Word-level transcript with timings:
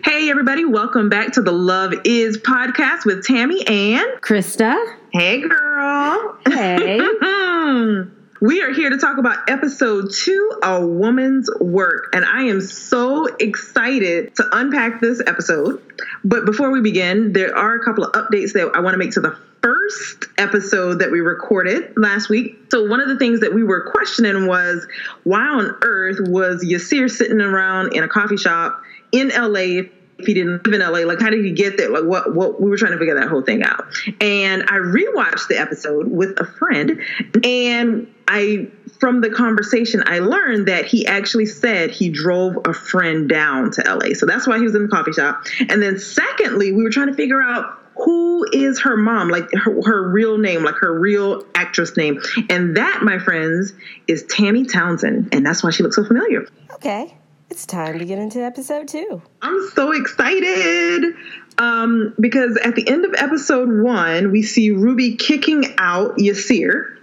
Hey, 0.00 0.30
everybody, 0.30 0.64
welcome 0.64 1.10
back 1.10 1.32
to 1.32 1.42
the 1.42 1.52
Love 1.52 1.92
Is 2.04 2.38
podcast 2.38 3.04
with 3.04 3.26
Tammy 3.26 3.64
and 3.66 4.06
Krista. 4.22 4.74
Hey, 5.12 5.46
girl. 5.46 6.38
Hey. 6.46 6.98
we 8.40 8.62
are 8.62 8.72
here 8.72 8.88
to 8.88 8.96
talk 8.96 9.18
about 9.18 9.50
episode 9.50 10.10
two, 10.10 10.52
A 10.62 10.84
Woman's 10.84 11.50
Work. 11.60 12.08
And 12.14 12.24
I 12.24 12.44
am 12.44 12.62
so 12.62 13.26
excited 13.36 14.34
to 14.36 14.48
unpack 14.52 15.02
this 15.02 15.20
episode. 15.26 15.82
But 16.24 16.46
before 16.46 16.70
we 16.70 16.80
begin, 16.80 17.34
there 17.34 17.54
are 17.56 17.74
a 17.74 17.84
couple 17.84 18.04
of 18.04 18.12
updates 18.12 18.54
that 18.54 18.72
I 18.74 18.80
want 18.80 18.94
to 18.94 18.98
make 18.98 19.10
to 19.12 19.20
the 19.20 19.36
first 19.62 20.24
episode 20.38 21.00
that 21.00 21.10
we 21.10 21.20
recorded 21.20 21.92
last 21.96 22.30
week. 22.30 22.58
So 22.70 22.88
one 22.88 23.00
of 23.00 23.08
the 23.08 23.18
things 23.18 23.40
that 23.40 23.52
we 23.54 23.62
were 23.62 23.90
questioning 23.90 24.46
was 24.46 24.86
why 25.24 25.46
on 25.46 25.76
earth 25.82 26.16
was 26.20 26.64
Yasir 26.64 27.10
sitting 27.10 27.40
around 27.40 27.94
in 27.94 28.02
a 28.02 28.08
coffee 28.08 28.38
shop 28.38 28.82
in 29.12 29.28
LA 29.28 29.84
if 30.18 30.26
he 30.26 30.34
didn't 30.34 30.66
live 30.66 30.80
in 30.80 30.80
LA? 30.80 31.00
Like, 31.00 31.20
how 31.20 31.30
did 31.30 31.44
he 31.44 31.52
get 31.52 31.76
there? 31.76 31.90
Like, 31.90 32.04
what? 32.04 32.34
What? 32.34 32.60
We 32.60 32.70
were 32.70 32.76
trying 32.76 32.92
to 32.92 32.98
figure 32.98 33.14
that 33.18 33.28
whole 33.28 33.42
thing 33.42 33.62
out. 33.62 33.84
And 34.20 34.62
I 34.64 34.76
rewatched 34.76 35.48
the 35.48 35.58
episode 35.58 36.08
with 36.08 36.38
a 36.40 36.44
friend, 36.44 37.00
and 37.44 38.12
I, 38.28 38.68
from 38.98 39.20
the 39.20 39.30
conversation, 39.30 40.02
I 40.06 40.20
learned 40.20 40.68
that 40.68 40.86
he 40.86 41.06
actually 41.06 41.46
said 41.46 41.90
he 41.90 42.08
drove 42.08 42.56
a 42.66 42.72
friend 42.72 43.28
down 43.28 43.70
to 43.72 43.82
LA. 43.82 44.14
So 44.14 44.26
that's 44.26 44.46
why 44.46 44.58
he 44.58 44.64
was 44.64 44.74
in 44.74 44.82
the 44.82 44.88
coffee 44.88 45.12
shop. 45.12 45.44
And 45.68 45.82
then, 45.82 45.98
secondly, 45.98 46.72
we 46.72 46.82
were 46.82 46.90
trying 46.90 47.08
to 47.08 47.14
figure 47.14 47.42
out 47.42 47.78
who 47.94 48.46
is 48.52 48.80
her 48.80 48.96
mom, 48.96 49.28
like 49.28 49.52
her, 49.52 49.82
her, 49.84 50.08
real 50.08 50.38
name, 50.38 50.64
like 50.64 50.76
her 50.76 50.98
real 50.98 51.44
actress 51.54 51.96
name. 51.96 52.20
And 52.48 52.76
that, 52.76 53.00
my 53.02 53.18
friends, 53.18 53.74
is 54.08 54.24
Tammy 54.24 54.64
Townsend. 54.64 55.28
And 55.32 55.44
that's 55.44 55.62
why 55.62 55.70
she 55.70 55.82
looks 55.82 55.96
so 55.96 56.04
familiar. 56.04 56.46
Okay. 56.74 57.14
It's 57.52 57.66
time 57.66 57.98
to 57.98 58.06
get 58.06 58.18
into 58.18 58.42
episode 58.42 58.88
two. 58.88 59.20
I'm 59.42 59.68
so 59.74 59.92
excited 59.92 61.14
um, 61.58 62.14
because 62.18 62.56
at 62.56 62.76
the 62.76 62.88
end 62.88 63.04
of 63.04 63.12
episode 63.12 63.68
one, 63.84 64.32
we 64.32 64.40
see 64.42 64.70
Ruby 64.70 65.16
kicking 65.16 65.66
out 65.76 66.16
Yasir. 66.16 66.96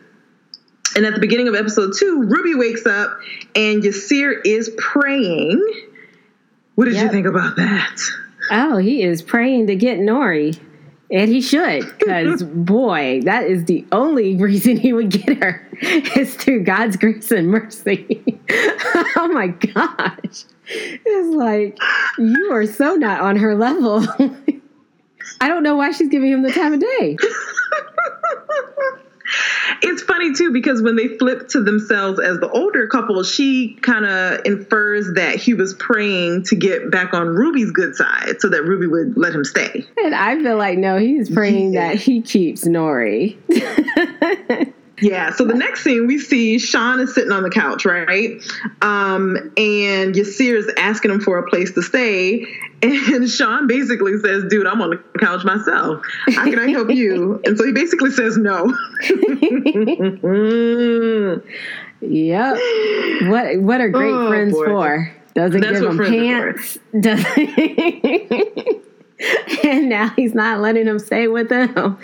And 0.95 1.05
at 1.05 1.13
the 1.13 1.19
beginning 1.19 1.49
of 1.49 1.53
episode 1.53 1.93
two, 1.99 2.23
Ruby 2.23 2.55
wakes 2.55 2.87
up 2.87 3.19
and 3.55 3.83
Yasir 3.83 4.41
is 4.43 4.71
praying. 4.75 5.63
What 6.73 6.85
did 6.85 6.95
yep. 6.95 7.03
you 7.03 7.09
think 7.11 7.27
about 7.27 7.57
that? 7.57 8.01
Oh, 8.49 8.77
he 8.77 9.03
is 9.03 9.21
praying 9.21 9.67
to 9.67 9.75
get 9.75 9.99
Nuri. 9.99 10.59
And 11.11 11.29
he 11.29 11.41
should, 11.41 11.85
because 11.97 12.43
boy, 12.43 13.21
that 13.23 13.47
is 13.47 13.65
the 13.65 13.85
only 13.91 14.35
reason 14.35 14.77
he 14.77 14.93
would 14.93 15.09
get 15.09 15.41
her 15.41 15.67
is 15.81 16.35
through 16.35 16.63
God's 16.63 16.97
grace 16.97 17.31
and 17.31 17.47
mercy. 17.47 18.23
oh 18.51 19.29
my 19.33 19.47
gosh. 19.47 20.45
It's 20.67 21.35
like, 21.35 21.79
you 22.19 22.49
are 22.51 22.67
so 22.67 22.95
not 22.95 23.21
on 23.21 23.37
her 23.37 23.55
level. 23.55 24.05
I 25.41 25.47
don't 25.47 25.63
know 25.63 25.75
why 25.75 25.91
she's 25.91 26.09
giving 26.09 26.31
him 26.31 26.43
the 26.43 26.51
time 26.51 26.73
of 26.73 26.79
day. 26.79 27.17
It's 29.81 30.01
funny 30.03 30.33
too 30.33 30.51
because 30.51 30.81
when 30.81 30.95
they 30.95 31.07
flip 31.17 31.47
to 31.49 31.61
themselves 31.61 32.19
as 32.19 32.39
the 32.39 32.49
older 32.49 32.87
couple, 32.87 33.23
she 33.23 33.75
kind 33.81 34.05
of 34.05 34.41
infers 34.45 35.13
that 35.15 35.35
he 35.35 35.53
was 35.53 35.73
praying 35.75 36.43
to 36.45 36.55
get 36.55 36.91
back 36.91 37.13
on 37.13 37.27
Ruby's 37.27 37.71
good 37.71 37.95
side 37.95 38.39
so 38.39 38.49
that 38.49 38.63
Ruby 38.63 38.87
would 38.87 39.17
let 39.17 39.33
him 39.33 39.43
stay. 39.43 39.85
And 40.03 40.15
I 40.15 40.41
feel 40.41 40.57
like 40.57 40.77
no, 40.77 40.97
he's 40.97 41.29
praying 41.29 41.73
yeah. 41.73 41.89
that 41.89 42.01
he 42.01 42.21
keeps 42.21 42.67
Nuri. 42.67 43.37
Yeah. 45.01 45.31
So 45.31 45.45
the 45.45 45.53
next 45.53 45.83
scene 45.83 46.07
we 46.07 46.19
see 46.19 46.59
Sean 46.59 46.99
is 46.99 47.13
sitting 47.13 47.31
on 47.31 47.43
the 47.43 47.49
couch, 47.49 47.85
right? 47.85 48.41
Um, 48.81 49.37
and 49.57 50.15
Yasir 50.15 50.57
is 50.57 50.71
asking 50.77 51.11
him 51.11 51.21
for 51.21 51.37
a 51.37 51.49
place 51.49 51.71
to 51.73 51.81
stay. 51.81 52.45
And 52.81 53.29
Sean 53.29 53.67
basically 53.67 54.17
says, 54.19 54.45
dude, 54.49 54.65
I'm 54.65 54.81
on 54.81 54.91
the 54.91 55.03
couch 55.19 55.43
myself. 55.43 56.01
How 56.29 56.45
can 56.45 56.59
I 56.59 56.69
help 56.69 56.89
you? 56.89 57.41
and 57.43 57.57
so 57.57 57.65
he 57.65 57.73
basically 57.73 58.09
says 58.09 58.37
no. 58.37 58.67
yep. 61.99 62.57
What 63.29 63.59
what 63.59 63.81
are 63.81 63.89
great 63.89 64.13
oh, 64.13 64.29
friends 64.29 64.53
boy. 64.53 64.65
for? 64.65 65.13
Doesn't 65.33 65.59
That's 65.59 65.81
give 65.81 65.89
him 65.89 65.97
pants. 65.97 66.79
Doesn't 66.97 67.49
and 69.63 69.89
now 69.89 70.09
he's 70.15 70.33
not 70.33 70.59
letting 70.59 70.87
him 70.87 70.99
stay 70.99 71.27
with 71.27 71.51
him. 71.51 71.97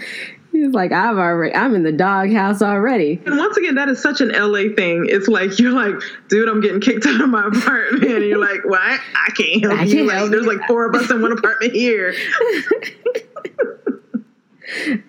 He's 0.56 0.74
like, 0.74 0.92
I've 0.94 1.18
already, 1.18 1.54
I'm 1.54 1.76
in 1.76 1.84
the 1.84 1.92
doghouse 1.92 2.62
already. 2.62 3.22
And 3.26 3.38
once 3.38 3.58
again, 3.58 3.76
that 3.76 3.90
is 3.90 4.02
such 4.02 4.22
an 4.22 4.30
LA 4.30 4.74
thing. 4.76 5.06
It's 5.10 5.28
like 5.28 5.60
you're 5.60 5.74
like, 5.74 5.96
dude, 6.30 6.48
I'm 6.48 6.62
getting 6.62 6.80
kicked 6.80 7.06
out 7.06 7.20
of 7.20 7.30
my 7.30 7.48
apartment, 7.48 8.04
and 8.06 8.26
you're 8.26 8.40
like, 8.40 8.64
what? 8.64 8.80
I 8.80 9.32
can't 9.36 9.62
help 9.62 9.80
I 9.80 9.84
you. 9.84 9.96
Can't 9.96 10.08
like, 10.08 10.18
help 10.18 10.32
there's 10.32 10.46
you. 10.46 10.58
like 10.58 10.66
four 10.68 10.86
of 10.86 10.96
us 10.96 11.12
in 11.12 11.22
one 11.22 11.34
apartment 11.34 11.74
here. 11.74 12.16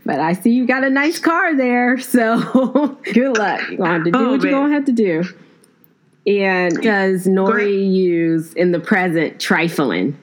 but 0.05 0.19
I 0.21 0.33
see 0.33 0.51
you 0.51 0.67
got 0.67 0.83
a 0.83 0.91
nice 0.91 1.21
car 1.21 1.57
there, 1.57 1.99
so 1.99 2.99
good 3.15 3.39
luck. 3.39 3.61
You're 3.69 3.79
going 3.79 3.91
to 3.91 3.95
have 3.95 4.05
to 4.05 4.11
do 4.11 4.19
oh, 4.19 4.31
what 4.33 4.43
man. 4.43 4.51
you're 4.51 4.61
going 4.61 4.71
to 4.71 4.75
have 4.75 4.85
to 4.87 4.93
do. 4.93 5.23
And 6.27 6.83
does 6.83 7.27
Nuri 7.27 7.89
use 7.89 8.53
in 8.55 8.73
the 8.73 8.81
present 8.81 9.41
trifling? 9.41 10.19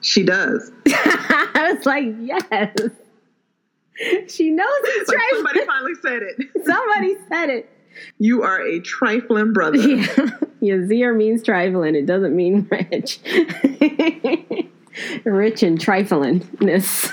She 0.00 0.22
does. 0.22 0.72
I 0.86 1.74
was 1.74 1.84
like, 1.84 2.06
yes. 2.20 2.74
she 4.28 4.50
knows 4.50 4.68
it's 4.82 5.08
like 5.08 5.18
trifling. 5.18 5.44
Somebody 5.44 5.66
finally 5.66 5.94
said 6.02 6.22
it. 6.22 6.36
somebody 6.64 7.16
said 7.28 7.50
it. 7.50 7.70
You 8.18 8.42
are 8.42 8.60
a 8.60 8.80
trifling 8.80 9.52
brother. 9.52 9.78
Yeah. 10.60 10.76
Yasir 10.76 11.16
means 11.16 11.44
trifling. 11.44 11.94
It 11.94 12.04
doesn't 12.06 12.34
mean 12.34 12.66
rich. 12.68 13.20
rich 15.24 15.62
and 15.62 15.78
triflingness. 15.78 17.12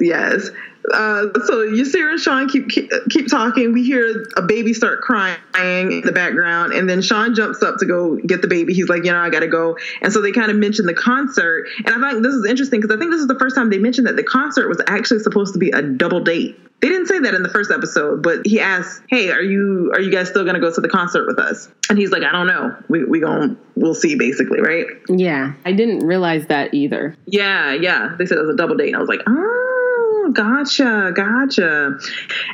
yes. 0.00 0.50
Uh, 0.92 1.28
so 1.44 1.66
Yasir 1.66 2.10
and 2.10 2.20
Sean 2.20 2.48
keep, 2.48 2.68
keep, 2.68 2.90
keep 3.10 3.28
talking. 3.28 3.72
We 3.72 3.84
hear 3.84 4.24
a 4.36 4.42
baby 4.42 4.72
start 4.74 5.00
crying 5.00 5.38
in 5.54 6.00
the 6.02 6.12
background, 6.12 6.72
and 6.72 6.88
then 6.88 7.02
Sean 7.02 7.34
jumps 7.34 7.62
up 7.62 7.76
to 7.78 7.86
go 7.86 8.16
get 8.16 8.42
the 8.42 8.48
baby. 8.48 8.74
He's 8.74 8.88
like, 8.88 9.04
you 9.04 9.12
know, 9.12 9.18
I 9.18 9.30
got 9.30 9.40
to 9.40 9.48
go. 9.48 9.76
And 10.02 10.12
so 10.12 10.20
they 10.20 10.32
kind 10.32 10.50
of 10.50 10.56
mention 10.56 10.86
the 10.86 10.94
concert, 10.94 11.66
and 11.84 12.04
I 12.04 12.10
think 12.10 12.22
this 12.22 12.34
is 12.34 12.44
interesting 12.46 12.80
because 12.80 12.94
I 12.94 12.98
think 12.98 13.10
this 13.10 13.20
is 13.20 13.26
the 13.26 13.38
first 13.38 13.54
time 13.56 13.70
they 13.70 13.78
mentioned 13.78 14.06
that 14.06 14.16
the 14.16 14.24
concert 14.24 14.68
was 14.68 14.80
actually 14.86 15.20
supposed 15.20 15.52
to 15.54 15.58
be 15.58 15.70
a 15.70 15.82
double 15.82 16.20
date. 16.20 16.58
They 16.80 16.88
didn't 16.88 17.06
say 17.06 17.18
that 17.18 17.34
in 17.34 17.42
the 17.42 17.48
first 17.48 17.72
episode, 17.72 18.22
but 18.22 18.46
he 18.46 18.60
asked, 18.60 19.02
"Hey, 19.08 19.32
are 19.32 19.42
you 19.42 19.90
are 19.94 20.00
you 20.00 20.12
guys 20.12 20.28
still 20.28 20.44
gonna 20.44 20.60
go 20.60 20.72
to 20.72 20.80
the 20.80 20.88
concert 20.88 21.26
with 21.26 21.40
us?" 21.40 21.68
And 21.90 21.98
he's 21.98 22.12
like, 22.12 22.22
"I 22.22 22.30
don't 22.30 22.46
know. 22.46 22.76
We 22.88 23.02
we 23.02 23.18
going 23.18 23.56
we'll 23.74 23.94
see, 23.94 24.14
basically, 24.14 24.60
right?" 24.60 24.86
Yeah, 25.08 25.54
I 25.64 25.72
didn't 25.72 26.06
realize 26.06 26.46
that 26.46 26.72
either. 26.74 27.16
Yeah, 27.26 27.72
yeah. 27.72 28.14
They 28.16 28.26
said 28.26 28.38
it 28.38 28.42
was 28.42 28.54
a 28.54 28.56
double 28.56 28.76
date, 28.76 28.88
and 28.88 28.96
I 28.96 29.00
was 29.00 29.08
like, 29.08 29.22
"Oh." 30.28 30.58
gotcha, 30.58 31.12
gotcha. 31.14 31.98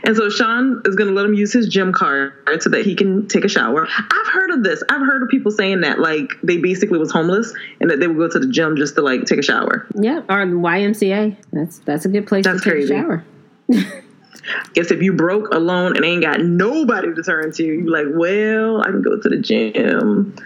And 0.05 0.17
so 0.17 0.29
Sean 0.31 0.83
is 0.85 0.95
going 0.95 1.09
to 1.09 1.15
let 1.15 1.25
him 1.25 1.35
use 1.35 1.53
his 1.53 1.69
gym 1.69 1.93
card 1.93 2.33
so 2.61 2.71
that 2.71 2.85
he 2.85 2.95
can 2.95 3.27
take 3.29 3.45
a 3.45 3.49
shower. 3.49 3.87
I've 3.89 4.33
heard 4.33 4.51
of 4.51 4.62
this. 4.62 4.83
I've 4.89 5.01
heard 5.01 5.23
of 5.23 5.29
people 5.29 5.51
saying 5.51 5.81
that 5.83 5.99
like 5.99 6.31
they 6.43 6.59
basically 6.59 6.99
was 6.99 7.12
homeless 7.12 7.53
and 7.81 7.91
that 7.91 8.01
they 8.01 8.07
would 8.07 8.17
go 8.17 8.29
to 8.29 8.39
the 8.39 8.53
gym 8.53 8.77
just 8.77 8.95
to 8.97 9.03
like 9.03 9.25
take 9.25 9.39
a 9.39 9.43
shower. 9.43 9.87
Yeah, 9.95 10.19
or 10.29 10.47
YMCA. 10.47 11.37
That's 11.53 11.79
that's 11.81 12.05
a 12.05 12.09
good 12.09 12.27
place 12.27 12.45
that's 12.45 12.62
to 12.62 12.65
take 12.65 12.89
crazy. 12.89 12.95
a 12.95 12.99
shower. 12.99 13.25
Guess 14.75 14.91
if 14.91 15.03
you 15.03 15.15
broke 15.15 15.55
alone 15.55 15.97
and 15.97 16.05
ain't 16.05 16.23
got 16.23 16.41
nobody 16.41 17.15
to 17.15 17.23
turn 17.23 17.51
to, 17.53 17.65
you 17.65 17.91
like, 17.91 18.06
well, 18.15 18.83
I 18.83 18.87
can 18.87 19.01
go 19.01 19.19
to 19.19 19.29
the 19.29 19.39
gym. 19.39 20.37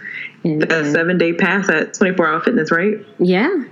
And, 0.45 0.61
the 0.61 0.89
seven 0.93 1.17
day 1.17 1.33
pass 1.33 1.69
at 1.69 1.95
24 1.95 2.27
hour 2.27 2.39
fitness, 2.39 2.71
right? 2.71 3.05
Yeah. 3.19 3.65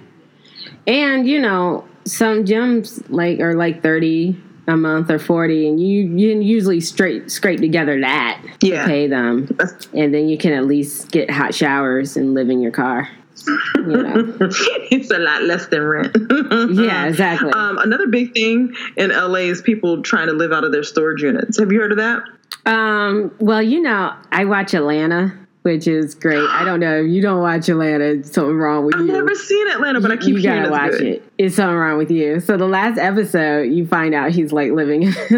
And 0.86 1.26
you 1.26 1.40
know, 1.40 1.88
some 2.08 2.46
gyms 2.46 3.04
like 3.10 3.40
are 3.40 3.56
like 3.56 3.84
30 3.84 4.42
a 4.68 4.76
month 4.76 5.10
or 5.10 5.20
40 5.20 5.68
and 5.68 5.80
you 5.82 6.08
you 6.08 6.40
usually 6.42 6.82
straight 6.82 7.32
scrape 7.32 7.60
together 7.60 8.00
that 8.02 8.42
yeah. 8.62 8.82
to 8.82 8.88
pay 8.88 9.08
them 9.08 9.48
and 9.94 10.14
then 10.14 10.28
you 10.28 10.38
can 10.38 10.52
at 10.52 10.66
least 10.66 11.10
get 11.12 11.30
hot 11.30 11.56
showers 11.56 12.18
and 12.18 12.34
live 12.34 12.50
in 12.50 12.60
your 12.60 12.72
car 12.72 13.10
you 13.48 13.84
know. 13.86 14.38
it's 14.92 15.12
a 15.12 15.20
lot 15.20 15.44
less 15.44 15.68
than 15.68 15.82
rent. 15.82 16.16
yeah, 16.74 17.06
exactly. 17.06 17.52
Um, 17.52 17.78
another 17.78 18.08
big 18.08 18.34
thing 18.34 18.74
in 18.96 19.12
LA 19.12 19.46
is 19.46 19.62
people 19.62 20.02
trying 20.02 20.28
to 20.28 20.34
live 20.34 20.52
out 20.52 20.64
of 20.64 20.72
their 20.72 20.84
storage 20.84 21.22
units. 21.22 21.60
Have 21.60 21.72
you 21.72 21.80
heard 21.80 21.92
of 21.92 21.98
that? 21.98 22.24
Um, 22.66 23.34
well, 23.40 23.62
you 23.62 23.82
know, 23.82 24.14
I 24.32 24.46
watch 24.46 24.74
Atlanta 24.74 25.38
which 25.68 25.86
is 25.86 26.16
great. 26.16 26.40
I 26.50 26.64
don't 26.64 26.80
know. 26.80 27.02
If 27.02 27.12
You 27.12 27.22
don't 27.22 27.42
watch 27.42 27.68
Atlanta. 27.68 28.24
Something 28.24 28.58
wrong 28.58 28.86
with 28.86 28.96
I've 28.96 29.02
you. 29.02 29.08
I've 29.08 29.26
never 29.26 29.36
seen 29.36 29.68
Atlanta, 29.68 30.00
but 30.00 30.12
you, 30.12 30.14
I 30.14 30.18
keep 30.18 30.36
you 30.38 30.44
gotta 30.44 30.72
watch 30.72 30.92
good. 30.92 31.02
it. 31.02 31.32
It's 31.38 31.56
something 31.58 31.76
wrong 31.76 31.98
with 31.98 32.10
you. 32.10 32.40
So 32.40 32.56
the 32.56 32.68
last 32.68 32.98
episode, 32.98 33.64
you 33.64 33.86
find 33.86 34.16
out 34.16 34.32
he's 34.32 34.54
like 34.54 34.72
living 34.72 35.04
in 35.04 35.12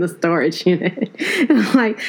the 0.00 0.14
storage 0.16 0.64
unit. 0.64 1.10
like, 1.74 2.00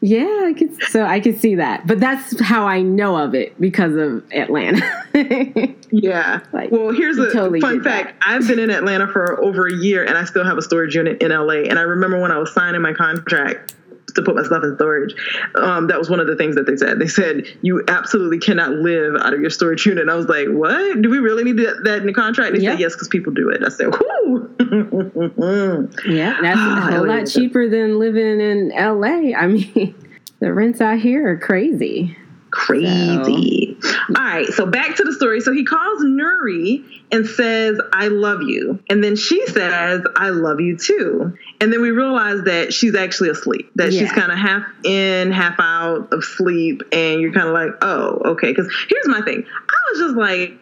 yeah, 0.00 0.44
I 0.46 0.54
could. 0.56 0.82
So 0.84 1.04
I 1.04 1.18
could 1.18 1.40
see 1.40 1.56
that, 1.56 1.84
but 1.84 1.98
that's 1.98 2.40
how 2.40 2.64
I 2.64 2.80
know 2.80 3.16
of 3.16 3.34
it 3.34 3.60
because 3.60 3.96
of 3.96 4.24
Atlanta. 4.32 4.80
yeah. 5.90 6.40
Like, 6.52 6.70
well, 6.70 6.92
here's 6.92 7.18
a 7.18 7.32
totally 7.32 7.60
fun 7.60 7.82
fact. 7.82 8.20
That. 8.20 8.28
I've 8.28 8.46
been 8.46 8.60
in 8.60 8.70
Atlanta 8.70 9.08
for 9.08 9.42
over 9.42 9.66
a 9.66 9.74
year, 9.74 10.04
and 10.04 10.16
I 10.16 10.24
still 10.26 10.44
have 10.44 10.56
a 10.56 10.62
storage 10.62 10.94
unit 10.94 11.20
in 11.20 11.32
LA. 11.32 11.64
And 11.68 11.76
I 11.76 11.82
remember 11.82 12.20
when 12.20 12.30
I 12.30 12.38
was 12.38 12.54
signing 12.54 12.80
my 12.80 12.94
contract 12.94 13.74
to 14.14 14.22
put 14.22 14.34
my 14.36 14.42
stuff 14.42 14.62
in 14.64 14.74
storage. 14.76 15.14
Um, 15.54 15.86
that 15.88 15.98
was 15.98 16.08
one 16.10 16.20
of 16.20 16.26
the 16.26 16.36
things 16.36 16.54
that 16.56 16.66
they 16.66 16.76
said. 16.76 16.98
They 16.98 17.08
said 17.08 17.44
you 17.62 17.82
absolutely 17.88 18.38
cannot 18.38 18.72
live 18.72 19.14
out 19.16 19.34
of 19.34 19.40
your 19.40 19.50
storage 19.50 19.84
unit. 19.86 20.02
And 20.02 20.10
I 20.10 20.14
was 20.14 20.26
like, 20.26 20.48
what? 20.48 21.02
Do 21.02 21.10
we 21.10 21.18
really 21.18 21.44
need 21.44 21.58
that, 21.58 21.82
that 21.84 21.98
in 22.00 22.06
the 22.06 22.12
contract? 22.14 22.54
They 22.54 22.60
Yep. 22.60 22.72
said 22.72 22.80
yes 22.80 22.94
because 22.94 23.08
people 23.08 23.32
do 23.32 23.48
it. 23.50 23.62
I 23.64 23.68
said, 23.68 23.88
whoo. 23.88 24.48
Yeah, 26.06 26.36
that's 26.40 26.60
a 26.94 27.02
lot 27.02 27.26
cheaper 27.26 27.68
than 27.68 27.98
living 27.98 28.40
in 28.40 28.68
LA. 28.70 29.36
I 29.36 29.46
mean, 29.46 29.94
the 30.40 30.52
rents 30.52 30.80
out 30.80 30.98
here 30.98 31.28
are 31.30 31.38
crazy. 31.38 32.16
Crazy. 32.50 33.76
All 34.08 34.14
right, 34.24 34.46
so 34.48 34.66
back 34.66 34.96
to 34.96 35.04
the 35.04 35.12
story. 35.12 35.40
So 35.40 35.52
he 35.52 35.64
calls 35.64 36.02
Nuri 36.02 36.84
and 37.12 37.26
says, 37.26 37.80
I 37.92 38.08
love 38.08 38.42
you. 38.42 38.78
And 38.88 39.02
then 39.02 39.16
she 39.16 39.46
says, 39.46 40.02
I 40.16 40.30
love 40.30 40.60
you 40.60 40.76
too. 40.76 41.36
And 41.60 41.72
then 41.72 41.80
we 41.80 41.90
realize 41.90 42.42
that 42.44 42.72
she's 42.72 42.94
actually 42.94 43.30
asleep, 43.30 43.70
that 43.76 43.92
she's 43.92 44.10
kind 44.12 44.32
of 44.32 44.38
half 44.38 44.64
in, 44.84 45.32
half 45.32 45.56
out 45.58 46.12
of 46.12 46.24
sleep. 46.24 46.82
And 46.92 47.20
you're 47.20 47.32
kind 47.32 47.48
of 47.48 47.54
like, 47.54 47.70
oh, 47.82 48.20
okay. 48.32 48.48
Because 48.52 48.72
here's 48.88 49.06
my 49.06 49.22
thing 49.22 49.44
I 49.46 49.76
was 49.92 50.00
just 50.00 50.16
like, 50.16 50.52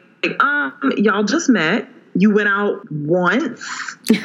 um, 0.40 0.92
y'all 0.96 1.24
just 1.24 1.48
met. 1.48 1.88
You 2.14 2.34
went 2.34 2.48
out 2.48 2.90
once, 2.90 3.64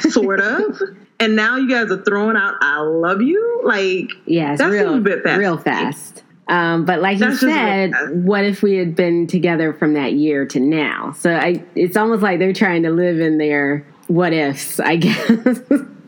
sort 0.00 0.40
of. 0.40 0.80
And 1.20 1.36
now 1.36 1.56
you 1.58 1.68
guys 1.70 1.92
are 1.92 2.02
throwing 2.02 2.36
out 2.36 2.54
"I 2.60 2.80
love 2.80 3.22
you." 3.22 3.60
Like, 3.64 4.10
Yeah, 4.26 4.52
it's 4.54 4.60
That 4.60 4.72
seems 4.72 4.82
real, 4.82 4.94
a 4.96 5.00
bit 5.00 5.22
fast. 5.22 5.38
real 5.38 5.56
fast. 5.56 6.23
Um, 6.48 6.84
but 6.84 7.00
like 7.00 7.18
That's 7.18 7.40
you 7.40 7.50
said, 7.50 7.92
fast. 7.92 8.14
what 8.14 8.44
if 8.44 8.62
we 8.62 8.74
had 8.74 8.94
been 8.94 9.26
together 9.26 9.72
from 9.72 9.94
that 9.94 10.12
year 10.12 10.44
to 10.46 10.60
now? 10.60 11.12
So 11.12 11.34
I, 11.34 11.64
it's 11.74 11.96
almost 11.96 12.22
like 12.22 12.38
they're 12.38 12.52
trying 12.52 12.82
to 12.82 12.90
live 12.90 13.20
in 13.20 13.38
their 13.38 13.86
what 14.08 14.32
ifs, 14.32 14.78
I 14.80 14.96
guess. 14.96 15.28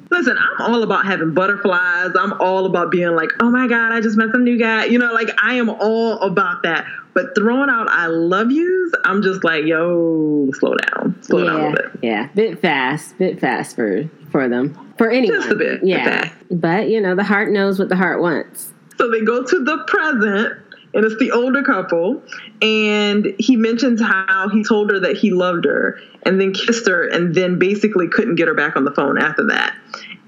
Listen, 0.09 0.39
I'm 0.39 0.73
all 0.73 0.83
about 0.83 1.05
having 1.05 1.35
butterflies. 1.35 2.11
I'm 2.19 2.35
all 2.41 2.67
about 2.67 2.91
being 2.91 3.17
like, 3.17 3.31
oh 3.41 3.51
my 3.51 3.67
God, 3.67 3.93
I 3.93 4.01
just 4.01 4.17
met 4.17 4.29
some 4.31 4.45
new 4.45 4.59
guy. 4.59 4.85
You 4.85 4.99
know, 4.99 5.13
like 5.13 5.31
I 5.43 5.55
am 5.55 5.69
all 5.69 6.21
about 6.21 6.63
that. 6.63 6.87
But 7.15 7.35
throwing 7.35 7.71
out 7.71 7.89
I 7.89 8.07
love 8.07 8.53
yous, 8.53 8.93
I'm 9.05 9.23
just 9.23 9.43
like, 9.43 9.65
yo, 9.65 10.51
slow 10.53 10.75
down. 10.75 11.19
Slow 11.23 11.45
down 11.45 11.55
a 11.55 11.59
yeah, 11.59 11.69
little 11.71 11.91
bit. 11.91 12.01
yeah, 12.03 12.27
bit 12.35 12.59
fast, 12.61 13.17
bit 13.19 13.41
fast 13.41 13.75
for 13.75 14.09
for 14.31 14.49
them, 14.49 14.95
for 14.99 15.11
anyone. 15.11 15.41
Just 15.41 15.51
a 15.51 15.57
bit, 15.57 15.81
bit 15.81 15.89
yeah. 15.89 16.05
fast. 16.05 16.35
But 16.51 16.91
you 16.91 17.01
know, 17.01 17.15
the 17.15 17.25
heart 17.25 17.51
knows 17.51 17.79
what 17.79 17.89
the 17.89 17.97
heart 17.97 18.21
wants. 18.21 18.75
So 18.99 19.11
they 19.11 19.23
go 19.23 19.45
to 19.45 19.65
the 19.65 19.85
present, 19.87 20.59
and 20.95 21.05
it's 21.05 21.19
the 21.19 21.33
older 21.33 21.63
couple. 21.63 22.23
And 22.63 23.35
he 23.39 23.57
mentions 23.57 24.01
how 24.01 24.49
he 24.49 24.65
told 24.65 24.91
her 24.91 25.01
that 25.01 25.17
he 25.17 25.31
loved 25.31 25.65
her 25.65 25.99
and 26.25 26.41
then 26.41 26.53
kissed 26.53 26.89
her, 26.89 27.07
and 27.07 27.35
then 27.35 27.59
basically 27.59 28.09
couldn't 28.09 28.37
get 28.37 28.49
her 28.49 28.55
back 28.55 28.77
on 28.77 28.85
the 28.85 28.93
phone 28.93 29.19
after 29.21 29.47
that. 29.47 29.77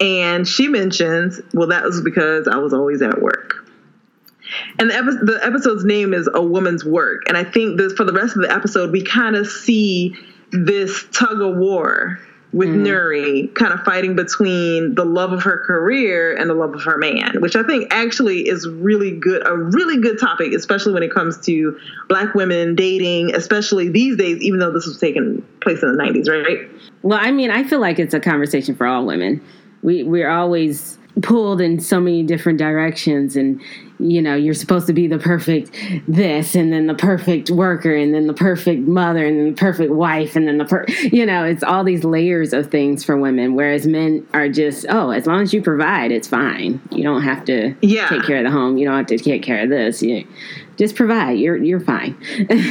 And 0.00 0.46
she 0.46 0.68
mentions, 0.68 1.40
well, 1.52 1.68
that 1.68 1.82
was 1.82 2.00
because 2.00 2.46
I 2.46 2.56
was 2.56 2.72
always 2.72 3.02
at 3.02 3.20
work. 3.20 3.64
And 4.78 4.90
the, 4.90 4.94
epi- 4.94 5.24
the 5.24 5.40
episode's 5.42 5.84
name 5.84 6.14
is 6.14 6.28
A 6.32 6.42
Woman's 6.42 6.84
Work. 6.84 7.24
And 7.28 7.36
I 7.36 7.44
think 7.44 7.78
this 7.78 7.92
for 7.92 8.04
the 8.04 8.12
rest 8.12 8.36
of 8.36 8.42
the 8.42 8.50
episode, 8.50 8.92
we 8.92 9.02
kind 9.02 9.36
of 9.36 9.46
see 9.46 10.14
this 10.52 11.06
tug 11.12 11.40
of 11.40 11.56
war 11.56 12.18
with 12.52 12.68
mm. 12.68 12.86
Nuri 12.86 13.54
kind 13.54 13.72
of 13.72 13.80
fighting 13.80 14.16
between 14.16 14.94
the 14.94 15.04
love 15.04 15.32
of 15.32 15.42
her 15.42 15.62
career 15.66 16.34
and 16.34 16.48
the 16.48 16.54
love 16.54 16.74
of 16.74 16.82
her 16.82 16.96
man, 16.96 17.40
which 17.40 17.54
I 17.54 17.62
think 17.62 17.92
actually 17.92 18.48
is 18.48 18.66
really 18.66 19.10
good, 19.10 19.46
a 19.46 19.54
really 19.54 20.00
good 20.00 20.18
topic, 20.18 20.52
especially 20.54 20.94
when 20.94 21.02
it 21.02 21.12
comes 21.12 21.38
to 21.46 21.78
black 22.08 22.34
women 22.34 22.74
dating, 22.74 23.34
especially 23.34 23.90
these 23.90 24.16
days, 24.16 24.40
even 24.40 24.60
though 24.60 24.72
this 24.72 24.86
was 24.86 24.98
taking 24.98 25.44
place 25.60 25.82
in 25.82 25.92
the 25.92 26.02
90s, 26.02 26.28
right? 26.28 26.68
Well, 27.02 27.18
I 27.20 27.32
mean, 27.32 27.50
I 27.50 27.64
feel 27.64 27.80
like 27.80 27.98
it's 27.98 28.14
a 28.14 28.20
conversation 28.20 28.74
for 28.74 28.86
all 28.86 29.04
women. 29.04 29.42
We 29.82 30.02
we're 30.02 30.30
always 30.30 30.97
pulled 31.22 31.60
in 31.60 31.80
so 31.80 32.00
many 32.00 32.22
different 32.22 32.58
directions 32.58 33.36
and 33.36 33.60
you 34.00 34.22
know, 34.22 34.36
you're 34.36 34.54
supposed 34.54 34.86
to 34.86 34.92
be 34.92 35.08
the 35.08 35.18
perfect 35.18 35.72
this 36.06 36.54
and 36.54 36.72
then 36.72 36.86
the 36.86 36.94
perfect 36.94 37.50
worker 37.50 37.92
and 37.92 38.14
then 38.14 38.28
the 38.28 38.32
perfect 38.32 38.82
mother 38.82 39.26
and 39.26 39.36
then 39.40 39.48
the 39.50 39.56
perfect 39.56 39.90
wife 39.90 40.36
and 40.36 40.46
then 40.46 40.58
the 40.58 40.64
per 40.64 40.84
you 41.10 41.26
know, 41.26 41.42
it's 41.44 41.64
all 41.64 41.82
these 41.82 42.04
layers 42.04 42.52
of 42.52 42.70
things 42.70 43.02
for 43.02 43.16
women 43.16 43.56
whereas 43.56 43.86
men 43.88 44.24
are 44.34 44.48
just, 44.48 44.86
oh, 44.88 45.10
as 45.10 45.26
long 45.26 45.42
as 45.42 45.52
you 45.52 45.60
provide, 45.60 46.12
it's 46.12 46.28
fine. 46.28 46.80
You 46.92 47.02
don't 47.02 47.22
have 47.22 47.44
to 47.46 47.74
Yeah. 47.82 48.08
take 48.08 48.22
care 48.22 48.36
of 48.38 48.44
the 48.44 48.50
home. 48.52 48.78
You 48.78 48.86
don't 48.86 48.96
have 48.96 49.06
to 49.06 49.18
take 49.18 49.42
care 49.42 49.64
of 49.64 49.68
this. 49.68 50.00
You 50.00 50.24
just 50.78 50.94
provide. 50.94 51.38
You're 51.38 51.56
you're 51.56 51.80
fine. 51.80 52.16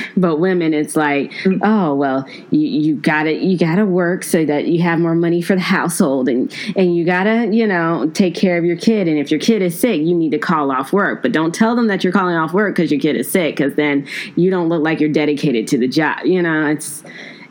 but 0.17 0.37
women, 0.37 0.73
it's 0.73 0.95
like, 0.95 1.33
oh 1.61 1.93
well, 1.93 2.27
you, 2.51 2.67
you 2.67 2.95
gotta 2.95 3.33
you 3.33 3.57
gotta 3.57 3.85
work 3.85 4.23
so 4.23 4.45
that 4.45 4.67
you 4.67 4.81
have 4.81 4.99
more 4.99 5.15
money 5.15 5.41
for 5.41 5.55
the 5.55 5.61
household, 5.61 6.29
and 6.29 6.53
and 6.75 6.95
you 6.95 7.05
gotta 7.05 7.47
you 7.51 7.67
know 7.67 8.09
take 8.13 8.33
care 8.33 8.57
of 8.57 8.65
your 8.65 8.77
kid. 8.77 9.07
And 9.07 9.19
if 9.19 9.29
your 9.29 9.39
kid 9.39 9.61
is 9.61 9.77
sick, 9.77 10.01
you 10.01 10.15
need 10.15 10.31
to 10.31 10.39
call 10.39 10.71
off 10.71 10.93
work. 10.93 11.21
But 11.21 11.33
don't 11.33 11.53
tell 11.53 11.75
them 11.75 11.87
that 11.87 12.03
you're 12.03 12.13
calling 12.13 12.35
off 12.35 12.53
work 12.53 12.75
because 12.75 12.89
your 12.91 12.99
kid 12.99 13.15
is 13.15 13.29
sick, 13.29 13.57
because 13.57 13.75
then 13.75 14.07
you 14.35 14.49
don't 14.49 14.69
look 14.69 14.83
like 14.83 14.99
you're 14.99 15.09
dedicated 15.11 15.67
to 15.67 15.77
the 15.77 15.87
job. 15.87 16.25
You 16.25 16.41
know, 16.41 16.67
it's 16.67 17.03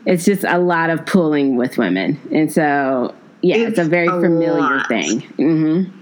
it's 0.05 0.25
just 0.25 0.43
a 0.43 0.57
lot 0.57 0.89
of 0.89 1.05
pulling 1.05 1.55
with 1.55 1.77
women, 1.77 2.19
and 2.31 2.51
so 2.51 3.13
yeah, 3.41 3.57
it's, 3.57 3.77
It's 3.77 3.79
a 3.79 3.89
very 3.89 4.07
a 4.07 4.19
familiar 4.19 4.59
lot. 4.59 4.87
thing. 4.87 5.21
Mm-hmm. 5.21 5.96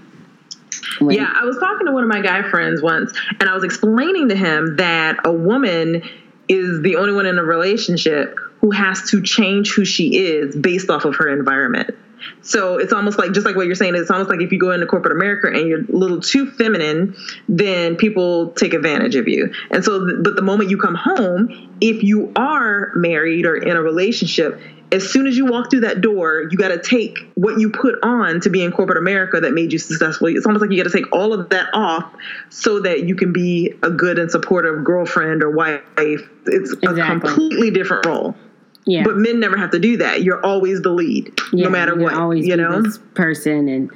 Hmm 0.98 1.10
Yeah, 1.10 1.32
I 1.34 1.44
was 1.44 1.58
talking 1.58 1.86
to 1.86 1.92
one 1.92 2.02
of 2.02 2.08
my 2.08 2.20
guy 2.20 2.48
friends 2.50 2.82
once, 2.82 3.12
and 3.40 3.48
I 3.48 3.54
was 3.54 3.64
explaining 3.64 4.28
to 4.28 4.36
him 4.36 4.76
that 4.76 5.18
a 5.24 5.32
woman 5.32 6.02
is 6.48 6.82
the 6.82 6.96
only 6.96 7.12
one 7.12 7.26
in 7.26 7.38
a 7.38 7.44
relationship 7.44 8.36
who 8.60 8.70
has 8.70 9.10
to 9.10 9.22
change 9.22 9.72
who 9.72 9.84
she 9.84 10.16
is 10.16 10.56
based 10.56 10.90
off 10.90 11.04
of 11.04 11.16
her 11.16 11.28
environment. 11.28 11.96
So 12.42 12.78
it's 12.78 12.92
almost 12.92 13.18
like, 13.18 13.32
just 13.32 13.46
like 13.46 13.56
what 13.56 13.66
you're 13.66 13.74
saying, 13.74 13.94
it's 13.94 14.10
almost 14.10 14.30
like 14.30 14.40
if 14.40 14.52
you 14.52 14.58
go 14.58 14.72
into 14.72 14.86
corporate 14.86 15.16
America 15.16 15.48
and 15.48 15.68
you're 15.68 15.80
a 15.80 15.96
little 15.96 16.20
too 16.20 16.50
feminine, 16.50 17.16
then 17.48 17.96
people 17.96 18.50
take 18.50 18.74
advantage 18.74 19.16
of 19.16 19.28
you. 19.28 19.52
And 19.70 19.84
so, 19.84 20.22
but 20.22 20.36
the 20.36 20.42
moment 20.42 20.70
you 20.70 20.78
come 20.78 20.94
home, 20.94 21.76
if 21.80 22.02
you 22.02 22.32
are 22.36 22.92
married 22.94 23.46
or 23.46 23.56
in 23.56 23.76
a 23.76 23.82
relationship, 23.82 24.60
as 24.92 25.10
soon 25.10 25.26
as 25.26 25.36
you 25.36 25.46
walk 25.46 25.70
through 25.70 25.80
that 25.80 26.00
door, 26.00 26.46
you 26.50 26.56
got 26.56 26.68
to 26.68 26.80
take 26.80 27.18
what 27.34 27.58
you 27.58 27.70
put 27.70 27.96
on 28.02 28.40
to 28.40 28.50
be 28.50 28.62
in 28.62 28.70
corporate 28.70 28.98
America 28.98 29.40
that 29.40 29.52
made 29.52 29.72
you 29.72 29.78
successful. 29.78 30.28
It's 30.28 30.46
almost 30.46 30.62
like 30.62 30.70
you 30.70 30.82
got 30.82 30.90
to 30.90 30.96
take 30.96 31.12
all 31.12 31.32
of 31.32 31.48
that 31.48 31.70
off 31.74 32.12
so 32.50 32.80
that 32.80 33.04
you 33.04 33.16
can 33.16 33.32
be 33.32 33.74
a 33.82 33.90
good 33.90 34.18
and 34.18 34.30
supportive 34.30 34.84
girlfriend 34.84 35.42
or 35.42 35.50
wife. 35.50 35.82
It's 36.46 36.72
a 36.72 36.94
completely 36.94 37.70
different 37.72 38.06
role. 38.06 38.36
Yeah. 38.86 39.02
But 39.04 39.16
men 39.16 39.40
never 39.40 39.56
have 39.56 39.70
to 39.72 39.78
do 39.80 39.96
that. 39.98 40.22
You're 40.22 40.44
always 40.44 40.80
the 40.82 40.90
lead, 40.90 41.32
Yeah, 41.52 41.64
no 41.64 41.70
matter 41.70 41.94
what. 41.96 42.14
Always 42.14 42.46
you 42.46 42.56
know? 42.56 42.80
this 42.82 42.98
person, 43.14 43.68
and 43.68 43.90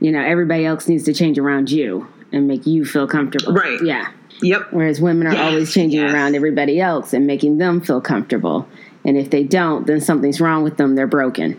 you 0.00 0.12
know 0.12 0.20
everybody 0.20 0.66
else 0.66 0.86
needs 0.86 1.04
to 1.04 1.14
change 1.14 1.38
around 1.38 1.70
you 1.70 2.06
and 2.32 2.46
make 2.46 2.66
you 2.66 2.84
feel 2.84 3.06
comfortable. 3.06 3.54
Right. 3.54 3.80
Yeah. 3.82 4.08
Yep. 4.42 4.68
Whereas 4.72 5.00
women 5.00 5.26
are 5.28 5.32
Yes, 5.32 5.40
always 5.52 5.72
changing 5.72 6.00
yes. 6.00 6.12
around 6.12 6.34
everybody 6.34 6.80
else 6.80 7.12
and 7.14 7.26
making 7.26 7.58
them 7.58 7.80
feel 7.80 8.00
comfortable. 8.00 8.68
And 9.04 9.16
if 9.16 9.30
they 9.30 9.44
don't, 9.44 9.86
then 9.86 10.00
something's 10.00 10.40
wrong 10.40 10.62
with 10.64 10.76
them. 10.76 10.94
They're 10.94 11.06
broken. 11.06 11.58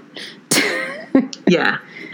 Yeah. 1.48 1.78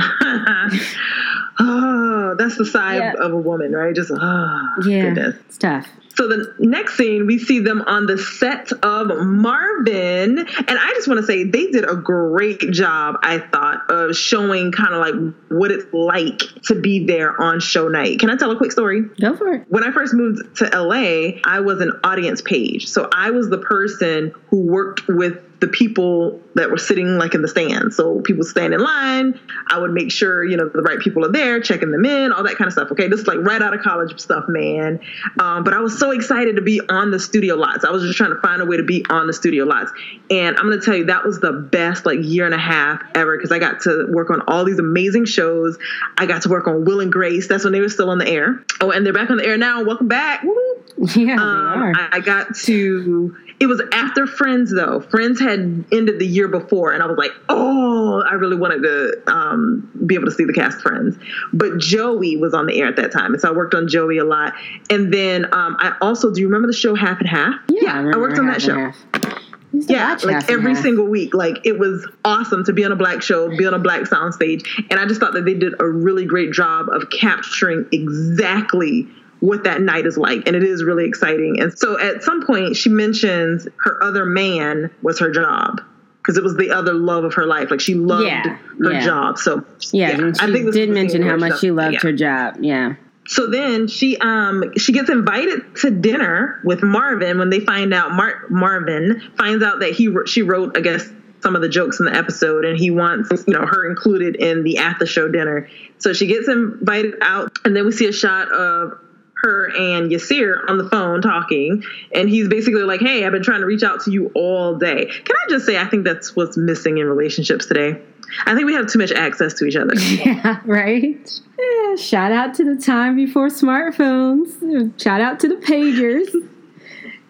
oh, 1.60 2.36
that's 2.38 2.58
the 2.58 2.66
side 2.66 2.98
Yeah. 2.98 3.14
of 3.20 3.34
a 3.34 3.38
woman, 3.38 3.72
right? 3.72 3.96
Just, 3.96 4.12
oh, 4.14 4.68
Yeah. 4.86 5.02
goodness. 5.14 5.36
It's 5.48 5.58
tough. 5.58 5.88
So 6.16 6.28
the 6.28 6.54
next 6.60 6.98
scene, 6.98 7.26
we 7.26 7.40
see 7.40 7.60
them 7.60 7.82
on 7.82 8.06
the 8.06 8.18
set 8.18 8.72
of 8.84 9.26
Marvin, 9.26 10.40
and 10.40 10.48
I 10.70 10.94
just 10.96 11.08
want 11.08 11.20
to 11.20 11.26
say 11.26 11.44
they 11.44 11.68
did 11.68 11.90
a 11.90 11.96
great 11.96 12.60
job. 12.72 13.16
I 13.24 13.40
thought 13.40 13.90
of 13.90 14.16
showing 14.16 14.72
kind 14.72 14.94
of 14.94 15.00
like 15.00 15.36
what 15.50 15.72
it's 15.72 15.86
like 15.94 16.40
to 16.64 16.80
be 16.80 17.06
there 17.06 17.40
on 17.42 17.60
show 17.60 17.88
night. 17.88 18.20
Can 18.20 18.30
I 18.30 18.36
tell 18.36 18.52
a 18.52 18.58
quick 18.58 18.72
story? 18.72 19.04
Go 19.20 19.36
for 19.36 19.54
it. 19.54 19.66
when 19.70 19.84
I 19.84 19.92
first 19.92 20.14
moved 20.14 20.58
to 20.58 20.66
LA, 20.66 21.40
I 21.46 21.62
was 21.62 21.82
an 21.82 22.00
audience 22.04 22.42
page. 22.42 22.88
So 22.88 23.10
I 23.14 23.32
was 23.32 23.50
the 23.50 23.58
person 23.58 24.34
who 24.50 24.62
worked 24.62 25.08
with 25.08 25.44
the 25.62 25.68
people 25.68 26.42
that 26.56 26.70
were 26.72 26.78
sitting 26.78 27.18
like 27.18 27.36
in 27.36 27.42
the 27.44 27.48
stands. 27.48 27.96
So 27.96 28.20
people 28.22 28.44
stand 28.44 28.74
in 28.74 28.82
line. 28.82 29.40
I 29.70 29.78
would 29.78 29.92
make 29.92 30.12
sure, 30.12 30.44
you 30.44 30.58
know, 30.58 30.68
the 30.68 30.82
right 30.82 31.00
people 31.00 31.24
are 31.24 31.32
there, 31.32 31.62
checking 31.62 31.92
them 31.92 32.04
in, 32.04 32.34
all 32.34 32.44
that 32.44 32.58
kind 32.58 32.68
of 32.68 32.74
stuff. 32.74 32.92
Okay. 32.92 33.08
This 33.08 33.22
is 33.22 33.28
like 33.28 33.38
right 33.40 33.62
out 33.62 33.74
of 33.74 33.82
college 33.82 34.20
stuff, 34.20 34.46
man. 34.48 35.00
Um, 35.40 35.64
but 35.64 35.74
I 35.74 35.80
was 35.80 35.98
so 36.00 36.12
excited 36.12 36.56
to 36.56 36.62
be 36.64 36.82
on 36.90 37.12
the 37.12 37.20
studio 37.20 37.56
lots. 37.56 37.86
I 37.86 37.92
was 37.92 38.02
just 38.04 38.18
trying 38.18 38.32
to 38.32 38.42
find 38.42 38.62
a 38.62 38.66
way 38.66 38.78
to 38.78 38.84
be 38.84 39.06
on 39.10 39.28
the 39.28 39.34
studio 39.34 39.66
lots. 39.66 39.92
And 40.32 40.58
I'm 40.58 40.66
going 40.66 40.80
to 40.80 40.84
tell 40.86 40.96
you, 40.96 41.06
that 41.06 41.24
was 41.24 41.40
the 41.40 41.52
best 41.54 42.06
like 42.08 42.20
year 42.24 42.46
and 42.46 42.56
a 42.56 42.60
half 42.60 43.02
ever 43.16 43.38
because 43.38 43.52
I 43.52 43.60
got 43.60 43.82
to 43.82 44.08
work 44.10 44.32
on 44.32 44.42
all 44.48 44.66
these 44.66 44.80
amazing 44.80 45.26
shows. 45.26 45.78
I 46.18 46.26
got 46.26 46.42
to 46.42 46.50
work 46.50 46.68
on 46.68 46.86
Will 46.86 47.02
and 47.02 47.12
Grace. 47.12 47.48
That's 47.48 47.64
when 47.64 47.72
they 47.72 47.82
were 47.82 47.90
still 47.90 48.10
on 48.10 48.18
the 48.18 48.28
air. 48.28 48.64
Oh, 48.82 48.90
and 48.92 49.06
they're 49.06 49.14
back 49.14 49.30
on 49.30 49.38
the 49.38 49.46
air 49.46 49.58
now. 49.58 49.84
Welcome 49.84 50.08
back. 50.08 50.44
Woo. 50.44 50.56
Yeah, 51.16 51.36
Um, 51.40 51.80
they 51.80 51.80
are. 51.80 51.94
I, 51.96 52.10
I 52.14 52.20
got 52.20 52.56
to. 52.64 53.36
It 53.62 53.68
was 53.68 53.80
after 53.92 54.26
Friends 54.26 54.74
though. 54.74 55.02
Friends 55.02 55.40
had 55.40 55.86
ended 55.92 56.18
the 56.18 56.26
year 56.26 56.48
before, 56.48 56.94
and 56.94 57.04
I 57.04 57.06
was 57.06 57.16
like, 57.16 57.30
"Oh, 57.48 58.24
I 58.28 58.34
really 58.34 58.56
wanted 58.56 58.82
to 58.82 59.32
um, 59.32 59.88
be 60.08 60.16
able 60.16 60.26
to 60.26 60.32
see 60.32 60.46
the 60.46 60.54
cast 60.54 60.82
Friends." 60.82 61.16
But 61.54 61.78
Joey 61.78 62.38
was 62.38 62.56
on 62.56 62.66
the 62.66 62.82
air 62.82 62.88
at 62.88 62.96
that 62.96 63.12
time, 63.12 63.34
and 63.34 63.40
so 63.40 63.50
I 63.50 63.56
worked 63.56 63.76
on 63.76 63.88
Joey 63.88 64.18
a 64.18 64.26
lot. 64.26 64.54
And 64.90 65.14
then 65.14 65.46
um, 65.54 65.78
I 65.80 65.96
also 66.02 66.34
do 66.34 66.42
you 66.42 66.48
remember 66.48 66.66
the 66.66 66.74
show 66.74 66.96
Half 66.96 67.20
and 67.20 67.30
Half? 67.30 67.54
yeah, 67.70 68.00
I, 68.00 68.18
worked 68.18 68.40
on 68.40 68.48
that 68.48 68.64
show. 68.64 68.74
and 68.74 68.96
Half. 68.96 69.38
Yeah, 69.74 70.18
like 70.24 70.50
every 70.50 70.74
Half. 70.74 70.82
single 70.82 71.06
week. 71.06 71.36
Like 71.36 71.64
it 71.64 71.78
was 71.78 72.10
awesome 72.26 72.66
to 72.66 72.74
be 72.74 72.84
on 72.84 72.92
a 72.92 72.96
black 72.96 73.22
show, 73.22 73.56
be 73.56 73.68
on 73.68 73.76
a 73.76 73.80
black 73.80 74.02
soundstage. 74.02 74.68
And 74.90 75.00
I 75.00 75.06
just 75.06 75.20
thought 75.20 75.34
that 75.34 75.46
they 75.46 75.54
did 75.54 75.76
a 75.80 75.88
really 75.88 76.26
great 76.26 76.52
job 76.52 76.88
of 76.90 77.12
capturing 77.12 77.86
exactly 77.92 79.08
what 79.42 79.66
that 79.66 79.82
night 79.82 80.06
is 80.06 80.18
like. 80.18 80.48
And 80.48 80.56
it 80.56 80.64
is 80.64 80.84
really 80.84 81.06
exciting. 81.06 81.60
And 81.60 81.78
so 81.78 82.00
at 82.00 82.24
some 82.24 82.46
point, 82.46 82.78
she 82.78 82.90
mentions 82.90 83.68
her 83.84 84.02
other 84.04 84.26
man 84.26 84.90
was 85.02 85.20
her 85.20 85.30
job. 85.32 85.82
Because 86.22 86.38
it 86.38 86.44
was 86.44 86.56
the 86.56 86.70
other 86.70 86.94
love 86.94 87.24
of 87.24 87.34
her 87.34 87.48
life. 87.48 87.72
Like 87.72 87.80
she 87.82 87.96
loved 87.96 88.28
Yeah, 88.28 88.58
her 88.80 88.94
yeah. 88.94 89.00
job. 89.06 89.40
So 89.40 89.66
Yeah, 89.92 90.12
and 90.12 90.38
she 90.40 90.46
this 90.52 90.74
did 90.76 90.90
mention 90.92 91.24
how 91.24 91.36
much 91.36 91.60
she 91.60 91.72
loved 91.72 91.94
yeah. 91.96 92.00
her 92.02 92.14
job. 92.14 92.58
Yeah. 92.62 92.94
So 93.26 93.48
then 93.48 93.88
she 93.88 94.18
um 94.18 94.74
she 94.78 94.92
gets 94.94 95.10
invited 95.10 95.76
to 95.78 95.90
dinner 95.90 96.60
with 96.64 96.84
Marvin 96.84 97.40
when 97.40 97.50
they 97.50 97.60
find 97.60 97.92
out 97.92 98.12
Mar- 98.12 98.46
Marvin 98.52 99.20
finds 99.36 99.64
out 99.64 99.80
that 99.80 99.94
he 99.94 100.16
she 100.28 100.44
wrote 100.44 100.78
I 100.78 100.82
guess 100.82 101.10
some 101.42 101.56
of 101.56 101.64
the 101.64 101.70
jokes 101.70 102.00
in 102.00 102.06
the 102.06 102.14
episode 102.16 102.66
and 102.66 102.78
he 102.78 102.92
wants 102.92 103.32
you 103.48 103.54
know 103.56 103.66
her 103.66 103.90
included 103.90 104.36
in 104.36 104.64
the 104.64 104.78
after 104.78 105.08
show 105.08 105.28
dinner. 105.28 105.68
So 105.98 106.14
she 106.14 106.28
gets 106.28 106.48
invited 106.48 107.16
out 107.22 107.52
and 107.66 107.76
then 107.76 107.86
we 107.86 107.92
see 107.94 108.06
a 108.08 108.12
shot 108.14 108.52
of 108.52 109.00
her 109.44 109.68
and 109.76 110.12
Yasir 110.12 110.70
on 110.70 110.78
the 110.78 110.88
phone 110.90 111.22
talking 111.22 111.84
and 112.14 112.30
he's 112.30 112.48
basically 112.48 112.84
like 112.84 113.00
hey 113.02 113.26
I've 113.26 113.32
been 113.32 113.44
trying 113.44 113.62
to 113.62 113.66
reach 113.66 113.84
out 113.84 114.02
to 114.06 114.12
you 114.12 114.32
all 114.36 114.76
day. 114.78 115.06
Can 115.06 115.36
I 115.36 115.50
just 115.50 115.66
say 115.66 115.78
I 115.78 115.86
think 115.86 116.04
that's 116.04 116.36
what's 116.36 116.58
missing 116.58 116.98
in 116.98 117.08
relationships 117.08 117.66
today. 117.66 118.00
I 118.46 118.54
think 118.56 118.66
we 118.66 118.74
have 118.74 118.88
too 118.88 119.00
much 119.00 119.12
access 119.12 119.54
to 119.56 119.66
each 119.66 119.76
other. 119.76 119.94
Yeah, 120.00 120.62
right. 120.66 121.40
Yeah, 121.60 121.96
shout 121.98 122.32
out 122.32 122.54
to 122.56 122.64
the 122.64 122.82
time 122.82 123.16
before 123.16 123.48
smartphones. 123.50 125.02
Shout 125.02 125.20
out 125.22 125.40
to 125.42 125.48
the 125.48 125.56
pagers. 125.56 126.28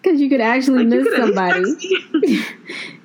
Because 0.02 0.20
you 0.20 0.28
could 0.28 0.40
actually 0.40 0.78
Like, 0.84 0.88
miss 0.88 1.04
could 1.04 1.16
somebody. 1.36 1.62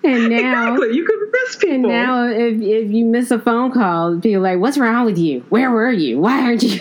And 0.04 0.30
now 0.30 0.74
exactly. 0.74 0.96
You 0.98 1.06
could 1.06 1.20
miss 1.32 1.56
people. 1.58 1.74
and 1.76 1.84
now 1.84 2.26
if, 2.28 2.60
if 2.60 2.92
you 2.92 3.06
miss 3.06 3.30
a 3.30 3.38
phone 3.38 3.72
call, 3.72 4.20
people 4.20 4.42
like, 4.42 4.58
What's 4.60 4.80
wrong 4.80 5.06
with 5.06 5.18
you? 5.20 5.42
Where 5.50 5.70
were 5.70 5.92
you? 5.92 6.20
Why 6.20 6.42
aren't 6.42 6.64
you 6.64 6.80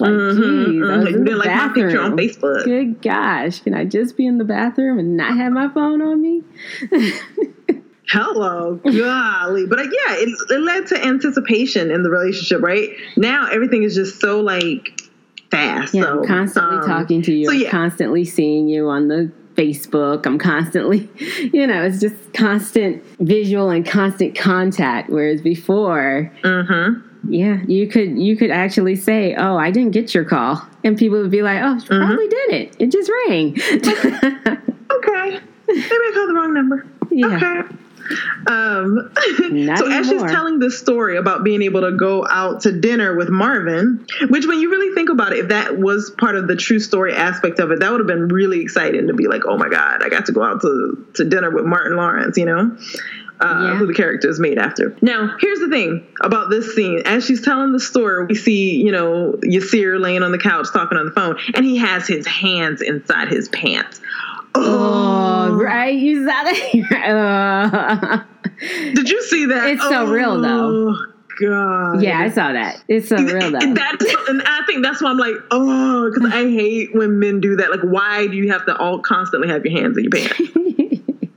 It's 0.00 0.08
like, 0.08 0.10
Mhm, 0.12 0.66
geez, 0.66 0.82
I 0.82 0.84
mhm. 0.86 0.98
was 1.04 1.10
You 1.10 1.16
in 1.18 1.24
the 1.24 1.36
like 1.36 1.46
my 1.48 1.68
picture 1.74 2.00
on. 2.00 2.16
Facebook. 2.16 2.64
Good 2.64 3.02
gosh, 3.02 3.60
can 3.60 3.74
I 3.74 3.84
just 3.84 4.16
be 4.16 4.26
in 4.26 4.38
the 4.38 4.44
bathroom 4.44 4.98
and 4.98 5.16
not 5.16 5.36
have 5.36 5.52
my 5.52 5.68
phone 5.68 6.00
on 6.00 6.22
me? 6.22 6.42
Hello, 8.08 8.74
golly. 8.82 9.66
But 9.66 9.78
uh, 9.78 9.82
yeah, 9.82 10.14
it, 10.16 10.28
it 10.50 10.60
led 10.60 10.86
to 10.88 11.04
anticipation 11.04 11.90
in 11.92 12.02
the 12.02 12.10
relationship, 12.10 12.60
right? 12.60 12.88
Now 13.16 13.48
everything 13.50 13.84
is 13.84 13.94
just 13.94 14.20
so 14.20 14.40
like 14.40 15.00
fast. 15.50 15.94
Yeah, 15.94 16.02
so, 16.02 16.18
I'm 16.20 16.26
constantly 16.26 16.78
um, 16.78 16.86
talking 16.86 17.22
to 17.22 17.32
you. 17.32 17.46
so 17.46 17.52
I'm 17.66 17.70
constantly 17.70 18.24
seeing 18.24 18.66
you 18.68 18.88
on 18.88 19.06
the 19.08 19.30
Facebook. 19.54 20.26
I'm 20.26 20.38
constantly, 20.38 21.08
you 21.52 21.66
know, 21.68 21.84
it's 21.84 22.00
just 22.00 22.16
constant 22.32 23.04
visual 23.20 23.70
and 23.70 23.86
constant 23.86 24.34
contact. 24.36 25.08
Whereas 25.10 25.40
before, 25.40 26.32
mhm. 26.42 27.02
Yeah, 27.28 27.58
you 27.66 27.86
could 27.86 28.18
you 28.18 28.36
could 28.36 28.50
actually 28.50 28.96
say, 28.96 29.34
"Oh, 29.34 29.56
I 29.56 29.70
didn't 29.70 29.92
get 29.92 30.14
your 30.14 30.24
call," 30.24 30.62
and 30.84 30.96
people 30.98 31.20
would 31.20 31.30
be 31.30 31.42
like, 31.42 31.62
"Oh, 31.62 31.76
Mm-hmm. 31.76 32.06
probably 32.06 32.28
didn't. 32.28 32.76
It 32.78 32.90
just 32.90 33.10
rang." 33.26 33.56
Okay. 34.92 35.38
Maybe 35.68 35.82
I 35.82 36.10
called 36.14 36.28
the 36.30 36.34
wrong 36.34 36.52
number. 36.52 36.86
Yeah. 37.12 37.36
Okay. 37.36 37.76
Um, 38.48 39.12
so 39.78 39.86
as 39.88 40.06
she's 40.06 40.10
anymore. 40.14 40.28
telling 40.28 40.58
this 40.58 40.78
story 40.78 41.16
about 41.16 41.44
being 41.44 41.62
able 41.62 41.82
to 41.82 41.92
go 41.96 42.26
out 42.28 42.62
to 42.62 42.72
dinner 42.72 43.14
with 43.16 43.28
Marvin, 43.28 44.04
which 44.30 44.46
when 44.46 44.58
you 44.58 44.68
really 44.70 44.92
think 44.96 45.08
about 45.08 45.32
it, 45.32 45.38
if 45.38 45.48
that 45.48 45.78
was 45.78 46.10
part 46.18 46.34
of 46.34 46.48
the 46.48 46.56
true 46.56 46.80
story 46.80 47.14
aspect 47.14 47.60
of 47.60 47.70
it, 47.70 47.78
that 47.80 47.90
would 47.92 48.00
have 48.00 48.08
been 48.08 48.26
really 48.28 48.60
exciting 48.60 49.06
to 49.06 49.14
be 49.14 49.28
like, 49.28 49.42
oh 49.46 49.56
my 49.56 49.68
God, 49.68 50.02
I 50.02 50.08
got 50.08 50.26
to 50.26 50.32
go 50.32 50.42
out 50.42 50.60
to, 50.62 51.06
to 51.14 51.24
dinner 51.24 51.50
with 51.50 51.64
Martin 51.66 51.96
Lawrence, 51.96 52.36
you 52.36 52.46
know? 52.46 52.76
Uh, 53.40 53.62
Yeah. 53.70 53.76
Who 53.76 53.86
the 53.86 53.94
character 53.94 54.28
is 54.28 54.38
made 54.38 54.58
after. 54.58 54.94
Now, 55.00 55.34
here's 55.40 55.60
the 55.60 55.68
thing 55.68 56.06
about 56.20 56.50
this 56.50 56.74
scene. 56.74 57.02
As 57.06 57.24
she's 57.24 57.40
telling 57.42 57.72
the 57.72 57.80
story, 57.80 58.26
we 58.26 58.34
see, 58.34 58.76
you 58.82 58.92
know, 58.92 59.34
Yasir 59.42 59.98
laying 60.00 60.22
on 60.22 60.30
the 60.32 60.38
couch 60.38 60.66
talking 60.72 60.98
on 60.98 61.06
the 61.06 61.12
phone, 61.12 61.38
and 61.54 61.64
he 61.64 61.76
has 61.78 62.06
his 62.06 62.26
hands 62.26 62.82
inside 62.82 63.28
his 63.28 63.48
pants. 63.48 64.00
oh, 64.54 65.52
right, 65.54 65.94
you 65.96 66.26
saw 66.26 66.42
that. 66.44 68.26
Did 68.94 69.08
you 69.08 69.22
see 69.22 69.46
that? 69.46 69.70
It's 69.70 69.82
so 69.88 70.06
real, 70.10 70.40
though. 70.40 70.90
Oh, 70.90 71.06
God. 71.40 72.02
yeah, 72.02 72.18
I 72.20 72.28
saw 72.28 72.52
that. 72.52 72.82
It's 72.88 73.08
so 73.08 73.16
real 73.16 73.50
though. 73.50 73.58
And, 73.62 73.74
that, 73.78 73.96
and 74.28 74.42
I 74.44 74.60
think 74.66 74.84
that's 74.84 75.00
why 75.00 75.08
I'm 75.10 75.16
like, 75.16 75.36
oh, 75.50 76.10
because 76.12 76.30
I 76.30 76.42
hate 76.50 76.94
when 76.94 77.18
men 77.18 77.40
do 77.40 77.56
that. 77.56 77.70
Like, 77.70 77.80
why 77.80 78.26
do 78.26 78.36
you 78.36 78.52
have 78.52 78.66
to 78.66 78.76
all 78.76 78.98
constantly 78.98 79.48
have 79.48 79.64
your 79.64 79.80
hands 79.80 79.96
in 79.96 80.04
your 80.04 80.10
pants? 80.10 80.38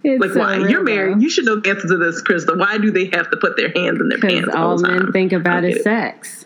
It's 0.03 0.21
Like, 0.21 0.31
so 0.31 0.39
why? 0.39 0.57
real, 0.57 0.69
You're 0.69 0.83
married. 0.83 1.15
though. 1.17 1.21
You 1.21 1.29
should 1.29 1.45
know 1.45 1.59
the 1.59 1.69
answer 1.69 1.87
to 1.87 1.97
this, 1.97 2.21
Krista. 2.21 2.57
Why 2.57 2.77
do 2.77 2.91
they 2.91 3.05
have 3.13 3.29
to 3.31 3.37
put 3.37 3.55
their 3.57 3.71
hands 3.75 3.99
in 4.01 4.09
their 4.09 4.19
pants 4.19 4.49
all 4.53 4.71
all 4.71 4.77
the 4.77 4.87
men 4.89 5.11
think 5.11 5.31
about 5.33 5.63
is 5.63 5.81
sex. 5.83 6.45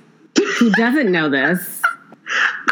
Who 0.60 0.70
doesn't 0.72 1.12
know 1.12 1.30
this? 1.30 1.82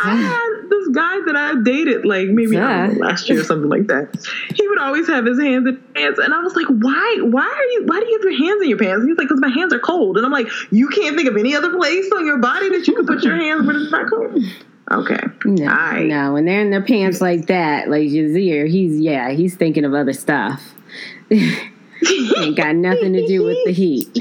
I 0.03 0.15
had 0.17 0.69
this 0.69 0.89
guy 0.89 1.21
that 1.25 1.35
I 1.35 1.63
dated, 1.63 2.05
like 2.05 2.27
maybe 2.27 2.57
don't 2.57 2.95
know, 2.95 2.99
last 2.99 3.29
year 3.29 3.39
or 3.39 3.43
something 3.43 3.69
like 3.69 3.87
that. 3.87 4.13
He 4.53 4.67
would 4.67 4.79
always 4.79 5.07
have 5.07 5.25
his 5.25 5.39
hands 5.39 5.65
in 5.67 5.75
his 5.75 5.83
pants, 5.95 6.19
and 6.19 6.33
I 6.33 6.41
was 6.41 6.55
like, 6.55 6.67
"Why? 6.67 7.19
Why 7.23 7.47
are 7.47 7.63
you? 7.71 7.83
Why 7.85 7.99
do 8.01 8.05
you 8.05 8.17
have 8.19 8.23
your 8.23 8.37
hands 8.49 8.61
in 8.61 8.69
your 8.69 8.77
pants?" 8.77 9.05
He's 9.07 9.17
like, 9.17 9.27
"Because 9.29 9.39
my 9.39 9.47
hands 9.49 9.73
are 9.73 9.79
cold." 9.79 10.17
And 10.17 10.25
I'm 10.25 10.31
like, 10.31 10.47
"You 10.71 10.89
can't 10.89 11.15
think 11.15 11.29
of 11.29 11.37
any 11.37 11.55
other 11.55 11.71
place 11.75 12.11
on 12.13 12.25
your 12.25 12.37
body 12.37 12.69
that 12.69 12.85
you 12.85 12.93
can 12.95 13.07
put 13.07 13.23
your 13.23 13.37
hands 13.37 13.65
when 13.65 13.77
it's 13.77 13.91
not 13.91 14.09
cold." 14.09 14.43
Okay, 14.91 15.19
No, 15.45 15.65
I- 15.67 16.03
no. 16.03 16.33
When 16.33 16.45
they're 16.45 16.61
in 16.61 16.69
their 16.69 16.81
pants 16.83 17.19
like 17.19 17.47
that, 17.47 17.89
like 17.89 18.03
Yasir, 18.03 18.69
he's 18.69 18.99
yeah, 18.99 19.31
he's 19.31 19.55
thinking 19.55 19.83
of 19.83 19.93
other 19.95 20.13
stuff. 20.13 20.75
Ain't 21.31 22.55
got 22.55 22.75
nothing 22.75 23.13
to 23.13 23.25
do 23.25 23.43
with 23.43 23.57
the 23.65 23.71
heat. 23.71 24.15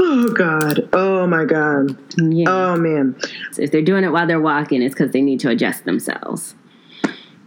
Oh 0.00 0.28
God. 0.34 0.88
Oh 0.94 1.26
my 1.26 1.44
God. 1.44 1.98
Yeah. 2.16 2.46
Oh 2.48 2.76
man. 2.76 3.14
if 3.58 3.70
they're 3.70 3.82
doing 3.82 4.04
it 4.04 4.08
while 4.12 4.26
they're 4.26 4.40
walking, 4.40 4.80
it's 4.80 4.94
because 4.94 5.12
they 5.12 5.20
need 5.20 5.40
to 5.40 5.50
adjust 5.50 5.84
themselves. 5.84 6.54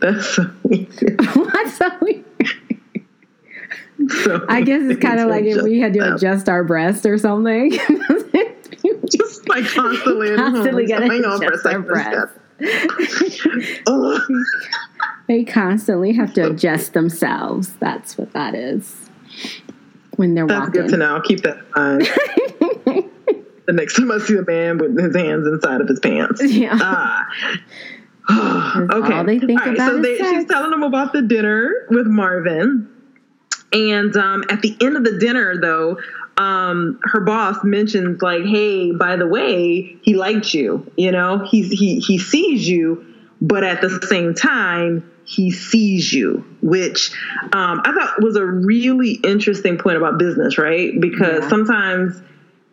That's 0.00 0.26
so 0.34 0.50
weird. 0.64 0.88
What's 1.34 1.76
so 1.78 1.90
weird? 2.00 2.24
So 4.08 4.44
I 4.48 4.60
guess 4.62 4.82
it's 4.84 5.00
kind 5.02 5.20
of 5.20 5.28
like 5.28 5.44
if 5.44 5.62
we 5.62 5.78
had 5.80 5.92
to 5.94 6.00
adjust 6.00 6.22
adjust 6.22 6.48
our 6.48 6.64
breast 6.64 7.06
or 7.06 7.18
something. 7.18 7.70
just 9.10 9.48
like 9.48 9.64
constantly, 9.66 10.34
Constantly 10.36 10.86
gotta 10.86 11.06
hang 11.06 11.24
on 11.24 11.38
for 11.38 11.44
a 11.44 11.48
adjust 11.48 11.66
our 11.66 11.72
second. 11.72 11.86
breath. 11.86 12.30
They 15.26 15.44
constantly 15.44 16.12
have 16.12 16.34
to 16.34 16.50
adjust 16.50 16.92
themselves. 16.92 17.72
That's 17.80 18.18
what 18.18 18.32
that 18.32 18.54
is. 18.54 18.94
When 20.16 20.34
they're 20.34 20.46
That's 20.46 20.66
walking. 20.68 20.82
good 20.82 20.90
to 20.90 20.96
know. 20.98 21.14
I'll 21.14 21.22
keep 21.22 21.40
that 21.42 21.56
in 21.58 21.64
mind. 21.74 22.02
the 23.66 23.72
next 23.72 23.94
time 23.96 24.12
I 24.12 24.18
see 24.18 24.36
a 24.36 24.42
man 24.44 24.78
with 24.78 24.98
his 25.02 25.16
hands 25.16 25.46
inside 25.46 25.80
of 25.80 25.88
his 25.88 25.98
pants. 26.00 26.42
Yeah. 26.44 26.76
Ah. 26.80 27.26
That's 28.88 28.92
okay. 28.92 29.12
all 29.14 29.24
they 29.24 29.38
think 29.38 29.60
All 29.60 29.66
right, 29.66 29.74
about 29.74 29.90
so 29.92 30.00
they, 30.02 30.16
she's 30.18 30.44
telling 30.46 30.70
them 30.70 30.82
about 30.82 31.12
the 31.12 31.22
dinner 31.22 31.86
with 31.90 32.06
Marvin. 32.06 32.88
And 33.74 34.16
um, 34.16 34.44
at 34.48 34.62
the 34.62 34.76
end 34.80 34.96
of 34.96 35.04
the 35.04 35.18
dinner, 35.18 35.60
though, 35.60 35.98
um, 36.36 37.00
her 37.04 37.20
boss 37.20 37.62
mentions 37.64 38.22
like, 38.22 38.44
"Hey, 38.44 38.92
by 38.92 39.16
the 39.16 39.26
way, 39.26 39.96
he 40.00 40.14
liked 40.14 40.54
you. 40.54 40.90
You 40.96 41.10
know, 41.12 41.38
he's 41.50 41.70
he 41.70 41.98
he 41.98 42.18
sees 42.18 42.68
you, 42.68 43.04
but 43.40 43.64
at 43.64 43.80
the 43.80 43.90
same 44.06 44.34
time, 44.34 45.08
he 45.24 45.50
sees 45.50 46.12
you." 46.12 46.44
Which 46.62 47.10
um, 47.52 47.82
I 47.84 47.92
thought 47.92 48.22
was 48.22 48.36
a 48.36 48.44
really 48.46 49.12
interesting 49.12 49.76
point 49.76 49.96
about 49.96 50.18
business, 50.18 50.56
right? 50.56 50.98
Because 51.00 51.42
Yeah. 51.42 51.48
sometimes 51.48 52.22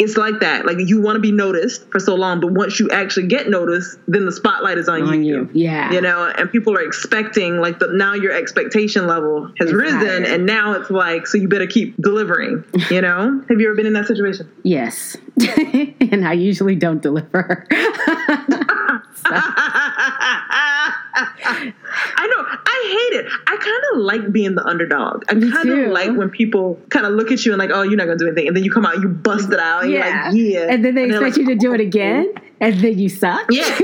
it's 0.01 0.17
like 0.17 0.39
that. 0.41 0.65
Like 0.65 0.77
you 0.79 1.01
want 1.01 1.15
to 1.15 1.19
be 1.21 1.31
noticed 1.31 1.89
for 1.91 1.99
so 1.99 2.15
long, 2.15 2.41
but 2.41 2.51
once 2.51 2.79
you 2.79 2.89
actually 2.89 3.27
get 3.27 3.49
noticed, 3.49 3.97
then 4.07 4.25
the 4.25 4.31
spotlight 4.31 4.77
is 4.77 4.89
on, 4.89 5.01
on 5.03 5.23
you. 5.23 5.49
Yeah. 5.53 5.91
you 5.91 6.01
know 6.01 6.31
and 6.37 6.51
people 6.51 6.75
are 6.75 6.81
expecting 6.81 7.57
like 7.57 7.79
the 7.79 7.87
now 7.91 8.13
your 8.13 8.31
expectation 8.31 9.07
level 9.07 9.51
has 9.59 9.73
risen 9.73 10.25
and 10.25 10.45
now 10.45 10.73
it's 10.73 10.89
like 10.89 11.27
so 11.27 11.37
you 11.37 11.47
better 11.47 11.67
keep 11.67 11.95
delivering 11.97 12.63
you 12.89 13.01
know 13.01 13.43
have 13.49 13.59
you 13.59 13.67
ever 13.67 13.75
been 13.75 13.85
in 13.85 13.93
that 13.93 14.07
situation 14.07 14.49
Yes. 14.63 15.17
and 15.39 16.27
I 16.27 16.33
usually 16.33 16.75
don't 16.75 17.01
deliver. 17.01 17.67
I 21.13 22.27
know. 22.27 22.45
I 22.47 23.09
hate 23.11 23.19
it. 23.19 23.25
I 23.47 23.57
kind 23.57 23.83
of 23.93 23.99
like 24.05 24.31
being 24.31 24.55
the 24.55 24.65
underdog. 24.65 25.23
I 25.29 25.33
kind 25.33 25.69
of 25.69 25.91
like 25.91 26.11
when 26.15 26.29
people 26.29 26.79
kind 26.89 27.05
of 27.05 27.13
look 27.13 27.31
at 27.31 27.45
you 27.45 27.51
and 27.51 27.59
like, 27.59 27.69
oh, 27.73 27.81
you're 27.83 27.97
not 27.97 28.05
gonna 28.05 28.17
do 28.17 28.27
anything, 28.27 28.47
and 28.47 28.55
then 28.55 28.63
you 28.63 28.71
come 28.71 28.85
out, 28.85 29.01
you 29.01 29.07
bust 29.09 29.51
it 29.51 29.59
out, 29.59 29.83
and 29.83 29.91
yeah. 29.91 30.31
you're 30.31 30.61
like, 30.61 30.67
yeah, 30.69 30.73
And 30.73 30.85
then 30.85 30.95
they 30.95 31.07
they're 31.07 31.17
expect 31.17 31.37
like, 31.37 31.47
you 31.47 31.53
to 31.53 31.55
do 31.55 31.73
it 31.73 31.81
again, 31.81 32.33
and 32.59 32.79
then 32.79 32.97
you 32.97 33.09
suck. 33.09 33.45
Yeah. 33.49 33.65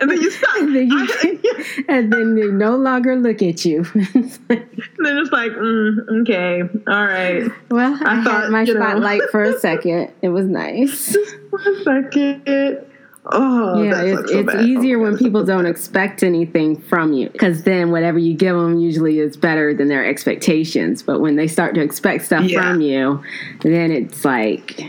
and 0.00 0.10
then 0.10 0.20
you 0.20 0.30
stop. 0.30 0.56
and 0.56 0.74
then 0.74 0.88
you 0.88 0.96
I- 0.98 1.84
and 1.88 2.12
then 2.12 2.34
they 2.34 2.46
no 2.48 2.76
longer 2.76 3.16
look 3.16 3.42
at 3.42 3.64
you. 3.64 3.84
It's 3.94 4.38
like, 4.48 4.58
and 4.98 5.06
then 5.06 5.18
it's 5.18 5.30
like, 5.30 5.52
mm, 5.52 6.20
okay, 6.22 6.62
all 6.86 7.04
right. 7.06 7.50
well, 7.70 7.94
I, 8.04 8.20
I 8.20 8.24
thought, 8.24 8.42
had 8.44 8.50
my 8.50 8.62
you 8.62 8.74
know. 8.74 8.80
spotlight 8.80 9.22
for 9.30 9.42
a 9.42 9.58
second. 9.60 10.12
It 10.22 10.28
was 10.30 10.46
nice. 10.46 11.12
Just 11.12 11.36
one 11.50 11.84
second. 11.84 12.86
Oh, 13.32 13.82
yeah, 13.82 14.02
it's, 14.02 14.30
so 14.30 14.38
it's 14.38 14.54
easier 14.62 14.98
when 14.98 15.18
people 15.18 15.44
don't 15.44 15.66
expect 15.66 16.22
anything 16.22 16.80
from 16.80 17.12
you 17.12 17.28
because 17.30 17.64
then 17.64 17.90
whatever 17.90 18.18
you 18.18 18.34
give 18.34 18.54
them 18.54 18.78
usually 18.78 19.18
is 19.18 19.36
better 19.36 19.74
than 19.74 19.88
their 19.88 20.04
expectations. 20.06 21.02
But 21.02 21.20
when 21.20 21.36
they 21.36 21.48
start 21.48 21.74
to 21.74 21.80
expect 21.80 22.24
stuff 22.24 22.44
Yeah. 22.44 22.62
from 22.62 22.80
you, 22.80 23.22
then 23.62 23.90
it's 23.90 24.24
like, 24.24 24.80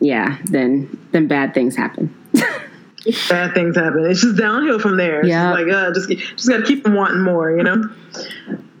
yeah, 0.00 0.38
then 0.44 0.98
then 1.12 1.28
bad 1.28 1.54
things 1.54 1.76
happen. 1.76 2.12
bad 3.28 3.54
things 3.54 3.76
happen. 3.76 4.04
It's 4.06 4.20
just 4.20 4.36
downhill 4.36 4.80
from 4.80 4.96
there. 4.96 5.24
Yeah. 5.24 5.52
just 5.52 5.62
like 5.62 5.72
uh, 5.72 5.92
just 5.92 6.08
just 6.36 6.48
got 6.48 6.56
to 6.58 6.64
keep 6.64 6.82
them 6.82 6.94
wanting 6.94 7.22
more, 7.22 7.56
you 7.56 7.62
know. 7.62 7.84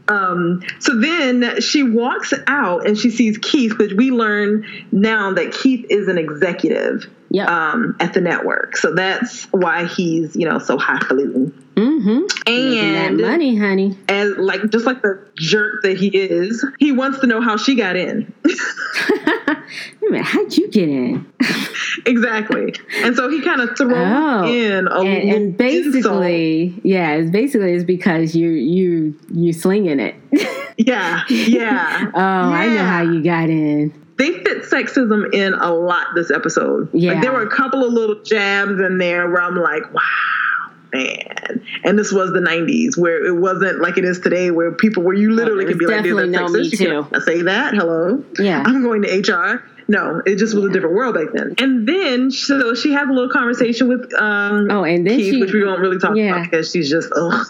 Um, 0.08 0.62
so 0.78 0.98
then 1.00 1.60
she 1.60 1.82
walks 1.82 2.32
out 2.46 2.86
and 2.86 2.96
she 2.96 3.10
sees 3.10 3.38
Keith, 3.38 3.76
which 3.78 3.92
we 3.92 4.10
learn 4.10 4.64
now 4.92 5.32
that 5.34 5.52
Keith 5.52 5.84
is 5.90 6.08
an 6.08 6.16
executive 6.18 7.08
Yep. 7.30 7.48
um, 7.48 7.96
at 8.00 8.14
the 8.14 8.20
network. 8.20 8.76
So 8.76 8.94
that's 8.94 9.44
why 9.52 9.84
he's 9.86 10.34
you 10.36 10.48
know 10.48 10.58
so 10.58 10.78
highfalutin. 10.78 11.52
mm-hmm. 11.74 12.22
And 12.48 13.20
money, 13.20 13.56
honey. 13.56 13.98
And 14.08 14.36
like 14.38 14.70
just 14.70 14.86
like 14.86 15.02
the 15.02 15.26
jerk 15.36 15.82
that 15.82 15.96
he 15.96 16.08
is, 16.08 16.64
he 16.78 16.92
wants 16.92 17.18
to 17.20 17.26
know 17.26 17.40
how 17.40 17.56
she 17.56 17.74
got 17.74 17.96
in. 17.96 18.32
Wait 18.44 20.08
a 20.08 20.10
minute, 20.12 20.24
how'd 20.24 20.56
you 20.56 20.70
get 20.70 20.88
in? 20.88 21.26
exactly. 22.06 22.74
And 23.02 23.16
so 23.16 23.28
he 23.28 23.42
kind 23.42 23.60
of 23.60 23.76
throws 23.76 23.92
Oh. 23.96 24.46
in 24.46 24.86
a 24.86 25.00
and, 25.00 25.06
and 25.06 25.32
insult. 25.32 25.58
basically, 25.58 26.80
yeah, 26.84 27.14
it's 27.14 27.30
basically 27.30 27.72
it's 27.72 27.84
because 27.84 28.34
you 28.36 28.48
you 28.50 29.18
you 29.32 29.52
slinging 29.52 30.00
it. 30.00 30.14
Yeah, 30.78 31.22
yeah. 31.30 32.10
oh, 32.14 32.20
I 32.20 32.66
know 32.68 32.84
how 32.84 33.00
you 33.00 33.24
got 33.24 33.48
in. 33.48 33.94
They 34.18 34.32
fit 34.42 34.62
sexism 34.64 35.32
in 35.34 35.52
a 35.54 35.72
lot 35.74 36.08
this 36.14 36.30
episode. 36.30 36.88
Yeah. 36.94 37.12
Like 37.12 37.22
there 37.22 37.32
were 37.32 37.42
a 37.42 37.50
couple 37.50 37.84
of 37.84 37.92
little 37.92 38.22
jabs 38.22 38.80
in 38.80 38.98
there 38.98 39.28
where 39.30 39.42
I'm 39.42 39.56
like, 39.56 39.92
wow, 39.92 40.70
man. 40.92 41.62
And 41.84 41.98
this 41.98 42.12
was 42.12 42.32
the 42.32 42.40
90s 42.40 42.96
where 42.96 43.24
it 43.24 43.36
wasn't 43.38 43.80
like 43.80 43.98
it 43.98 44.04
is 44.04 44.18
today 44.20 44.50
where 44.50 44.72
people 44.72 45.02
where 45.02 45.14
you 45.14 45.32
literally 45.32 45.64
Oh, 45.64 45.68
could 45.68 45.78
be 45.78 45.86
like, 45.86 46.02
dude, 46.02 46.16
that's 46.32 46.52
sexist. 46.52 46.72
You 46.72 46.78
Too. 46.78 47.02
can 47.10 47.20
say 47.20 47.42
that. 47.42 47.74
Hello. 47.74 48.24
Yeah. 48.38 48.62
I'm 48.64 48.82
going 48.82 49.02
to 49.02 49.08
HR. 49.32 49.62
No, 49.88 50.20
it 50.26 50.36
just 50.36 50.54
was 50.54 50.64
a 50.64 50.70
different 50.72 50.96
world 50.96 51.14
back 51.14 51.26
then. 51.32 51.54
And 51.58 51.86
then 51.88 52.30
so 52.30 52.74
she 52.74 52.92
had 52.92 53.08
a 53.08 53.12
little 53.12 53.30
conversation 53.30 53.86
with 53.86 54.12
um 54.18 54.68
Oh, 54.70 54.82
and 54.84 55.06
then 55.06 55.18
Keith, 55.18 55.34
she 55.34 55.40
which 55.40 55.52
we 55.52 55.60
don't 55.60 55.78
really 55.80 55.98
talk 55.98 56.16
yeah. 56.16 56.30
about 56.36 56.50
because 56.50 56.72
she's 56.72 56.90
just 56.90 57.12
ugh. 57.14 57.46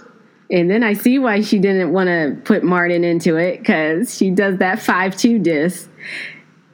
And 0.50 0.70
then 0.70 0.82
I 0.84 0.92
see 0.92 1.18
why 1.18 1.40
she 1.40 1.58
didn't 1.58 1.92
want 1.92 2.08
to 2.08 2.36
put 2.44 2.62
Martin 2.62 3.04
into 3.04 3.36
it 3.36 3.58
because 3.58 4.16
she 4.16 4.30
does 4.30 4.58
that 4.58 4.80
five 4.80 5.16
two 5.16 5.38
disc. 5.38 5.88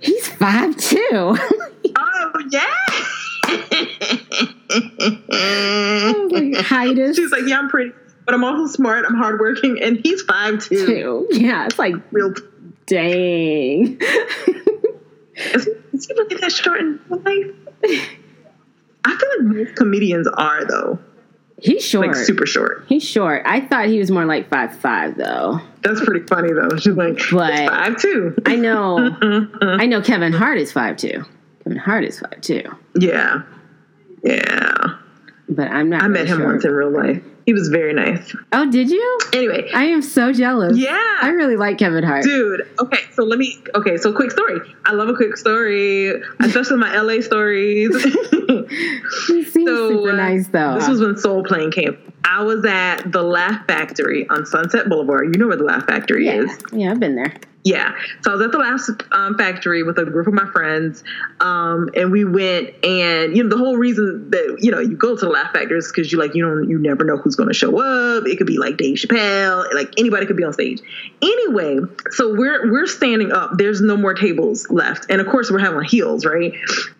He's 0.03 0.29
five 0.29 0.77
two. 0.77 1.37
Oh 1.97 2.33
yeah. 2.51 2.75
Height 6.63 6.99
is 6.99 7.17
She's 7.17 7.31
like, 7.31 7.43
yeah, 7.47 7.59
I'm 7.59 7.69
pretty, 7.69 7.93
but 8.25 8.35
I'm 8.35 8.43
also 8.45 8.67
smart. 8.73 9.05
I'm 9.07 9.15
hardworking, 9.17 9.81
and 9.83 9.99
he's 10.03 10.23
five 10.23 10.65
two. 10.65 10.87
two. 10.87 11.29
Yeah, 11.31 11.67
it's 11.67 11.79
like 11.79 11.95
Real. 12.11 12.33
dang. 12.87 13.99
Is, 15.35 15.67
is 15.93 16.07
he 16.07 16.15
really 16.15 16.37
that 16.37 16.53
short 16.53 16.81
in 16.81 17.01
life? 17.09 17.55
I 19.05 19.17
feel 19.17 19.29
like 19.39 19.57
most 19.57 19.77
comedians 19.77 20.27
are 20.29 20.65
though, 20.67 20.99
He's 21.63 21.85
short. 21.85 22.09
like 22.09 22.17
super 22.17 22.45
short. 22.45 22.85
He's 22.89 23.05
short. 23.05 23.43
I 23.47 23.61
thought 23.61 23.87
he 23.87 23.99
was 23.99 24.11
more 24.11 24.25
like 24.25 24.49
five 24.51 24.77
five 24.77 25.17
though. 25.17 25.61
That's 25.83 26.05
pretty 26.05 26.27
funny 26.27 26.53
though. 26.53 26.77
She's 26.77 26.95
like, 26.97 27.17
But- 27.31 27.69
five 27.69 27.97
two. 28.01 28.35
I 28.47 28.57
know. 28.57 29.17
I 29.63 29.87
know 29.87 30.03
Kevin 30.03 30.33
Hart 30.33 30.59
is 30.59 30.73
five 30.73 30.97
two. 30.97 31.25
Kevin 31.65 31.79
Hart 31.79 32.05
is 32.05 32.19
five 32.21 32.41
two. 32.41 32.65
Yeah, 32.97 33.43
yeah. 34.25 34.75
But 35.49 35.69
I'm 35.71 35.89
not. 35.91 36.03
I 36.03 36.09
met 36.09 36.27
him 36.27 36.39
sure. 36.39 36.47
once 36.47 36.65
in 36.65 36.73
real 36.73 36.91
life. 36.91 37.23
He 37.47 37.53
was 37.53 37.69
very 37.69 37.93
nice. 37.93 38.35
Oh, 38.53 38.71
did 38.71 38.89
you? 38.91 39.19
Anyway, 39.33 39.69
I 39.75 39.85
am 39.85 40.01
so 40.03 40.33
jealous. 40.33 40.77
Yeah. 40.79 41.19
I 41.23 41.29
really 41.31 41.57
like 41.57 41.79
Kevin 41.79 42.05
Hart. 42.05 42.23
Dude, 42.25 42.63
okay, 42.79 43.01
so 43.13 43.25
let 43.25 43.39
me. 43.39 43.61
Okay, 43.75 43.97
so 43.97 44.13
quick 44.13 44.31
story. 44.31 44.61
I 44.87 44.93
love 44.93 45.09
a 45.09 45.15
quick 45.15 45.37
story, 45.37 46.13
especially 46.41 46.77
my 46.79 46.95
LA 47.01 47.21
stories. 47.21 47.91
He 49.27 49.45
seems 49.45 49.69
So, 49.69 49.89
super 49.91 50.11
uh, 50.11 50.17
nice 50.17 50.49
though. 50.49 50.75
This 50.79 50.89
was 50.89 51.01
when 51.01 51.17
Soul 51.17 51.45
Plane 51.45 51.71
came. 51.71 51.97
I 52.25 52.43
was 52.43 52.65
at 52.65 53.11
the 53.13 53.23
Laugh 53.23 53.67
Factory 53.67 54.27
on 54.29 54.47
Sunset 54.47 54.89
Boulevard. 54.89 55.35
You 55.35 55.39
know 55.41 55.49
where 55.49 55.57
the 55.57 55.65
Laugh 55.65 55.87
Factory 55.87 56.27
yeah, 56.27 56.43
is. 56.43 56.59
yeah, 56.73 56.91
I've 56.91 57.01
been 57.01 57.17
there. 57.17 57.35
Yeah. 57.65 57.95
So 58.23 58.33
I 58.33 58.35
was 58.35 58.45
at 58.45 58.51
the 58.51 58.59
Laugh 58.59 58.81
um, 59.13 59.39
Factory 59.39 59.85
with 59.85 59.97
a 59.99 60.05
group 60.05 60.27
of 60.27 60.35
my 60.35 60.47
friends, 60.51 61.05
um, 61.41 61.91
and 61.95 62.11
we 62.11 62.25
went. 62.25 62.71
And 62.85 63.37
you 63.37 63.45
know, 63.45 63.49
the 63.49 63.57
whole 63.57 63.77
reason 63.77 64.31
that 64.31 64.59
you 64.61 64.73
know 64.73 64.81
you 64.81 64.97
go 64.97 65.17
to 65.17 65.25
the 65.25 65.31
Laugh 65.31 65.53
Factory 65.53 65.79
is 65.79 65.91
because 65.93 66.11
you 66.11 66.19
like 66.19 66.35
you 66.35 66.45
don't 66.45 66.69
you 66.69 66.79
never 66.79 67.05
know 67.05 67.17
who's 67.17 67.37
going 67.37 67.49
to 67.49 67.55
show 67.55 67.79
up. 67.81 68.27
It 68.27 68.37
could 68.37 68.49
be 68.49 68.59
like 68.59 68.79
Dave 68.79 68.97
Chappelle, 68.97 69.73
like 69.75 69.93
anybody 69.97 70.27
could 70.27 70.37
be 70.37 70.43
on 70.43 70.53
stage. 70.53 70.81
Anyway, 71.23 71.79
so 72.11 72.35
we're 72.35 72.71
we're 72.73 72.87
standing 72.87 73.31
up. 73.31 73.53
There's 73.55 73.81
no 73.81 73.97
more 73.97 74.15
tables 74.15 74.69
left, 74.69 75.07
and 75.09 75.21
of 75.21 75.29
course 75.29 75.49
we're 75.49 75.61
having 75.61 75.83
heels, 75.85 76.25
right? 76.25 76.53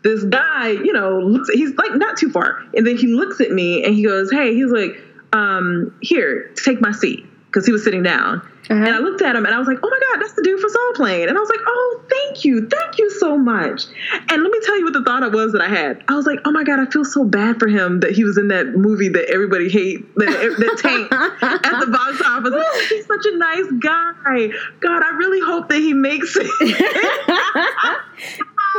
This 0.03 0.23
guy, 0.23 0.71
you 0.71 0.93
know, 0.93 1.19
looks. 1.19 1.51
He's 1.51 1.75
like 1.75 1.95
not 1.95 2.17
too 2.17 2.31
far, 2.31 2.63
and 2.77 2.87
then 2.87 2.97
he 2.97 3.09
looks 3.09 3.41
at 3.41 3.51
me 3.51 3.85
and 3.85 3.97
he 3.97 4.05
goes, 4.05 4.31
"Hey," 4.31 4.55
he's 4.55 4.71
like, 4.71 4.97
um, 5.33 5.93
"Here, 6.01 6.53
take 6.55 6.81
my 6.81 6.93
seat," 6.93 7.27
because 7.53 7.67
he 7.67 7.73
was 7.73 7.85
sitting 7.85 8.03
down. 8.03 8.41
Uh-huh. 8.71 8.75
And 8.75 8.89
I 8.89 8.99
looked 8.99 9.21
at 9.21 9.37
him 9.37 9.45
and 9.45 9.55
I 9.55 9.59
was 9.59 9.69
like, 9.69 9.79
oh 9.83 9.91
my 9.91 9.99
God, 9.99 10.23
that's 10.23 10.33
the 10.33 10.43
dude 10.43 10.59
for 10.59 10.69
Soul 10.69 10.93
Plane. 10.95 11.29
And 11.29 11.37
I 11.37 11.41
was 11.41 11.51
like, 11.51 11.61
oh, 11.67 12.03
thank 12.09 12.45
you. 12.45 12.67
Thank 12.67 12.99
you 12.99 13.11
so 13.11 13.37
much. 13.37 13.85
And 14.31 14.43
let 14.43 14.51
me 14.51 14.61
tell 14.63 14.79
you 14.79 14.85
what 14.85 14.95
the 14.95 15.03
thought 15.03 15.23
it 15.23 15.33
was 15.33 15.53
that 15.53 15.61
I 15.61 15.69
had. 15.69 16.03
I 16.09 16.15
was 16.15 16.27
like, 16.27 16.39
oh 16.47 16.53
my 16.53 16.65
God, 16.65 16.81
I 16.81 16.87
feel 16.91 17.05
so 17.05 17.25
bad 17.25 17.59
for 17.59 17.69
him 17.69 18.01
that 18.01 18.13
he 18.13 18.25
was 18.25 18.39
in 18.39 18.49
that 18.49 18.69
movie 18.69 19.09
that 19.11 19.29
everybody 19.29 19.69
hate, 19.69 20.15
that, 20.15 20.27
that 20.27 20.79
tanked 20.79 21.13
at 21.43 21.81
the 21.81 21.87
box 21.89 22.23
office. 22.25 22.53
Oh, 22.55 22.87
he's 22.89 23.07
such 23.07 23.27
a 23.27 23.37
nice 23.37 23.71
guy. 23.81 24.49
God, 24.81 25.03
I 25.03 25.11
really 25.17 25.41
hope 25.41 25.69
that 25.69 25.79
he 25.79 25.93
makes 25.93 26.35
it. 26.37 26.47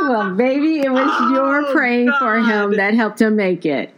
well, 0.00 0.34
baby, 0.34 0.80
it 0.80 0.90
was 0.90 1.06
Oh, 1.06 1.34
your 1.34 1.72
praying 1.72 2.10
for 2.18 2.38
him 2.38 2.76
that 2.76 2.94
helped 2.94 3.20
him 3.20 3.36
make 3.36 3.64
it. 3.64 3.94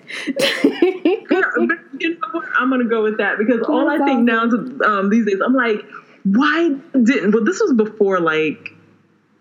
You 2.01 2.11
know 2.11 2.29
what? 2.33 2.49
I'm 2.57 2.71
gonna 2.71 2.85
go 2.85 3.03
with 3.03 3.19
that 3.19 3.39
because 3.39 3.63
all 3.63 3.89
I 3.89 3.99
think 4.05 4.23
now 4.23 4.45
to 4.47 4.81
um, 4.85 5.11
these 5.11 5.27
days, 5.27 5.41
I'm 5.45 5.55
like, 5.55 5.85
why 6.25 6.71
didn't? 6.93 7.33
Well, 7.33 7.45
this 7.45 7.61
was 7.61 7.73
before 7.73 8.21
like 8.21 8.73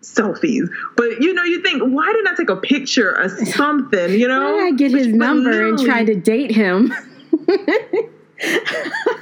selfies, 0.02 0.70
but 0.96 1.22
you 1.22 1.34
know, 1.34 1.44
you 1.44 1.62
think, 1.62 1.82
why 1.82 2.12
didn't 2.14 2.28
I 2.28 2.36
take 2.36 2.50
a 2.50 2.58
picture 2.58 3.18
or 3.18 3.30
something? 3.30 4.14
You 4.14 4.28
know, 4.28 4.54
Why 4.54 4.72
did 4.72 4.74
I 4.74 4.78
get 4.78 4.92
his 4.92 5.08
But 5.08 5.16
number 5.16 5.68
and 5.68 5.80
try 5.80 6.04
to 6.04 6.16
date 6.16 6.52
him? 6.52 6.94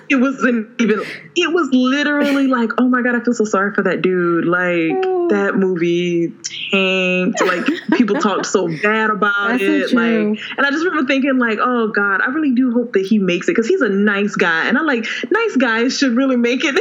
It 0.09 0.15
wasn't 0.17 0.69
even. 0.81 1.01
It 1.35 1.53
was 1.53 1.69
literally 1.71 2.47
like, 2.47 2.69
oh 2.77 2.87
my 2.87 3.01
god, 3.01 3.15
I 3.15 3.23
feel 3.23 3.33
so 3.33 3.45
sorry 3.45 3.73
for 3.73 3.81
that 3.83 4.01
dude. 4.01 4.45
Like 4.45 5.05
Oh. 5.05 5.27
that 5.29 5.55
movie 5.55 6.33
tanked. 6.71 7.41
Like 7.41 7.65
people 7.97 8.15
talked 8.17 8.45
so 8.45 8.67
bad 8.81 9.09
about 9.09 9.49
That's 9.49 9.63
so 9.63 9.71
it. 9.71 9.89
true. 9.89 10.29
Like, 10.31 10.39
and 10.57 10.65
I 10.65 10.69
just 10.71 10.83
remember 10.85 11.07
thinking, 11.07 11.37
like, 11.39 11.57
oh 11.61 11.87
god, 11.89 12.21
I 12.21 12.27
really 12.27 12.53
do 12.53 12.71
hope 12.71 12.93
that 12.93 13.05
he 13.05 13.17
makes 13.19 13.47
it 13.47 13.51
because 13.51 13.67
he's 13.67 13.81
a 13.81 13.89
nice 13.89 14.35
guy, 14.35 14.67
and 14.67 14.77
i'm 14.77 14.85
like 14.85 15.05
nice 15.31 15.55
guys 15.57 15.97
should 15.97 16.15
really 16.15 16.35
make 16.37 16.61
it. 16.63 16.75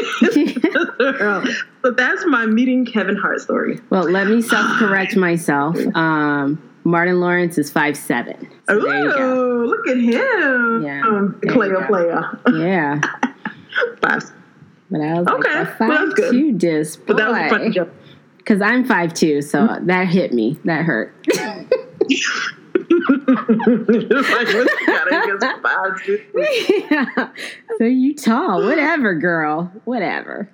so 1.85 1.91
that's 1.93 2.25
my 2.27 2.47
meeting 2.47 2.85
Kevin 2.87 3.17
Hart 3.17 3.41
story. 3.41 3.79
well, 3.91 4.05
let 4.11 4.27
me 4.27 4.43
self 4.43 4.79
correct 4.79 5.17
myself. 5.17 5.77
Um, 5.95 6.61
Martin 6.85 7.21
Lawrence 7.21 7.59
is 7.59 7.71
five 7.71 7.97
seven. 7.97 8.49
So 8.69 8.81
there 8.81 9.05
you 9.05 9.11
go. 9.13 9.17
Oh, 9.19 9.65
look 9.67 9.87
at 9.89 9.97
him. 9.97 10.83
Yeah, 10.83 11.03
Um, 11.07 11.41
player, 11.49 11.85
player. 11.87 12.39
Yeah. 12.53 13.01
Five. 14.03 14.31
But 14.91 15.01
I 15.01 15.15
was 15.21 15.27
Okay, 15.27 15.55
like, 15.55 15.81
a 15.81 15.87
well, 15.89 15.89
that's 15.89 16.19
five 16.21 16.31
two 16.31 16.53
disc. 16.53 17.01
But 17.07 17.17
that 17.17 17.29
was 17.31 17.39
a 17.39 17.49
funny 17.49 17.71
joke. 17.71 17.91
Because 18.37 18.61
I'm 18.61 18.85
five 18.85 19.15
two, 19.15 19.41
so 19.41 19.79
that 19.83 20.09
hit 20.09 20.33
me. 20.35 20.59
That 20.65 20.85
hurt. 20.85 21.15
Like, 22.75 24.47
what 24.47 24.69
you 24.81 24.87
got 24.87 25.09
against 25.09 25.47
five, 25.63 26.03
yeah. 26.91 27.29
So 27.79 27.85
you 27.85 28.15
tall. 28.15 28.65
Whatever, 28.67 29.15
girl. 29.15 29.73
Whatever. 29.85 30.51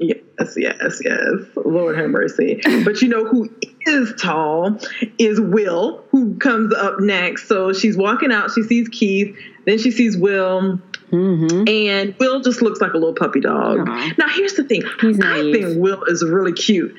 Yes, 0.00 0.54
yes, 0.56 1.00
yes. 1.04 1.28
Lord 1.56 1.96
have 1.98 2.08
mercy. 2.10 2.60
But 2.84 3.02
you 3.02 3.08
know 3.08 3.26
who 3.26 3.50
is 3.86 4.14
tall 4.18 4.78
is 5.18 5.38
Will, 5.40 6.02
who 6.10 6.36
comes 6.38 6.72
up 6.74 7.00
next. 7.00 7.46
So 7.48 7.72
she's 7.74 7.96
walking 7.98 8.32
out, 8.32 8.50
she 8.50 8.62
sees 8.62 8.88
Keith, 8.88 9.36
then 9.66 9.78
she 9.78 9.90
sees 9.90 10.16
Will, 10.16 10.80
Mm-hmm. 11.10 11.66
and 11.66 12.14
Will 12.20 12.40
just 12.40 12.62
looks 12.62 12.80
like 12.80 12.92
a 12.92 12.96
little 12.96 13.14
puppy 13.16 13.40
dog. 13.40 13.80
Aw. 13.80 14.12
Now, 14.16 14.28
here's 14.28 14.52
the 14.54 14.62
thing 14.62 14.82
He's 15.00 15.18
I 15.18 15.40
naive. 15.42 15.52
think 15.54 15.82
Will 15.82 16.04
is 16.04 16.22
really 16.24 16.52
cute. 16.52 16.94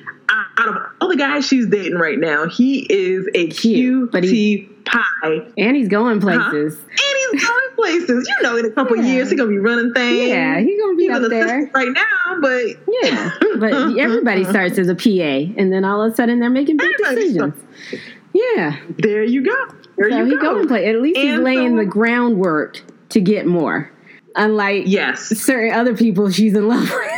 Out 0.58 0.68
of 0.68 0.76
all 1.00 1.08
the 1.08 1.16
guys 1.16 1.46
she's 1.46 1.66
dating 1.66 1.94
right 1.94 2.18
now, 2.18 2.46
he 2.46 2.80
is 2.90 3.26
a 3.34 3.46
Cute, 3.48 4.12
but 4.12 4.22
cutie 4.22 4.68
pie. 4.92 5.52
And 5.58 5.76
he's 5.76 5.88
going 5.88 6.20
places. 6.20 6.78
And 6.78 6.90
he's 7.32 7.44
going 7.44 7.74
places. 7.74 8.28
You 8.28 8.42
know, 8.42 8.56
in 8.56 8.66
a 8.66 8.70
couple 8.70 8.96
Yeah. 8.96 9.12
years, 9.14 9.30
he's 9.30 9.38
going 9.38 9.50
to 9.50 9.54
be 9.56 9.58
running 9.60 9.92
things. 9.94 10.28
Yeah, 10.28 10.60
he's 10.60 10.80
gonna 10.80 10.96
be 10.96 11.04
He's 11.04 11.12
up 11.16 11.28
there. 11.30 11.70
right 11.74 11.88
now, 11.92 12.40
but 12.40 12.64
Yeah. 13.02 13.30
But 13.58 13.72
everybody 13.98 14.44
starts 14.44 14.78
as 14.78 14.88
a 14.88 14.94
PA 14.94 15.52
and 15.56 15.72
then 15.72 15.84
all 15.84 16.02
of 16.02 16.12
a 16.12 16.16
sudden 16.16 16.38
they're 16.40 16.50
making 16.50 16.76
big 16.76 16.90
Everybody 17.06 17.26
decisions. 17.32 17.54
Yeah. 18.34 18.76
there 18.98 19.22
you 19.24 19.42
go. 19.44 19.66
there 19.96 20.10
so 20.10 20.16
you 20.18 20.24
he 20.24 20.30
go. 20.36 20.40
go 20.54 20.58
and 20.60 20.68
play. 20.68 20.86
At 20.88 21.00
least 21.02 21.18
he's 21.18 21.38
laying 21.38 21.72
so- 21.72 21.76
the 21.78 21.84
groundwork 21.86 22.80
to 23.10 23.20
get 23.20 23.46
more. 23.46 23.90
Unlike 24.36 24.84
Yes. 24.86 25.20
certain 25.38 25.72
other 25.74 25.94
people 25.96 26.30
she's 26.30 26.54
in 26.54 26.66
love 26.68 26.80
with. 26.90 27.12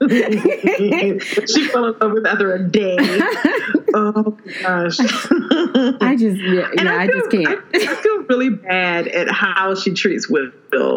she 0.08 1.68
fell 1.68 1.86
in 1.86 1.98
love 1.98 2.12
with 2.12 2.26
after 2.26 2.54
a 2.54 2.68
day. 2.68 2.96
oh 3.94 4.38
gosh. 4.62 4.98
I 5.00 6.16
just, 6.18 6.40
yeah, 6.40 6.68
yeah 6.74 6.96
I, 6.96 7.06
feel, 7.06 7.18
just 7.18 7.30
can't. 7.30 7.64
I, 7.74 7.92
I 7.92 7.94
feel 7.96 8.22
really 8.24 8.50
bad 8.50 9.08
at 9.08 9.30
how 9.30 9.74
she 9.74 9.92
treats 9.92 10.28
Will, 10.28 10.50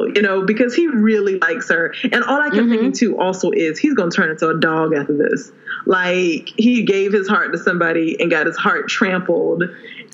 you 0.10 0.22
know, 0.22 0.46
because 0.46 0.76
he 0.76 0.88
really 0.88 1.40
likes 1.40 1.70
her. 1.70 1.94
And 2.12 2.24
all 2.24 2.42
I 2.42 2.50
can 2.50 2.62
Mm-hmm. 2.62 2.70
thinking 2.70 2.92
too 2.92 3.20
also 3.20 3.52
is 3.52 3.80
he's 3.80 3.94
going 3.94 4.12
to 4.12 4.16
turn 4.16 4.30
into 4.30 4.48
a 4.48 4.60
dog 4.60 4.94
after 4.94 5.14
this. 5.14 5.52
Like 5.86 6.50
he 6.56 6.84
gave 6.84 7.12
his 7.12 7.28
heart 7.28 7.52
to 7.54 7.58
somebody 7.58 8.18
and 8.20 8.30
got 8.30 8.46
his 8.46 8.58
heart 8.58 8.88
trampled, 8.88 9.64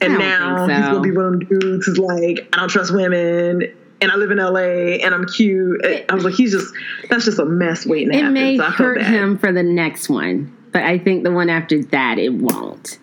and 0.02 0.18
now 0.18 0.66
think 0.66 0.80
he's 0.80 0.90
going 0.90 1.04
to 1.04 1.10
be 1.10 1.16
one 1.16 1.26
of 1.26 1.32
them 1.32 1.60
dudes 1.60 1.86
who's 1.86 1.98
like, 1.98 2.48
I 2.54 2.60
don't 2.60 2.70
trust 2.70 2.94
women. 2.94 3.64
And 4.00 4.12
I 4.12 4.16
live 4.16 4.30
in 4.32 4.38
LA 4.38 5.04
and 5.04 5.16
I'm 5.16 5.26
cute. 5.26 5.84
I 6.10 6.14
was 6.14 6.24
like, 6.24 6.36
he's 6.36 6.52
just, 6.52 6.74
that's 7.10 7.26
just 7.26 7.40
a 7.40 7.46
mess 7.46 7.86
waiting 7.86 8.12
to 8.12 8.16
it 8.18 8.22
happen. 8.22 8.34
may 8.34 8.58
so 8.58 8.64
hurt 8.66 9.00
bad. 9.00 9.12
him 9.12 9.38
for 9.40 9.52
the 9.52 9.64
next 9.64 10.08
one, 10.08 10.56
but 10.72 10.84
I 10.84 11.00
think 11.00 11.24
the 11.24 11.32
one 11.32 11.50
after 11.50 11.82
that 11.86 12.20
it 12.20 12.34
won't. 12.34 13.00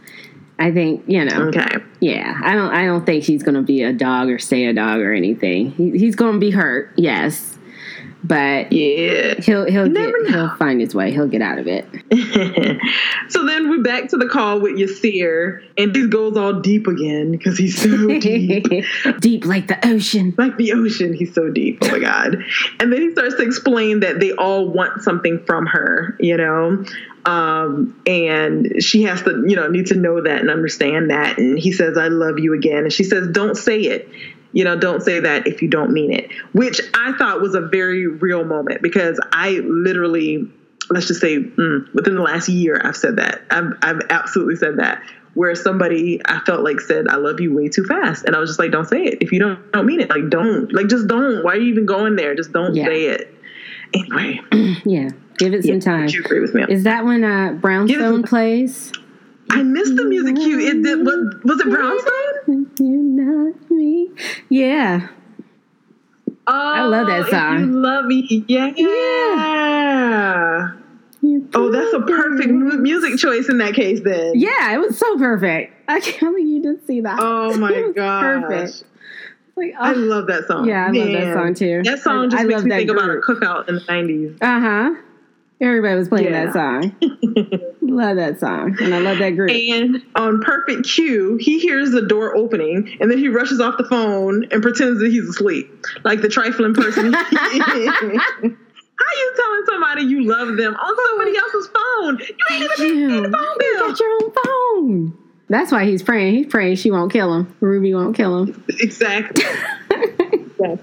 I 0.57 0.71
think 0.71 1.03
you 1.09 1.25
know. 1.25 1.49
Okay. 1.49 1.67
Yeah, 1.99 2.41
I 2.45 2.55
don't. 2.55 2.71
I 2.73 2.85
don't 2.85 3.05
think 3.05 3.25
he's 3.25 3.43
going 3.43 3.57
to 3.57 3.63
be 3.63 3.83
a 3.83 3.93
dog 3.93 4.29
or 4.29 4.39
stay 4.39 4.67
a 4.67 4.73
dog 4.73 5.01
or 5.01 5.13
anything. 5.13 5.73
He, 5.73 5.91
he's 5.99 6.15
going 6.15 6.35
to 6.35 6.39
be 6.39 6.51
hurt, 6.53 6.93
yes, 6.97 7.54
but 8.25 8.73
Yeah. 8.73 9.35
he'll 9.41 9.67
he'll 9.67 9.89
get 9.89 10.13
he'll 10.29 10.57
find 10.57 10.81
his 10.81 10.95
way. 10.95 11.13
He'll 11.13 11.29
get 11.29 11.43
out 11.43 11.59
of 11.59 11.67
it. 11.69 11.87
so 13.29 13.45
then 13.47 13.69
we're 13.71 13.83
back 13.83 14.09
to 14.09 14.17
the 14.17 14.27
call 14.27 14.61
with 14.61 14.73
Yasir, 14.77 15.63
and 15.77 15.95
he 15.95 16.09
goes 16.09 16.37
all 16.37 16.55
deep 16.55 16.87
again 16.87 17.33
because 17.33 17.59
he's 17.59 17.81
so 17.81 18.07
deep. 18.19 18.67
Deep 19.21 19.45
like 19.45 19.69
the 19.69 19.79
ocean. 19.87 20.35
like 20.39 20.57
the 20.57 20.73
ocean, 20.73 21.13
he's 21.13 21.35
so 21.35 21.51
deep. 21.51 21.79
Oh 21.83 21.91
my 21.91 21.99
God. 21.99 22.43
And 22.81 22.93
then 22.93 23.03
he 23.03 23.13
starts 23.13 23.35
to 23.37 23.43
explain 23.43 24.01
that 24.01 24.19
they 24.21 24.33
all 24.33 24.69
want 24.69 25.03
something 25.03 25.45
from 25.45 25.67
her, 25.67 26.17
you 26.19 26.37
know? 26.37 26.85
Um, 27.27 27.99
and 28.07 28.83
she 28.83 29.05
has 29.05 29.23
to, 29.23 29.45
you 29.47 29.57
know, 29.57 29.69
need 29.69 29.87
to 29.87 29.95
know 29.95 30.21
that 30.21 30.41
and 30.41 30.51
understand 30.51 31.11
that. 31.11 31.39
And 31.39 31.59
he 31.59 31.73
says, 31.73 31.97
I 31.97 32.09
love 32.09 32.39
you 32.39 32.53
again. 32.55 32.85
And 32.85 32.93
she 32.93 33.05
says, 33.05 33.29
Don't 33.29 33.57
say 33.57 33.81
it. 33.81 34.09
You 34.55 34.65
know, 34.65 34.79
don't 34.79 35.03
say 35.03 35.21
that 35.21 35.47
if 35.47 35.61
you 35.63 35.69
don't 35.69 35.93
mean 35.93 36.13
it, 36.13 36.31
which 36.53 36.81
I 36.95 37.13
thought 37.19 37.41
was 37.43 37.55
a 37.55 37.61
very 37.61 38.07
real 38.07 38.45
moment 38.45 38.81
because 38.83 39.21
I 39.33 39.61
literally, 39.65 40.49
let's 40.91 41.09
just 41.09 41.21
say, 41.21 41.39
mm, 41.41 41.93
within 41.93 42.15
the 42.15 42.23
last 42.23 42.49
year, 42.49 42.81
I've 42.83 42.97
said 42.97 43.17
that. 43.17 43.43
I've, 43.51 43.73
I've 43.83 44.01
absolutely 44.11 44.57
said 44.57 44.79
that 44.79 45.03
where 45.35 45.53
somebody 45.57 46.21
I 46.27 46.39
felt 46.47 46.63
like 46.63 46.79
said 46.81 47.09
I 47.09 47.17
love 47.17 47.41
you 47.41 47.53
way 47.53 47.69
too 47.69 47.85
fast, 47.85 48.25
and 48.25 48.37
I 48.37 48.39
was 48.39 48.49
just 48.49 48.61
like, 48.61 48.71
don't 48.71 48.89
say 48.89 49.03
it 49.03 49.19
if 49.21 49.33
you 49.33 49.41
don't 49.41 49.73
don't 49.73 49.85
mean 49.87 50.01
it. 50.01 50.09
Like 50.09 50.31
don't 50.31 50.73
like 50.73 50.87
just 50.87 51.09
don't. 51.09 51.43
Why 51.45 51.55
are 51.55 51.57
you 51.59 51.73
even 51.73 51.85
going 51.87 52.15
there? 52.15 52.37
Just 52.37 52.53
don't 52.53 52.77
Yeah. 52.77 52.85
say 52.87 53.07
it. 53.07 53.35
Anyway, 53.93 54.41
Yeah, 54.85 55.11
give 55.39 55.53
it 55.53 55.65
some 55.65 55.81
time. 55.81 56.03
would 56.03 56.15
you 56.15 56.21
agree 56.25 56.39
with 56.41 56.55
me? 56.55 56.65
Is 56.69 56.85
that 56.85 57.05
when 57.05 57.25
uh, 57.25 57.55
Brownstone 57.61 58.23
plays? 58.23 58.93
I 59.55 59.63
missed 59.63 59.97
the 59.97 60.05
music 60.05 60.37
cue. 60.37 60.59
It 60.61 60.83
did. 60.83 61.07
Was, 61.07 61.37
was 61.45 61.61
it 61.61 61.71
Brownstone? 61.71 62.71
You 62.79 63.03
not 63.03 63.71
me. 63.71 64.11
Yeah. 64.49 65.09
Oh, 66.47 66.53
I 66.53 66.83
love 66.85 67.07
that 67.07 67.31
song. 67.31 67.61
you 67.61 67.67
love 67.67 68.05
me, 68.05 68.45
yeah. 68.49 68.73
Yeah. 68.77 70.73
Oh, 71.55 71.71
that's 71.71 71.93
a 71.95 72.01
perfect 72.01 72.51
mu- 72.51 72.77
music 72.79 73.17
choice 73.19 73.49
in 73.49 73.57
that 73.59 73.75
case. 73.75 74.01
Then. 74.05 74.33
Yeah, 74.35 74.75
it 74.75 74.79
was 74.79 74.99
so 74.99 75.17
perfect. 75.17 75.73
I 75.89 76.01
can't 76.01 76.35
believe 76.35 76.47
you 76.47 76.63
didn't 76.63 76.87
see 76.87 77.01
that. 77.01 77.19
Oh 77.21 77.57
my 77.59 77.73
It 77.73 77.95
gosh. 77.97 78.23
Perfect. 78.43 78.85
Like, 79.57 79.73
I 79.79 79.93
oh. 79.93 79.97
love 79.97 80.27
that 80.27 80.47
song. 80.49 80.67
Yeah, 80.69 80.87
I 80.87 80.91
love 80.91 81.13
that 81.13 81.35
song, 81.35 81.55
too. 81.55 81.83
That 81.85 82.01
song 82.01 82.29
just 82.29 82.43
I 82.43 82.47
makes 82.47 82.65
me 82.65 82.71
think 82.71 82.91
about 82.91 83.09
a 83.09 83.21
cookout 83.21 83.69
in 83.69 83.77
the 83.77 83.85
nineties. 83.89 84.37
Uh 84.41 84.61
huh. 84.61 84.95
Everybody 85.65 85.97
was 85.97 86.09
playing 86.09 86.27
Yeah. 86.33 86.47
that 86.47 86.53
song. 86.53 86.95
love 87.83 88.17
that 88.17 88.39
song, 88.41 88.77
and 88.81 88.95
I 88.95 88.99
love 88.99 89.19
that 89.19 89.31
group. 89.31 89.51
And 89.51 90.03
on 90.17 90.41
perfect 90.43 90.87
cue, 90.89 91.37
he 91.41 91.59
hears 91.61 91.91
the 91.91 92.03
door 92.03 92.37
opening, 92.37 92.97
and 93.01 93.11
then 93.11 93.19
he 93.19 93.29
rushes 93.29 93.61
off 93.61 93.77
the 93.79 93.85
phone 93.85 94.47
and 94.51 94.63
pretends 94.63 95.01
that 95.01 95.11
he's 95.11 95.29
asleep, 95.29 95.87
like 96.05 96.21
the 96.23 96.29
trifling 96.29 96.75
person. 96.75 97.13
How 98.97 99.11
you 99.19 99.33
telling 99.37 99.63
somebody 99.67 100.03
you 100.03 100.25
love 100.25 100.57
them 100.57 100.75
on 100.75 100.97
somebody 101.09 101.37
else's 101.37 101.69
phone? 101.69 102.19
You 102.19 102.37
ain't 102.53 102.63
even 102.63 102.77
paying 103.11 103.23
the 103.23 103.31
phone 103.31 103.59
bill. 103.59 103.69
you 103.69 103.79
got 103.89 104.01
your 104.01 104.11
own 104.23 104.33
phone. 105.13 105.19
That's 105.49 105.73
why 105.73 105.85
he's 105.85 106.03
praying. 106.03 106.35
He's 106.37 106.47
praying 106.47 106.77
she 106.77 106.91
won't 106.91 107.13
kill 107.13 107.35
him. 107.35 107.55
Ruby 107.61 107.93
won't 107.95 108.17
kill 108.17 108.45
him. 108.45 108.65
Exactly. 108.81 109.45
Yes. 110.69 110.79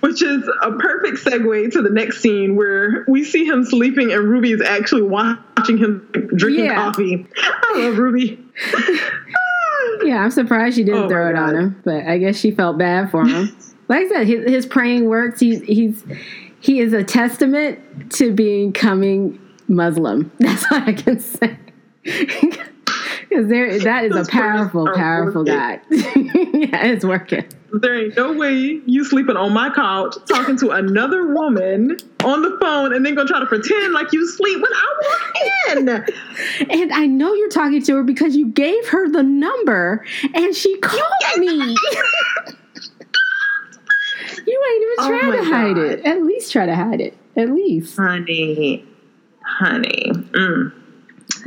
Which 0.00 0.22
is 0.22 0.48
a 0.62 0.72
perfect 0.72 1.18
segue 1.24 1.72
to 1.72 1.82
the 1.82 1.90
next 1.90 2.20
scene 2.20 2.56
where 2.56 3.04
we 3.08 3.24
see 3.24 3.44
him 3.44 3.64
sleeping 3.64 4.12
and 4.12 4.24
Ruby 4.24 4.52
is 4.52 4.60
actually 4.60 5.02
watching 5.02 5.78
him 5.78 6.08
drinking 6.36 6.64
Yeah. 6.66 6.74
coffee. 6.76 7.26
I 7.36 7.72
love 7.78 7.98
Ruby. 7.98 8.38
Yeah, 10.04 10.22
I'm 10.24 10.30
surprised 10.30 10.76
she 10.76 10.84
didn't 10.84 11.04
Oh, 11.04 11.08
throw 11.08 11.28
it 11.28 11.36
on 11.36 11.54
him, 11.54 11.80
but 11.84 12.04
I 12.06 12.18
guess 12.18 12.36
she 12.36 12.50
felt 12.50 12.76
bad 12.78 13.10
for 13.10 13.24
him. 13.26 13.54
like 13.88 14.06
I 14.06 14.08
said, 14.08 14.26
his, 14.26 14.48
his 14.50 14.66
praying 14.66 15.08
works. 15.08 15.38
He's 15.40 15.60
he's 15.62 16.04
he 16.60 16.80
is 16.80 16.92
a 16.92 17.04
testament 17.04 17.78
to 18.14 18.32
becoming 18.32 19.38
Muslim. 19.68 20.30
That's 20.38 20.68
what 20.70 20.82
I 20.88 20.92
can 20.92 21.20
say. 21.20 21.56
Because 23.32 23.48
there, 23.48 23.78
that 23.84 24.04
is 24.04 24.28
a 24.28 24.30
powerful, 24.30 24.86
powerful. 24.94 25.44
God. 25.44 25.80
yeah, 25.90 26.84
it's 26.86 27.04
working. 27.04 27.44
There 27.72 27.94
ain't 27.98 28.14
no 28.16 28.34
way 28.34 28.82
you 28.84 29.02
sleeping 29.02 29.36
on 29.36 29.54
my 29.54 29.70
couch 29.70 30.16
talking 30.28 30.58
to 30.58 30.70
another 30.72 31.32
woman 31.32 31.96
on 32.22 32.42
the 32.42 32.58
phone 32.60 32.92
and 32.92 33.06
then 33.06 33.14
gonna 33.14 33.26
try 33.26 33.40
to 33.40 33.46
pretend 33.46 33.94
like 33.94 34.12
you 34.12 34.28
sleep 34.28 34.60
when 34.60 34.70
I 34.74 34.94
walk 35.02 35.34
in. 35.78 35.88
And 36.70 36.92
I 36.92 37.06
know 37.06 37.32
you're 37.32 37.48
talking 37.48 37.82
to 37.84 37.96
her 37.96 38.02
because 38.02 38.36
you 38.36 38.48
gave 38.48 38.86
her 38.88 39.08
the 39.08 39.22
number 39.22 40.04
and 40.34 40.54
she 40.54 40.76
called 40.80 41.38
me. 41.38 41.46
you 41.48 41.76
ain't 44.74 44.82
even 44.82 44.96
Oh 44.98 45.08
trying 45.08 45.30
my 45.30 45.36
to 45.36 45.44
hide 45.44 45.76
God. 45.76 45.84
it. 45.84 46.04
At 46.04 46.22
least 46.24 46.52
try 46.52 46.66
to 46.66 46.76
hide 46.76 47.00
it. 47.00 47.16
At 47.36 47.48
least. 47.48 47.96
Honey, 47.96 48.84
honey. 49.46 50.10
Mm. 50.32 50.72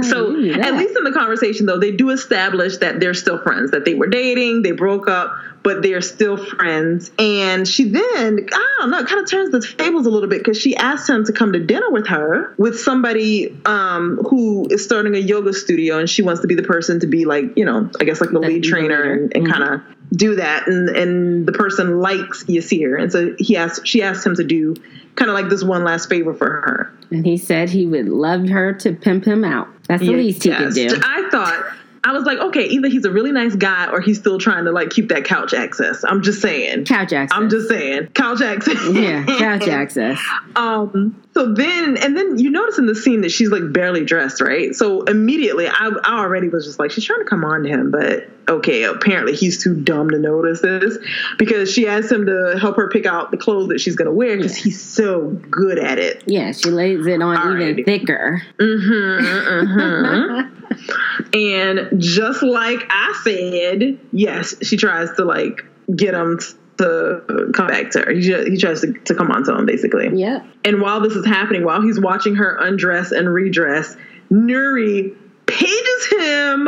So 0.04 0.30
at 0.30 0.74
least 0.76 0.98
in 0.98 1.04
the 1.04 1.14
conversation 1.14 1.66
though, 1.66 1.80
they 1.80 1.92
do 1.92 2.10
establish 2.10 2.78
that 2.78 3.00
they're 3.00 3.14
still 3.14 3.42
friends, 3.42 3.72
that 3.72 3.86
they 3.86 3.94
were 3.94 4.08
dating, 4.08 4.62
they 4.62 4.72
broke 4.72 5.08
up, 5.08 5.34
but 5.64 5.82
they're 5.82 6.02
still 6.02 6.38
friends. 6.38 7.12
And 7.18 7.68
she 7.68 7.86
then, 7.86 8.48
I 8.54 8.76
don't 8.80 8.92
know, 8.92 9.04
kind 9.06 9.22
of 9.22 9.30
turns 9.30 9.52
the 9.52 9.62
tables 9.62 10.06
a 10.06 10.10
little 10.10 10.30
bit 10.30 10.40
because 10.40 10.60
she 10.60 10.76
asked 10.76 11.10
him 11.10 11.26
to 11.26 11.34
come 11.34 11.54
to 11.54 11.60
dinner 11.60 11.90
with 11.90 12.08
her 12.08 12.54
with 12.58 12.80
somebody 12.80 13.58
um, 13.66 14.18
who 14.30 14.68
is 14.70 14.84
starting 14.84 15.16
a 15.16 15.20
yoga 15.20 15.54
studio 15.54 15.98
and 15.98 16.10
she 16.10 16.22
wants 16.22 16.42
to 16.42 16.48
be 16.48 16.56
the 16.56 16.64
person 16.64 17.00
to 17.00 17.08
be 17.08 17.26
like, 17.26 17.58
you 17.58 17.66
know, 17.66 17.90
I 18.00 18.04
guess 18.04 18.22
like 18.22 18.32
the, 18.32 18.40
lead 18.40 18.64
trainer 18.64 19.02
and, 19.02 19.36
and 19.36 19.48
Mhm. 19.48 19.52
kind 19.52 19.64
of 19.64 19.82
do 20.16 20.36
that. 20.36 20.68
And 20.68 20.90
and 20.90 21.46
the 21.46 21.52
person 21.52 22.00
likes 22.00 22.44
Yasir. 22.46 23.02
And 23.02 23.12
so 23.12 23.36
he 23.38 23.58
asked 23.58 23.86
she 23.88 24.02
asked 24.02 24.26
him 24.26 24.36
to 24.36 24.44
do 24.44 24.76
kind 25.16 25.30
of 25.30 25.36
like 25.36 25.50
this 25.50 25.64
one 25.64 25.84
last 25.84 26.10
favor 26.10 26.34
for 26.34 26.46
her. 26.46 26.94
And 27.12 27.26
he 27.26 27.38
said 27.38 27.70
he 27.70 27.86
would 27.86 28.10
love 28.10 28.48
her 28.50 28.74
to 28.74 28.94
pimp 28.94 29.26
him 29.26 29.44
out. 29.44 29.68
That's 29.88 30.02
the 30.02 30.14
least 30.14 30.44
he 30.44 30.54
could 30.54 30.74
do. 30.74 30.88
I 31.04 31.28
thought 31.32 31.64
I 32.04 32.12
was 32.12 32.24
like, 32.24 32.38
okay, 32.38 32.66
either 32.66 32.88
he's 32.88 33.04
a 33.06 33.12
really 33.12 33.32
nice 33.32 33.56
guy 33.56 33.90
or 33.92 34.00
he's 34.00 34.20
still 34.20 34.38
trying 34.38 34.66
to 34.66 34.72
like 34.72 34.92
keep 34.92 35.10
that 35.10 35.26
couch 35.26 35.54
access. 35.54 36.04
I'm 36.04 36.22
just 36.22 36.40
saying. 36.40 36.86
Couch 36.86 37.14
access. 37.14 37.36
I'm 37.36 37.50
just 37.50 37.68
saying. 37.68 38.08
Couch 38.08 38.42
access. 38.42 38.78
yeah, 38.92 39.24
couch 39.26 39.68
access. 39.68 40.20
Um. 40.56 41.20
So 41.38 41.54
then, 41.54 41.98
and 41.98 42.16
then 42.16 42.40
you 42.40 42.50
notice 42.50 42.78
in 42.78 42.86
the 42.86 42.96
scene 42.96 43.20
that 43.22 43.30
she's 43.30 43.50
like 43.50 43.74
barely 43.74 44.06
dressed, 44.06 44.40
right? 44.40 44.74
So 44.74 45.02
immediately, 45.02 45.68
I, 45.68 45.92
I 46.04 46.20
already 46.20 46.48
was 46.48 46.66
just 46.66 46.80
like, 46.80 46.92
she's 46.92 47.04
trying 47.04 47.20
to 47.20 47.26
come 47.26 47.44
on 47.44 47.64
to 47.64 47.70
him, 47.70 47.92
but 47.92 48.30
okay, 48.48 48.84
apparently 48.84 49.36
he's 49.36 49.62
too 49.62 49.76
dumb 49.76 50.12
to 50.12 50.18
notice 50.20 50.62
this 50.62 50.98
because 51.38 51.70
she 51.70 51.88
asks 51.90 52.10
him 52.10 52.26
to 52.28 52.58
help 52.62 52.78
her 52.78 52.88
pick 52.90 53.06
out 53.06 53.32
the 53.32 53.38
clothes 53.38 53.68
that 53.68 53.82
she's 53.82 53.98
gonna 53.98 54.14
wear 54.14 54.38
because 54.38 54.58
Yeah. 54.60 54.64
he's 54.64 54.82
so 54.82 55.28
good 55.52 55.78
at 55.78 56.00
it. 56.00 56.24
Yeah, 56.26 56.54
she 56.54 56.70
lays 56.70 57.06
it 57.06 57.22
on 57.22 57.62
even 57.62 57.84
thicker. 57.84 58.42
Mm-hmm, 58.58 59.26
mm-hmm. 59.68 61.34
and 61.34 62.00
just 62.02 62.44
like 62.44 62.86
I 62.90 63.20
said, 63.26 64.00
yes, 64.14 64.56
she 64.66 64.78
tries 64.78 65.12
to 65.18 65.26
like 65.26 65.66
get 65.94 66.14
him 66.14 66.40
to 66.78 67.52
come 67.54 67.68
back 67.68 67.92
to 67.92 68.00
her. 68.02 68.12
He, 68.12 68.22
ju- 68.22 68.46
he 68.50 68.58
tries 68.58 68.82
to, 68.82 68.94
to 68.94 69.16
come 69.16 69.32
on 69.32 69.44
to 69.46 69.58
him, 69.58 69.66
basically. 69.66 70.10
Yeah. 70.14 70.46
And 70.64 70.82
while 70.82 71.02
this 71.02 71.14
is 71.14 71.26
happening, 71.26 71.64
while 71.64 71.82
he's 71.82 72.00
watching 72.00 72.36
her 72.36 72.58
undress 72.58 73.12
and 73.12 73.32
redress, 73.32 73.96
Nuri 74.32 75.16
pages 75.46 76.06
him 76.12 76.68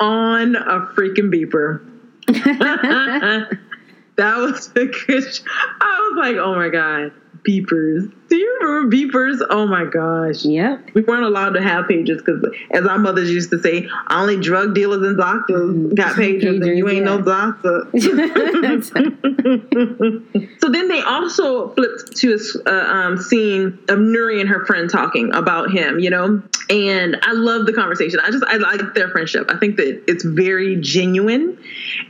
on 0.00 0.56
a 0.56 0.86
freaking 0.94 1.32
beeper. 1.32 1.86
that 4.16 4.36
was 4.36 4.68
a 4.76 4.86
good. 4.86 5.40
I 5.80 6.10
was 6.10 6.18
like, 6.18 6.36
oh 6.36 6.54
my 6.54 6.68
god, 6.68 7.12
beepers. 7.46 8.12
Do 8.28 8.36
you 8.36 8.58
remember 8.60 8.96
beepers? 8.96 9.44
Oh 9.50 9.66
my 9.66 9.84
gosh. 9.84 10.44
Yep. 10.44 10.90
We 10.94 11.02
weren't 11.02 11.24
allowed 11.24 11.50
to 11.50 11.62
have 11.62 11.88
pages 11.88 12.22
because, 12.22 12.44
as 12.70 12.86
our 12.86 12.98
mothers 12.98 13.30
used 13.30 13.50
to 13.50 13.58
say, 13.58 13.88
only 14.08 14.40
drug 14.40 14.74
dealers 14.74 15.02
and 15.02 15.16
doctors 15.16 15.92
got 15.94 16.16
pages, 16.16 16.60
and 16.60 16.78
you 16.78 16.88
ain't 16.88 16.98
yeah. 16.98 17.04
no 17.04 17.22
doctor. 17.22 17.88
so 20.60 20.68
then 20.68 20.88
they 20.88 21.02
also 21.02 21.74
flipped 21.74 22.16
to 22.18 22.38
a 22.66 22.68
uh, 22.68 22.72
um, 22.72 23.18
scene 23.18 23.78
of 23.88 23.98
Nuri 23.98 24.40
and 24.40 24.48
her 24.48 24.64
friend 24.66 24.88
talking 24.88 25.34
about 25.34 25.70
him, 25.70 25.98
you 25.98 26.10
know? 26.10 26.42
And 26.68 27.16
I 27.22 27.32
love 27.32 27.66
the 27.66 27.72
conversation. 27.72 28.20
I 28.20 28.30
just, 28.30 28.44
I 28.44 28.58
like 28.58 28.94
their 28.94 29.10
friendship. 29.10 29.50
I 29.50 29.58
think 29.58 29.76
that 29.76 30.04
it's 30.06 30.22
very 30.22 30.76
genuine 30.76 31.58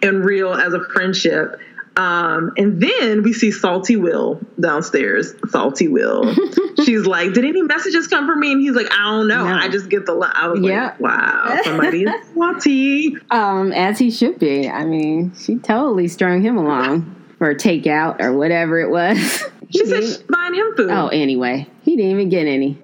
and 0.02 0.22
real 0.22 0.52
as 0.52 0.74
a 0.74 0.84
friendship. 0.92 1.58
Um, 2.00 2.52
and 2.56 2.80
then 2.80 3.22
we 3.22 3.32
see 3.32 3.50
Salty 3.50 3.96
Will 3.96 4.40
downstairs. 4.58 5.34
Salty 5.48 5.88
Will. 5.88 6.34
She's 6.84 7.04
like, 7.06 7.32
"Did 7.34 7.44
any 7.44 7.62
messages 7.62 8.06
come 8.08 8.26
for 8.26 8.34
me?" 8.36 8.52
And 8.52 8.60
he's 8.60 8.74
like, 8.74 8.90
"I 8.92 9.10
don't 9.10 9.28
know. 9.28 9.44
No. 9.44 9.52
I 9.54 9.68
just 9.68 9.88
get 9.90 10.06
the." 10.06 10.12
I 10.14 10.46
was 10.48 10.60
Yeah. 10.60 10.84
like, 10.86 11.00
"Wow, 11.00 11.58
somebody 11.64 12.04
is 12.04 12.10
salty." 12.34 13.16
um, 13.30 13.72
as 13.72 13.98
he 13.98 14.10
should 14.10 14.38
be. 14.38 14.68
I 14.68 14.84
mean, 14.84 15.32
she 15.34 15.56
totally 15.56 16.08
strung 16.08 16.40
him 16.42 16.56
along 16.56 17.16
for 17.38 17.54
takeout 17.54 18.20
or 18.20 18.32
whatever 18.32 18.78
it 18.80 18.90
was. 18.90 19.44
She 19.72 19.86
said 19.86 20.02
she's 20.02 20.16
buying 20.18 20.52
him 20.54 20.74
food. 20.76 20.90
oh, 20.90 21.06
anyway, 21.12 21.64
he 21.84 21.94
didn't 21.94 22.10
even 22.10 22.28
get 22.28 22.48
any. 22.48 22.76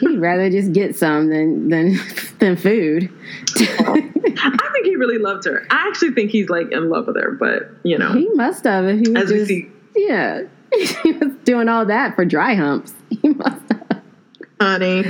He'd 0.00 0.18
rather 0.18 0.50
just 0.50 0.72
get 0.72 0.96
some 0.96 1.28
than 1.28 1.68
than 1.68 1.96
than 2.38 2.56
food. 2.56 3.10
I 3.56 4.70
think 4.72 4.86
he 4.86 4.96
really 4.96 5.18
loved 5.18 5.44
her. 5.44 5.66
I 5.70 5.86
actually 5.88 6.12
think 6.12 6.30
he's 6.30 6.48
like 6.48 6.70
in 6.72 6.88
love 6.88 7.06
with 7.06 7.16
her, 7.16 7.32
but 7.32 7.70
you 7.82 7.98
know, 7.98 8.12
he 8.12 8.28
must 8.30 8.64
have 8.64 8.84
if 8.86 9.00
he 9.00 9.10
was 9.10 9.24
as 9.24 9.30
we 9.30 9.36
just 9.38 9.48
see, 9.48 9.70
yeah. 9.96 10.42
He 11.02 11.12
was 11.12 11.32
doing 11.44 11.68
all 11.68 11.86
that 11.86 12.16
for 12.16 12.24
dry 12.24 12.54
humps. 12.54 12.94
He 13.22 13.28
must 13.28 13.62
have. 13.72 14.02
honey, 14.60 15.02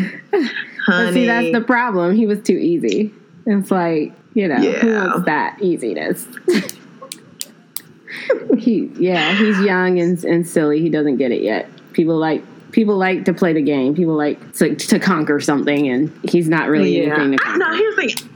honey. 0.86 1.12
see, 1.12 1.26
that's 1.26 1.52
the 1.52 1.62
problem. 1.62 2.14
He 2.14 2.26
was 2.26 2.40
too 2.42 2.56
easy. 2.56 3.12
It's 3.46 3.70
like, 3.70 4.12
you 4.34 4.46
know, 4.46 4.56
who 4.56 4.94
wants 4.94 5.26
that 5.26 5.60
easiness? 5.60 6.28
he, 8.58 8.92
yeah, 8.96 9.34
he's 9.34 9.58
young 9.60 9.98
and, 9.98 10.22
and 10.24 10.46
silly. 10.46 10.80
He 10.80 10.90
doesn't 10.90 11.16
get 11.16 11.32
it 11.32 11.42
yet. 11.42 11.68
People 11.92 12.16
like 12.16 12.44
people 12.74 12.96
like 12.96 13.24
to 13.24 13.32
play 13.32 13.52
the 13.52 13.62
game. 13.62 13.94
People 13.94 14.16
like 14.16 14.52
to, 14.54 14.74
to 14.74 14.98
conquer 14.98 15.40
something, 15.40 15.88
and 15.88 16.12
he's 16.24 16.48
not 16.48 16.68
really 16.68 17.00
anything 17.00 17.32
to 17.32 17.38
conquer. 17.38 17.58
no, 17.58 17.74
here's 17.74 17.96
the 17.96 18.08
thing. 18.08 18.30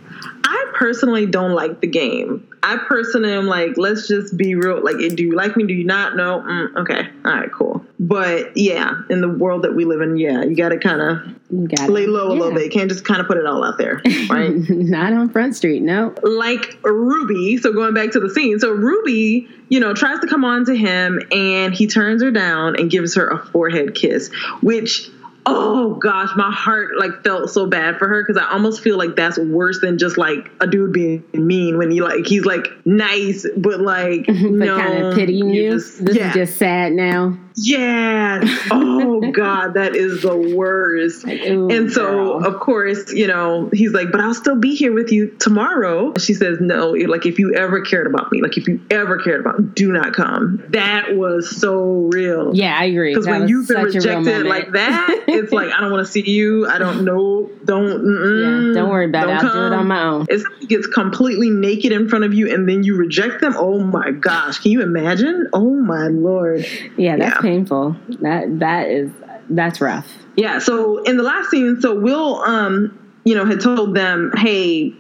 I 0.51 0.73
personally 0.73 1.27
don't 1.27 1.53
like 1.53 1.83
the 1.83 1.87
game. 1.87 2.49
I 2.63 2.79
personally 2.79 3.35
am 3.35 3.47
like, 3.47 3.77
let's 3.77 4.09
just 4.09 4.35
be 4.35 4.55
real. 4.55 4.83
Like, 4.83 4.97
do 4.97 5.23
you 5.23 5.35
like 5.37 5.59
me? 5.59 5.67
Do 5.67 5.75
you 5.75 5.85
not? 5.85 6.17
No. 6.17 6.41
Mm, 6.41 6.75
okay. 6.77 7.07
All 7.27 7.33
right. 7.33 7.53
Cool. 7.53 7.85
But 8.01 8.57
yeah, 8.57 8.95
in 9.11 9.21
the 9.21 9.29
world 9.29 9.65
that 9.65 9.75
we 9.75 9.85
live 9.85 10.01
in, 10.01 10.17
yeah, 10.17 10.45
you 10.45 10.57
got 10.57 10.71
to 10.71 10.79
kind 10.79 11.03
of 11.03 11.91
lay 11.91 12.07
low 12.07 12.29
a 12.29 12.33
little 12.33 12.55
bit. 12.55 12.65
You 12.65 12.71
can't 12.71 12.89
just 12.89 13.05
kind 13.05 13.21
of 13.21 13.27
put 13.27 13.37
it 13.37 13.45
all 13.45 13.63
out 13.63 13.77
there, 13.77 14.01
right? 14.31 14.55
not 14.71 15.13
on 15.13 15.29
Front 15.29 15.55
Street. 15.55 15.83
No. 15.83 16.15
like 16.23 16.79
Ruby. 16.83 17.59
So 17.59 17.71
going 17.75 17.93
back 17.93 18.13
to 18.13 18.21
the 18.21 18.31
scene, 18.31 18.59
so 18.59 18.73
Ruby, 18.73 19.47
you 19.69 19.81
know, 19.81 19.93
tries 19.93 20.19
to 20.21 20.27
come 20.27 20.47
on 20.47 20.65
to 20.65 20.75
him 20.75 21.21
and 21.31 21.75
he 21.75 21.87
turns 21.87 22.23
her 22.23 22.31
down 22.31 22.75
and 22.77 22.91
gives 22.91 23.15
her 23.17 23.29
a 23.29 23.39
forehead 23.39 23.95
kiss, 23.95 24.33
which 24.63 25.11
oh 25.49 25.95
gosh, 25.95 26.31
my 26.37 26.51
heart 26.51 26.99
like 26.99 27.23
felt 27.25 27.51
so 27.51 27.67
bad 27.67 27.99
for 27.99 28.07
her 28.09 28.23
because 28.23 28.41
I 28.41 28.51
almost 28.53 28.83
feel 28.83 28.99
like 28.99 29.17
that's 29.17 29.39
worse 29.39 29.81
than 29.81 29.99
just 29.99 30.19
like 30.19 30.51
a 30.61 30.67
dude 30.67 30.93
being 30.93 31.25
mean 31.33 31.79
when 31.79 31.91
he 31.91 32.01
like 32.01 32.27
he's 32.27 32.45
like 32.45 32.69
nice 32.85 33.47
but 33.57 33.81
like 33.81 34.27
But 34.27 34.35
no, 34.37 34.79
kind 34.79 35.05
of 35.05 35.15
pitying 35.15 35.51
you. 35.51 35.73
just- 35.73 36.05
this 36.05 36.17
yeah, 36.17 36.29
is 36.29 36.35
just 36.35 36.59
sad 36.59 36.93
now. 36.93 37.37
Yeah. 37.63 38.41
Oh 38.71 39.31
god, 39.33 39.75
that 39.75 39.97
is 39.97 40.23
the 40.23 40.37
worst. 40.37 41.27
Ooh, 41.27 41.69
And 41.71 41.91
so, 41.91 42.03
girl. 42.39 42.45
of 42.47 42.61
course, 42.61 43.13
you 43.13 43.27
know, 43.27 43.69
he's 43.73 43.93
like, 43.93 44.13
but 44.13 44.21
I'll 44.21 44.35
still 44.35 44.55
be 44.57 44.75
here 44.77 44.93
with 44.93 45.11
you 45.11 45.29
tomorrow. 45.39 46.13
She 46.19 46.35
says, 46.35 46.59
no, 46.61 46.91
like, 46.91 47.27
if 47.27 47.39
you 47.39 47.55
ever 47.55 47.81
cared 47.81 48.07
about 48.07 48.31
me, 48.31 48.41
like, 48.43 48.57
if 48.57 48.69
you 48.69 48.81
ever 48.91 49.19
cared 49.19 49.41
about 49.41 49.59
me, 49.59 49.69
do 49.75 49.91
not 49.93 50.13
come. 50.15 50.63
That 50.69 51.17
was 51.17 51.51
so 51.57 52.09
real. 52.13 52.55
yeah, 52.55 52.77
I 52.79 52.85
agree. 52.85 53.13
Because 53.13 53.27
when 53.27 53.49
you've 53.49 53.67
been 53.67 53.91
such 53.93 54.05
a 54.05 54.09
real 54.09 54.19
rejected 54.19 54.47
like 54.47 54.73
that, 54.73 55.25
it's 55.29 55.53
like, 55.53 55.73
I 55.73 55.81
don't 55.81 55.91
want 55.91 56.07
to 56.07 56.13
see 56.13 56.29
you. 56.29 56.67
I 56.69 56.79
don't 56.79 57.05
know. 57.05 57.51
Don't, 57.65 57.89
yeah, 57.89 58.75
don't 58.81 58.89
worry 58.91 59.07
about 59.07 59.25
it. 59.25 59.27
don't 59.35 59.45
I'll 59.47 59.53
do 59.53 59.67
it 59.67 59.73
on 59.79 59.87
my 59.89 60.03
own. 60.03 60.27
If 60.31 60.43
somebody 60.43 60.67
gets 60.67 60.87
completely 60.87 61.51
naked 61.51 61.93
in 61.93 62.09
front 62.09 62.25
of 62.25 62.35
you 62.35 62.53
and 62.53 62.69
then 62.69 62.83
you 62.85 62.97
reject 62.97 63.41
them, 63.41 63.55
oh 63.59 63.81
my 63.81 64.13
gosh, 64.13 64.59
can 64.59 64.71
you 64.71 64.83
imagine? 64.83 65.49
Oh 65.53 65.75
my 65.75 66.09
lord. 66.09 66.65
Yeah, 66.97 67.17
that's 67.17 67.43
Yeah. 67.45 67.48
Painful. 67.49 67.97
That 68.21 68.59
that 68.61 68.89
is 68.89 69.11
that's 69.51 69.81
rough. 69.81 70.07
Yeah. 70.37 70.59
So 70.59 71.03
in 71.03 71.17
the 71.17 71.23
last 71.23 71.51
scene, 71.51 71.81
so 71.81 71.99
Will, 71.99 72.43
um, 72.43 72.99
you 73.25 73.35
know, 73.35 73.47
had 73.47 73.61
told 73.61 73.95
them, 73.95 74.33
"Hey, 74.37 74.93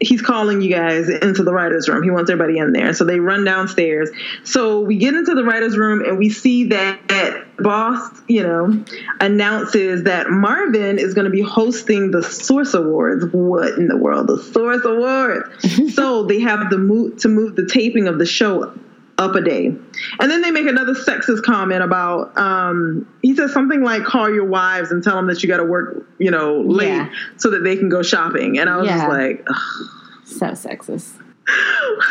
he's 0.00 0.20
calling 0.20 0.60
you 0.60 0.70
guys 0.70 1.08
into 1.08 1.42
the 1.42 1.52
writers' 1.52 1.88
room. 1.88 2.02
He 2.02 2.10
wants 2.10 2.30
everybody 2.30 2.58
in 2.58 2.72
there." 2.72 2.92
So 2.92 3.04
they 3.04 3.20
run 3.20 3.44
downstairs. 3.44 4.10
So 4.44 4.80
we 4.80 4.98
get 4.98 5.14
into 5.14 5.34
the 5.34 5.44
writers' 5.44 5.78
room 5.78 6.02
and 6.04 6.18
we 6.18 6.28
see 6.28 6.64
that, 6.64 7.46
boss, 7.58 8.20
you 8.28 8.42
know, 8.42 8.84
announces 9.20 10.04
that 10.04 10.28
Marvin 10.28 10.98
is 10.98 11.14
going 11.14 11.24
to 11.24 11.30
be 11.30 11.40
hosting 11.40 12.10
the 12.10 12.22
Source 12.22 12.74
Awards. 12.74 13.24
What 13.32 13.78
in 13.78 13.88
the 13.88 13.96
world, 13.96 14.26
the 14.26 14.42
Source 14.42 14.84
Awards? 14.84 15.94
so 15.94 16.24
they 16.24 16.40
have 16.40 16.68
the 16.68 16.78
move 16.78 17.16
to 17.20 17.28
move 17.28 17.56
the 17.56 17.66
taping 17.66 18.08
of 18.08 18.18
the 18.18 18.26
show 18.26 18.74
up 19.18 19.34
a 19.34 19.40
day. 19.40 19.66
And 19.66 20.30
then 20.30 20.40
they 20.42 20.50
make 20.50 20.66
another 20.66 20.94
sexist 20.94 21.42
comment 21.42 21.82
about 21.82 22.36
um 22.38 23.06
he 23.22 23.34
says 23.34 23.52
something 23.52 23.82
like 23.82 24.04
call 24.04 24.32
your 24.32 24.44
wives 24.46 24.90
and 24.92 25.02
tell 25.02 25.16
them 25.16 25.26
that 25.26 25.42
you 25.42 25.48
got 25.48 25.56
to 25.58 25.64
work, 25.64 26.06
you 26.18 26.30
know, 26.30 26.60
late 26.60 26.88
Yeah. 26.88 27.10
so 27.36 27.50
that 27.50 27.64
they 27.64 27.76
can 27.76 27.88
go 27.88 28.02
shopping. 28.02 28.58
And 28.58 28.70
I 28.70 28.76
was 28.76 28.86
Yeah. 28.86 28.96
just 28.98 29.08
like, 29.08 29.44
ugh. 29.50 29.88
So 30.24 30.46
sexist. 30.68 31.10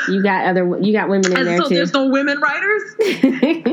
You 0.09 0.21
got 0.23 0.47
other 0.47 0.79
you 0.81 0.91
got 0.93 1.09
women 1.09 1.31
in 1.31 1.37
and 1.37 1.47
there 1.47 1.57
so 1.59 1.69
there's 1.69 1.93
no 1.93 2.07
women 2.07 2.39
writers. 2.39 2.81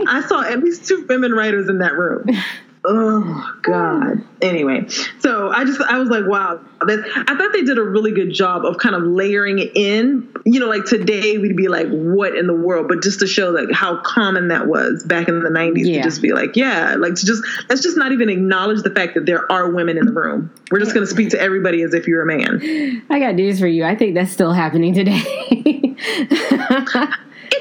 I 0.07 0.23
saw 0.29 0.43
at 0.43 0.61
least 0.61 0.87
two 0.87 1.07
women 1.09 1.33
writers 1.33 1.69
in 1.69 1.79
that 1.79 1.95
room. 1.95 2.27
Oh 2.87 3.53
God. 3.63 4.23
Anyway, 4.43 4.87
so 5.21 5.49
I 5.51 5.65
just 5.65 5.81
I 5.81 5.99
was 5.99 6.11
like, 6.11 6.25
wow. 6.27 6.61
That, 6.83 7.03
I 7.29 7.35
thought 7.35 7.51
they 7.55 7.63
did 7.63 7.79
a 7.79 7.83
really 7.83 8.13
good 8.13 8.31
job 8.35 8.67
of 8.67 8.77
kind 8.77 8.95
of 8.95 9.03
layering 9.05 9.59
it 9.59 9.73
in. 9.75 10.29
You 10.45 10.61
know, 10.61 10.67
like 10.67 10.85
today 10.85 11.39
we'd 11.39 11.57
be 11.57 11.69
like, 11.69 11.89
what 11.89 12.37
in 12.37 12.47
the 12.47 12.55
world? 12.55 12.89
But 12.89 13.03
just 13.03 13.21
to 13.21 13.27
show 13.27 13.49
like 13.51 13.71
how 13.73 14.03
common 14.03 14.49
that 14.49 14.67
was 14.67 15.03
back 15.05 15.29
in 15.29 15.41
the 15.43 15.49
'90s 15.49 15.87
Yeah. 15.87 15.97
to 15.97 16.03
just 16.03 16.21
be 16.21 16.33
like, 16.33 16.57
yeah, 16.57 16.97
like 16.99 17.15
to 17.15 17.25
just 17.25 17.43
let's 17.71 17.83
just 17.83 17.97
not 17.97 18.13
even 18.13 18.29
acknowledge 18.29 18.83
the 18.83 18.91
fact 18.91 19.15
that 19.15 19.25
there 19.25 19.51
are 19.51 19.71
women 19.71 19.97
in 19.97 20.05
the 20.05 20.13
room. 20.13 20.53
We're 20.71 20.81
just 20.81 20.93
going 20.93 21.07
to 21.07 21.11
speak 21.11 21.31
to 21.31 21.41
everybody 21.41 21.81
as 21.83 21.95
if 21.95 22.07
you're 22.07 22.21
a 22.23 22.27
man. 22.27 23.03
I 23.09 23.19
got 23.19 23.35
news 23.35 23.61
for 23.61 23.67
you. 23.67 23.85
I 23.85 23.95
think 23.97 24.15
that's 24.15 24.31
still 24.33 24.53
happening 24.53 24.93
today. 24.93 25.97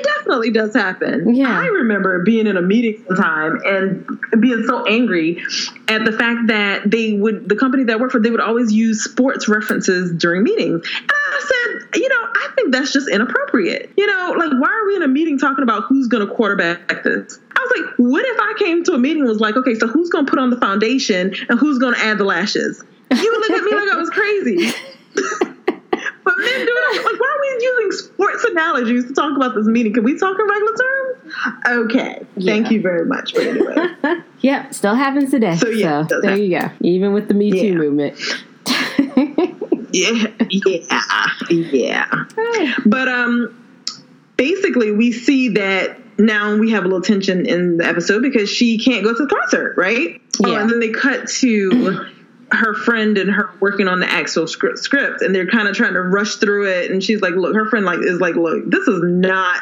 It 0.03 0.09
definitely 0.17 0.51
does 0.51 0.73
happen. 0.73 1.33
Yeah. 1.35 1.49
I 1.49 1.65
remember 1.65 2.23
being 2.23 2.47
in 2.47 2.57
a 2.57 2.61
meeting 2.61 3.03
sometime 3.07 3.59
and 3.65 4.05
being 4.41 4.65
so 4.67 4.85
angry 4.85 5.43
at 5.87 6.05
the 6.05 6.11
fact 6.11 6.47
that 6.47 6.89
they 6.89 7.13
would, 7.13 7.47
the 7.47 7.55
company 7.55 7.83
that 7.85 7.93
I 7.93 7.95
worked 7.95 8.11
for, 8.11 8.19
they 8.19 8.29
would 8.29 8.41
always 8.41 8.71
use 8.71 9.03
sports 9.03 9.47
references 9.47 10.11
during 10.11 10.43
meetings. 10.43 10.85
And 10.85 11.11
I 11.11 11.39
said, 11.39 11.99
you 11.99 12.09
know, 12.09 12.15
I 12.21 12.49
think 12.55 12.73
that's 12.73 12.91
just 12.91 13.09
inappropriate. 13.09 13.91
You 13.97 14.07
know, 14.07 14.35
like, 14.37 14.51
why 14.51 14.69
are 14.69 14.87
we 14.87 14.95
in 14.95 15.03
a 15.03 15.07
meeting 15.07 15.39
talking 15.39 15.63
about 15.63 15.83
who's 15.83 16.07
going 16.07 16.27
to 16.27 16.33
quarterback 16.33 17.03
this? 17.03 17.39
I 17.55 17.59
was 17.59 17.81
like, 17.81 17.95
what 17.97 18.25
if 18.25 18.39
I 18.39 18.55
came 18.59 18.83
to 18.85 18.93
a 18.93 18.97
meeting 18.97 19.21
and 19.21 19.29
was 19.29 19.39
like, 19.39 19.55
okay, 19.55 19.75
so 19.75 19.87
who's 19.87 20.09
going 20.09 20.25
to 20.25 20.29
put 20.29 20.39
on 20.39 20.49
the 20.49 20.59
foundation 20.59 21.33
and 21.47 21.59
who's 21.59 21.79
going 21.79 21.93
to 21.93 21.99
add 22.01 22.17
the 22.17 22.25
lashes? 22.25 22.83
You 23.11 23.31
would 23.31 23.49
look 23.49 23.59
at 23.59 23.63
me 23.63 23.73
like 23.75 23.89
I 23.89 23.97
was 23.97 24.09
crazy. 24.09 24.73
But 26.23 26.37
men 26.37 26.65
do 26.65 26.73
it. 26.75 27.05
Like, 27.05 27.19
why 27.19 27.27
are 27.35 27.41
we 27.41 27.63
using 27.63 27.91
sports 27.91 28.43
analogies 28.45 29.05
to 29.07 29.13
talk 29.13 29.35
about 29.35 29.55
this 29.55 29.65
meeting? 29.67 29.93
Can 29.93 30.03
we 30.03 30.17
talk 30.17 30.37
in 30.39 30.45
regular 30.47 30.75
terms? 30.77 31.33
Okay. 31.91 32.25
Thank 32.45 32.71
you 32.71 32.81
very 32.81 33.05
much. 33.05 33.33
But 33.33 33.47
anyway. 33.47 33.75
yep, 34.39 34.73
still 34.73 34.95
happens 34.95 35.31
today. 35.31 35.55
So, 35.57 35.67
yeah, 35.69 36.05
does 36.07 36.21
there 36.21 36.37
you 36.37 36.59
go. 36.59 36.69
Even 36.81 37.13
with 37.13 37.27
the 37.27 37.33
Me 37.33 37.51
Too 37.51 37.57
Yeah. 37.67 37.73
movement. 37.73 38.17
yeah. 39.93 40.27
Yeah. 40.49 41.27
Yeah. 41.49 42.25
But 42.85 43.07
um 43.07 43.59
basically 44.37 44.91
we 44.91 45.11
see 45.11 45.49
that 45.49 45.97
now 46.19 46.55
we 46.57 46.71
have 46.71 46.83
a 46.83 46.87
little 46.87 47.01
tension 47.01 47.45
in 47.45 47.77
the 47.77 47.85
episode 47.85 48.21
because 48.21 48.49
she 48.49 48.77
can't 48.77 49.03
go 49.03 49.13
to 49.13 49.25
the 49.25 49.27
concert, 49.35 49.75
right? 49.77 50.21
Oh, 50.43 50.49
Yeah. 50.51 50.61
and 50.61 50.69
then 50.69 50.79
they 50.79 50.89
cut 50.91 51.27
to 51.27 52.05
her 52.53 52.73
friend 52.73 53.17
and 53.17 53.31
her 53.31 53.49
working 53.59 53.87
on 53.87 53.99
the 53.99 54.09
actual 54.09 54.47
script, 54.47 54.77
script 54.79 55.21
and 55.21 55.33
they're 55.33 55.47
kind 55.47 55.67
of 55.67 55.75
trying 55.75 55.93
to 55.93 56.01
rush 56.01 56.35
through 56.35 56.67
it 56.69 56.91
and 56.91 57.03
she's 57.03 57.21
like 57.21 57.33
look 57.33 57.55
her 57.55 57.67
friend 57.69 57.85
like 57.85 57.99
is 57.99 58.19
like 58.21 58.35
look 58.35 58.63
this 58.69 58.87
is 58.87 58.99
not 59.03 59.59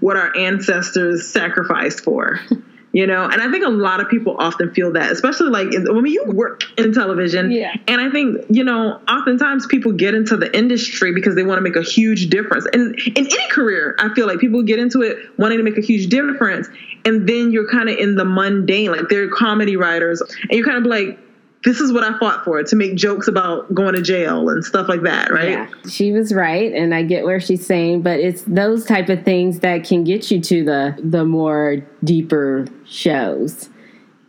what 0.00 0.16
our 0.16 0.36
ancestors 0.36 1.28
sacrificed 1.28 2.00
for 2.00 2.40
you 2.92 3.06
know 3.06 3.24
and 3.24 3.40
i 3.40 3.50
think 3.50 3.64
a 3.64 3.68
lot 3.70 4.00
of 4.00 4.08
people 4.08 4.36
often 4.38 4.72
feel 4.74 4.92
that 4.92 5.10
especially 5.12 5.48
like 5.50 5.68
I 5.68 5.92
mean 5.92 6.06
you 6.12 6.24
work 6.26 6.62
in 6.76 6.92
television 6.92 7.50
Yeah. 7.52 7.72
and 7.88 8.00
i 8.00 8.10
think 8.10 8.44
you 8.50 8.64
know 8.64 9.00
oftentimes 9.08 9.66
people 9.66 9.92
get 9.92 10.14
into 10.14 10.36
the 10.36 10.54
industry 10.56 11.12
because 11.14 11.34
they 11.36 11.44
want 11.44 11.58
to 11.58 11.62
make 11.62 11.76
a 11.76 11.82
huge 11.82 12.28
difference 12.28 12.66
and 12.72 12.94
in 13.16 13.26
any 13.26 13.48
career 13.50 13.94
i 13.98 14.12
feel 14.14 14.26
like 14.26 14.40
people 14.40 14.62
get 14.62 14.78
into 14.78 15.02
it 15.02 15.16
wanting 15.38 15.58
to 15.58 15.64
make 15.64 15.78
a 15.78 15.82
huge 15.82 16.08
difference 16.10 16.68
and 17.04 17.28
then 17.28 17.50
you're 17.52 17.70
kind 17.70 17.88
of 17.88 17.96
in 17.98 18.16
the 18.16 18.24
mundane 18.24 18.90
like 18.90 19.08
they're 19.08 19.30
comedy 19.30 19.76
writers 19.76 20.20
and 20.20 20.50
you're 20.52 20.66
kind 20.66 20.78
of 20.78 20.84
like 20.84 21.18
this 21.64 21.80
is 21.80 21.92
what 21.92 22.02
i 22.04 22.18
fought 22.18 22.44
for 22.44 22.62
to 22.62 22.76
make 22.76 22.94
jokes 22.94 23.28
about 23.28 23.72
going 23.74 23.94
to 23.94 24.02
jail 24.02 24.48
and 24.48 24.64
stuff 24.64 24.88
like 24.88 25.02
that 25.02 25.30
right 25.30 25.50
Yeah, 25.50 25.68
she 25.88 26.12
was 26.12 26.32
right, 26.32 26.72
and 26.72 26.94
I 26.94 27.02
get 27.02 27.24
where 27.24 27.40
she's 27.40 27.64
saying, 27.66 28.02
but 28.02 28.18
it's 28.20 28.42
those 28.42 28.84
type 28.84 29.08
of 29.08 29.24
things 29.24 29.60
that 29.60 29.84
can 29.84 30.04
get 30.04 30.30
you 30.30 30.40
to 30.40 30.64
the 30.64 30.96
the 31.02 31.24
more 31.24 31.76
deeper 32.04 32.66
shows 32.86 33.68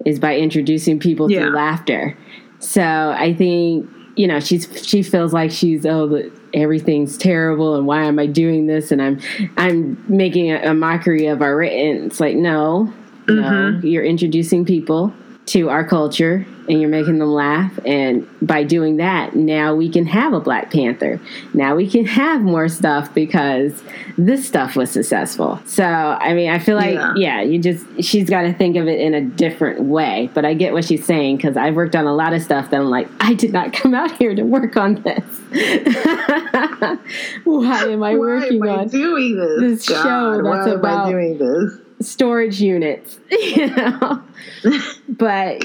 is 0.06 0.20
by 0.20 0.38
introducing 0.38 1.00
people 1.00 1.32
Yeah. 1.32 1.42
through 1.42 1.56
laughter. 1.56 2.18
So 2.60 2.82
I 2.84 3.34
think 3.34 3.90
you 4.16 4.28
know 4.28 4.40
she's 4.40 4.68
she 4.86 5.02
feels 5.02 5.34
like 5.34 5.50
she's 5.52 5.86
oh 5.86 6.08
the, 6.08 6.32
everything's 6.54 7.18
terrible 7.18 7.76
and 7.76 7.88
why 7.88 8.04
am 8.04 8.20
I 8.20 8.28
doing 8.28 8.68
this 8.68 8.92
and 8.92 9.02
I'm 9.02 9.20
I'm 9.58 10.04
making 10.08 10.52
a, 10.52 10.72
a 10.72 10.74
mockery 10.74 11.28
of 11.28 11.42
our 11.42 11.56
written. 11.56 12.06
It's 12.06 12.20
like 12.20 12.36
no, 12.36 12.94
no, 13.28 13.34
mm-hmm. 13.34 13.88
you're 13.88 14.04
introducing 14.04 14.66
people 14.66 15.14
to 15.46 15.70
our 15.70 15.86
culture 15.86 16.46
and 16.70 16.80
you're 16.80 16.90
making 16.90 17.20
them 17.20 17.28
laugh 17.28 17.78
and 17.86 18.26
by 18.42 18.64
doing 18.64 18.96
that 18.96 19.36
now 19.36 19.76
we 19.76 19.90
can 19.90 20.06
have 20.06 20.32
a 20.32 20.40
black 20.40 20.72
panther 20.72 21.20
now 21.54 21.76
we 21.76 21.86
can 21.90 22.06
have 22.06 22.42
more 22.42 22.70
stuff 22.70 23.14
because 23.14 23.84
this 24.18 24.48
stuff 24.48 24.78
was 24.78 24.90
successful 24.90 25.60
so 25.66 25.84
i 25.84 26.34
mean 26.34 26.50
i 26.50 26.58
feel 26.58 26.78
like 26.78 26.96
Yeah. 26.96 27.14
yeah, 27.18 27.42
you 27.42 27.60
just 27.60 27.86
she's 28.02 28.30
got 28.30 28.44
to 28.44 28.54
think 28.54 28.78
of 28.78 28.88
it 28.88 29.02
in 29.02 29.14
a 29.14 29.20
different 29.22 29.82
way 29.82 30.30
but 30.34 30.46
i 30.46 30.54
get 30.54 30.72
what 30.72 30.86
she's 30.86 31.06
saying 31.06 31.36
because 31.36 31.58
i've 31.58 31.76
worked 31.76 31.96
on 31.98 32.06
a 32.08 32.14
lot 32.16 32.32
of 32.34 32.42
stuff 32.42 32.70
that 32.70 32.80
i'm 32.80 32.90
like 32.90 33.10
i 33.20 33.34
did 33.34 33.52
not 33.52 33.74
come 33.74 33.94
out 33.94 34.12
here 34.18 34.34
to 34.34 34.44
work 34.44 34.78
on 34.78 34.96
this 35.02 35.42
why 37.44 37.84
am 37.84 38.02
i 38.04 38.14
why 38.14 38.16
working 38.16 38.62
am 38.64 38.70
I 38.70 38.78
on 38.84 38.88
doing 38.88 39.36
this, 39.36 39.60
this 39.88 39.90
God? 39.90 40.04
show 40.04 40.44
why 40.44 40.64
am 40.64 40.80
about- 40.80 41.08
I 41.08 41.12
doing 41.12 41.38
this 41.38 41.80
storage 42.04 42.62
units, 42.62 43.20
you 43.32 43.68
know. 43.68 44.24
but 45.10 45.64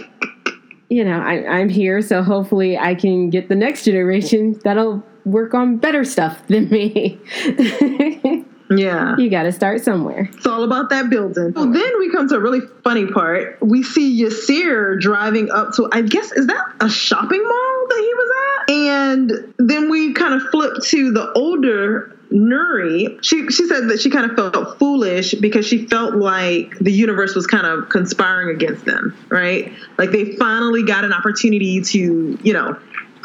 you 0.88 1.04
know, 1.04 1.20
I, 1.20 1.46
I'm 1.46 1.68
here, 1.68 2.00
so 2.00 2.22
hopefully 2.22 2.78
I 2.78 2.94
can 2.94 3.30
get 3.30 3.48
the 3.48 3.54
next 3.54 3.84
generation 3.84 4.58
that'll 4.64 5.02
work 5.24 5.52
on 5.52 5.76
better 5.76 6.04
stuff 6.04 6.46
than 6.46 6.68
me. 6.70 7.18
yeah 8.70 9.16
you 9.16 9.30
got 9.30 9.44
to 9.44 9.52
start 9.52 9.82
somewhere. 9.82 10.28
It's 10.34 10.46
all 10.46 10.62
about 10.62 10.90
that 10.90 11.08
building. 11.08 11.52
Well, 11.54 11.70
then 11.72 11.98
we 11.98 12.10
come 12.10 12.28
to 12.28 12.36
a 12.36 12.40
really 12.40 12.60
funny 12.84 13.06
part. 13.06 13.56
We 13.62 13.82
see 13.82 14.22
Yasir 14.22 15.00
driving 15.00 15.50
up 15.50 15.74
to, 15.76 15.88
I 15.92 16.02
guess, 16.02 16.32
is 16.32 16.46
that 16.46 16.64
a 16.80 16.88
shopping 16.90 17.42
mall 17.42 17.86
that 17.88 17.98
he 17.98 18.14
was 18.14 18.30
at? 18.30 18.70
And 18.70 19.54
then 19.58 19.90
we 19.90 20.12
kind 20.12 20.34
of 20.34 20.42
flip 20.50 20.82
to 20.84 21.10
the 21.10 21.32
older 21.32 22.17
Nuri. 22.32 23.22
She 23.22 23.48
she 23.48 23.66
said 23.66 23.88
that 23.88 24.00
she 24.00 24.10
kind 24.10 24.30
of 24.30 24.36
felt 24.36 24.78
foolish 24.78 25.34
because 25.34 25.66
she 25.66 25.86
felt 25.86 26.14
like 26.14 26.78
the 26.78 26.92
universe 26.92 27.34
was 27.34 27.46
kind 27.46 27.66
of 27.66 27.88
conspiring 27.88 28.54
against 28.54 28.84
them, 28.84 29.16
right? 29.28 29.72
Like 29.96 30.10
they 30.10 30.36
finally 30.36 30.82
got 30.82 31.04
an 31.04 31.12
opportunity 31.12 31.80
to, 31.80 32.38
you 32.42 32.52
know, 32.52 32.78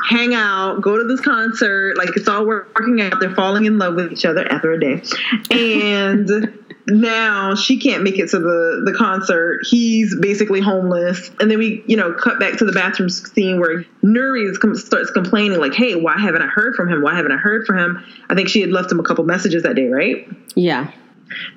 hang 0.10 0.34
out, 0.34 0.82
go 0.82 0.98
to 0.98 1.04
this 1.06 1.22
concert. 1.22 1.98
Like 1.98 2.16
it's 2.16 2.28
all 2.28 2.46
working 2.46 3.02
out. 3.02 3.20
They're 3.20 3.36
falling 3.36 3.66
in 3.66 3.78
love 3.78 3.96
with 3.96 4.12
each 4.12 4.26
other 4.26 4.48
after 4.52 4.72
a 4.72 4.80
day. 4.80 5.02
And 5.52 6.63
now 6.88 7.56
she 7.56 7.78
can't 7.80 8.04
make 8.04 8.20
it 8.20 8.30
to 8.30 8.40
the, 8.40 8.84
the 8.86 8.94
concert. 8.94 9.62
He's 9.70 10.16
basically 10.20 10.62
homeless. 10.62 11.32
And 11.40 11.50
then 11.50 11.58
we, 11.58 11.84
you 11.88 11.96
know, 11.96 12.14
cut 12.14 12.40
back 12.40 12.58
to 12.58 12.66
the 12.66 12.72
bathroom 12.72 13.10
scene 13.10 13.60
where 13.60 13.84
Nuri 14.04 14.58
com- 14.60 14.76
starts 14.76 15.12
complaining, 15.12 15.60
like, 15.60 15.74
hey, 15.74 15.96
why 15.96 16.18
haven't 16.18 16.42
I 16.42 16.48
heard 16.48 16.76
from 16.76 16.90
him? 16.90 17.02
Why 17.02 17.16
haven't 17.16 17.32
I 17.32 17.38
heard 17.38 17.66
from 17.66 17.78
him? 17.78 18.04
I 18.30 18.36
think 18.36 18.50
she 18.50 18.62
had 18.62 18.72
left 18.72 18.92
him 18.92 19.00
a 19.00 19.04
couple 19.04 19.24
messages 19.24 19.64
that 19.64 19.76
day, 19.76 19.88
right? 19.88 20.28
Yeah. 20.56 20.92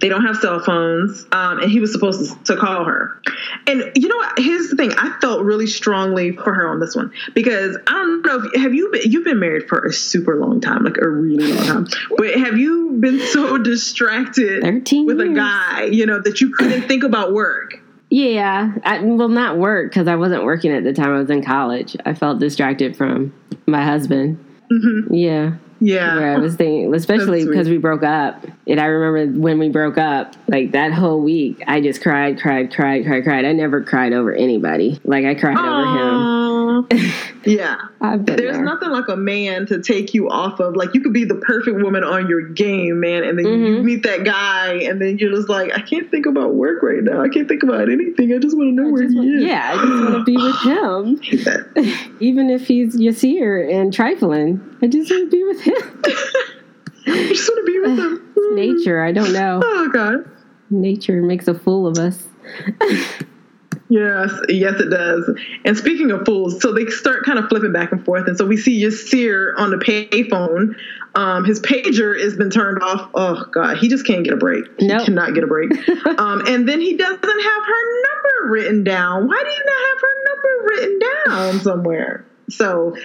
They 0.01 0.09
don't 0.09 0.25
have 0.25 0.37
cell 0.37 0.61
phones, 0.61 1.25
um, 1.33 1.61
and 1.61 1.71
he 1.71 1.81
was 1.81 1.93
supposed 1.93 2.47
to, 2.47 2.55
to 2.55 2.61
call 2.61 2.85
her. 2.85 3.21
And 3.67 3.93
you 3.95 4.09
know 4.09 4.17
what? 4.17 4.39
Here's 4.39 4.71
the 4.71 4.77
thing: 4.77 4.93
I 4.97 5.19
felt 5.21 5.45
really 5.45 5.67
strongly 5.67 6.33
for 6.33 6.55
her 6.55 6.69
on 6.69 6.81
this 6.81 6.95
one 6.95 7.13
because 7.35 7.77
I 7.87 7.93
don't 7.93 8.25
know 8.25 8.43
if 8.45 8.63
have 8.63 8.75
you 8.75 8.91
been 8.91 9.11
you've 9.11 9.25
been 9.25 9.41
married 9.41 9.69
for 9.69 9.85
a 9.85 9.93
super 9.93 10.37
long 10.37 10.61
time, 10.61 10.85
like 10.85 10.99
a 10.99 11.09
really 11.09 11.53
long 11.53 11.67
time, 11.67 11.87
but 12.17 12.35
have 12.35 12.59
you 12.59 12.97
been 13.01 13.21
so 13.21 13.59
distracted 13.63 14.63
13 14.63 15.07
with 15.07 15.21
a 15.21 15.29
guy, 15.29 15.85
you 15.85 16.07
know, 16.07 16.21
that 16.21 16.41
you 16.41 16.53
couldn't 16.55 16.83
think 16.83 17.05
about 17.05 17.33
work? 17.33 17.81
Yeah. 18.09 18.73
I, 18.85 19.01
well, 19.01 19.29
not 19.29 19.59
work 19.59 19.91
because 19.91 20.09
I 20.09 20.15
wasn't 20.15 20.45
working 20.45 20.73
at 20.73 20.85
the 20.85 20.93
time 20.93 21.11
I 21.11 21.19
was 21.19 21.31
in 21.31 21.43
college. 21.43 21.97
I 22.07 22.15
felt 22.15 22.39
distracted 22.39 22.97
from 22.97 23.35
my 23.67 23.85
husband. 23.85 24.43
Mm-hmm. 24.71 25.13
Yeah. 25.13 25.57
Yeah, 25.81 26.17
where 26.17 26.35
I 26.35 26.39
was 26.39 26.57
thinking, 26.57 26.95
especially 26.95 27.45
because 27.45 27.69
we 27.69 27.79
broke 27.79 28.03
up. 28.03 28.45
And 28.67 28.81
I 28.81 28.87
remember 28.87 29.41
when 29.41 29.59
we 29.59 29.69
broke 29.69 29.99
up, 29.99 30.35
like 30.49 30.73
that 30.73 30.93
whole 30.93 31.21
week, 31.21 31.63
I 31.67 31.81
just 31.81 32.03
cried, 32.03 32.41
cried, 32.41 32.73
cried, 32.73 33.05
cried, 33.05 33.25
cried. 33.25 33.45
I 33.45 33.53
never 33.53 33.83
cried 33.83 34.13
over 34.13 34.33
anybody. 34.33 35.01
Like 35.05 35.25
I 35.25 35.35
cried 35.35 35.59
over 35.59 35.87
him. 35.99 36.46
Yeah. 37.45 37.77
There's 38.01 38.57
there. 38.57 38.65
nothing 38.65 38.91
like 38.91 39.07
a 39.09 39.17
man 39.17 39.67
to 39.67 39.81
take 39.81 40.13
you 40.15 40.29
off 40.29 40.59
of. 40.59 40.75
Like 40.75 40.93
you 40.95 41.01
could 41.01 41.13
be 41.13 41.25
the 41.25 41.37
perfect 41.37 41.77
woman 41.81 42.03
on 42.03 42.29
your 42.29 42.41
game, 42.49 42.99
man, 42.99 43.23
and 43.23 43.39
then 43.39 43.47
you 43.47 43.77
Mhm. 43.77 43.85
meet 43.85 44.03
that 44.03 44.25
guy, 44.25 44.73
and 44.83 45.01
then 45.01 45.19
you're 45.19 45.31
just 45.31 45.49
like, 45.49 45.73
I 45.73 45.81
can't 45.81 46.11
think 46.11 46.27
about 46.27 46.55
work 46.55 46.83
right 46.83 47.05
now. 47.05 47.23
I 47.23 47.29
can't 47.29 47.47
think 47.47 47.63
about 47.63 47.89
anything. 47.89 48.35
I 48.35 48.39
just 48.39 48.57
want 48.57 48.71
to 48.77 48.83
know 48.83 48.89
I 48.89 48.91
where 48.91 49.09
he 49.09 49.15
want- 49.15 49.29
is. 49.37 49.43
yeah, 49.45 49.71
I 49.75 49.87
just 49.87 50.03
want 50.03 50.15
to 50.15 50.25
be 50.25 50.37
with 50.37 50.57
him, 50.63 51.21
I 51.23 51.25
hate 51.25 51.45
that. 51.45 52.11
even 52.21 52.51
if 52.51 52.67
he's 52.67 52.97
Yasir 52.97 53.73
and 53.73 53.93
trifling. 53.95 54.61
I 54.83 54.89
just 54.89 55.09
want 55.11 55.31
to 55.31 55.37
be 55.37 55.45
with 55.45 55.61
him. 55.61 56.03
I 57.07 57.29
just 57.29 57.49
want 57.49 57.65
to 57.65 57.73
be 57.73 57.79
with 57.79 57.99
him. 57.99 58.57
Nature, 58.57 59.05
I 59.05 59.13
don't 59.13 59.33
know. 59.33 59.61
Oh 59.63 59.89
God. 59.93 60.29
Nature 60.71 61.23
makes 61.23 61.47
a 61.47 61.55
fool 61.55 61.87
of 61.87 61.97
us. 61.99 62.25
Yes, 63.89 64.33
yes, 64.49 64.81
it 64.81 64.91
does. 64.91 65.31
And 65.65 65.77
speaking 65.77 66.11
of 66.11 66.27
fools, 66.27 66.61
so 66.61 66.73
they 66.73 66.87
start 66.87 67.25
kind 67.25 67.39
of 67.39 67.49
flipping 67.49 67.73
back 67.73 67.93
and 67.93 68.05
forth, 68.05 68.27
and 68.27 68.37
so 68.37 68.45
we 68.45 68.57
see 68.57 68.83
Yasir 68.83 69.53
on 69.57 69.71
the 69.71 69.77
payphone. 69.77 70.75
Um, 71.15 71.45
his 71.45 71.61
pager 71.61 72.21
has 72.21 72.37
been 72.37 72.51
turned 72.51 72.83
off. 72.83 73.11
Oh 73.15 73.47
God, 73.53 73.79
he 73.79 73.89
just 73.89 74.07
can't 74.07 74.25
get 74.25 74.35
a 74.35 74.37
break. 74.37 74.65
He 74.79 74.87
Nope. 74.89 75.07
cannot 75.07 75.35
get 75.35 75.45
a 75.45 75.47
break. 75.47 75.71
um, 76.19 76.43
and 76.47 76.69
then 76.69 76.81
he 76.81 76.97
doesn't 76.97 77.23
have 77.23 77.63
her 77.65 78.03
number 78.03 78.51
written 78.53 78.85
down. 78.85 79.27
Why 79.29 79.43
do 79.43 79.51
you 79.51 79.65
not 79.65 79.89
have 79.89 80.01
her 80.01 80.25
number 80.29 80.67
written 80.69 80.99
down 81.27 81.61
somewhere? 81.61 82.25
So 82.51 82.97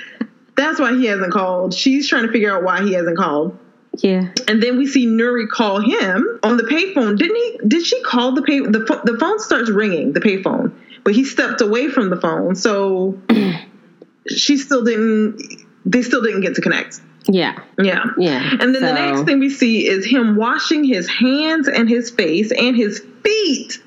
that's 0.56 0.80
why 0.80 0.94
he 0.98 1.06
hasn't 1.06 1.32
called. 1.32 1.74
She's 1.74 2.08
trying 2.10 2.26
to 2.26 2.32
figure 2.32 2.52
out 2.56 2.64
why 2.64 2.82
he 2.84 2.94
hasn't 2.94 3.18
called. 3.18 3.58
Yeah. 3.98 4.30
And 4.48 4.64
then 4.64 4.78
we 4.78 4.88
see 4.88 5.06
Nuri 5.06 5.50
call 5.50 5.80
him 5.80 6.40
on 6.44 6.58
the 6.58 6.64
payphone. 6.64 7.18
Didn't 7.18 7.36
he? 7.36 7.60
Did 7.68 7.86
she 7.86 8.02
call 8.04 8.34
the 8.34 8.42
pay? 8.42 8.60
The 8.62 9.02
the 9.04 9.18
phone 9.20 9.40
starts 9.40 9.70
ringing, 9.70 10.14
the 10.14 10.22
payphone, 10.22 10.72
but 11.04 11.14
he 11.14 11.26
stepped 11.26 11.62
away 11.62 11.90
from 11.90 12.10
the 12.10 12.16
phone, 12.16 12.56
so 12.56 13.20
she 14.28 14.58
still 14.58 14.84
didn't. 14.84 15.42
They 15.86 16.04
still 16.04 16.22
didn't 16.22 16.42
get 16.42 16.56
to 16.56 16.62
connect. 16.62 17.02
Yeah. 17.28 17.60
Yeah. 17.82 18.06
Yeah. 18.18 18.58
And 18.60 18.74
then 18.74 18.82
the 18.82 18.94
next 18.94 19.24
thing 19.24 19.40
we 19.40 19.50
see 19.50 19.88
is 19.88 20.06
him 20.06 20.36
washing 20.36 20.84
his 20.84 21.08
hands 21.08 21.68
and 21.68 21.88
his 21.88 22.10
face 22.10 22.52
and 22.52 22.76
his 22.76 23.04
feet 23.24 23.78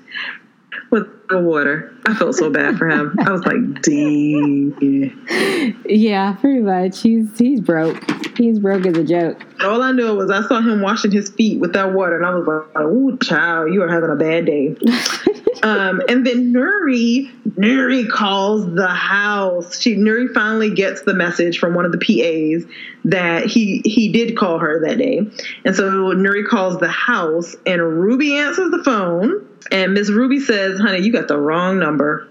with 0.91 1.07
the 1.29 1.39
water. 1.39 1.93
I 2.07 2.15
felt 2.15 2.35
so 2.35 2.51
bad 2.51 2.77
for 2.77 2.89
him. 2.89 3.17
I 3.21 3.31
was 3.31 3.45
like, 3.45 3.83
dang. 3.83 5.83
Yeah, 5.87 6.35
pretty 6.35 6.61
much. 6.61 7.01
He's 7.01 7.39
he's 7.39 7.61
broke. 7.61 8.03
He's 8.37 8.59
broke 8.59 8.87
as 8.87 8.97
a 8.97 9.05
joke. 9.05 9.43
All 9.61 9.83
I 9.83 9.93
knew 9.93 10.15
was 10.15 10.31
I 10.31 10.47
saw 10.47 10.61
him 10.61 10.81
washing 10.81 11.13
his 11.13 11.31
feet 11.31 11.61
with 11.61 11.73
that 11.75 11.93
water, 11.93 12.17
and 12.17 12.27
I 12.27 12.35
was 12.35 12.47
like, 12.47 12.65
"Oh, 12.77 13.17
child, 13.19 13.73
you 13.73 13.83
are 13.83 13.89
having 13.89 14.11
a 14.11 14.17
bad 14.17 14.47
day." 14.47 14.77
um, 15.63 16.03
and 16.09 16.27
then 16.27 16.53
Nuri, 16.53 17.31
Nuri 17.51 18.09
calls 18.09 18.75
the 18.75 18.89
house. 18.89 19.81
She 19.81 19.97
Nuri 19.97 20.33
finally 20.35 20.75
gets 20.75 21.03
the 21.03 21.15
message 21.15 21.59
from 21.59 21.75
one 21.75 21.85
of 21.85 21.93
the 21.93 21.99
PAs 21.99 22.69
that 23.05 23.47
he 23.47 23.83
he 23.85 24.13
did 24.13 24.37
call 24.37 24.59
her 24.59 24.81
that 24.87 24.99
day, 24.99 25.21
and 25.65 25.77
so 25.77 26.13
Nuri 26.13 26.47
calls 26.47 26.79
the 26.79 26.89
house, 26.89 27.55
and 27.67 27.83
Ruby 27.83 28.37
answers 28.37 28.71
the 28.71 28.83
phone, 28.85 29.47
and 29.71 29.95
Miss 29.95 30.11
Ruby 30.11 30.41
says, 30.41 30.79
"Honey, 30.81 31.01
you 31.03 31.13
got 31.13 31.29
the 31.29 31.39
wrong 31.39 31.79
number." 31.79 32.27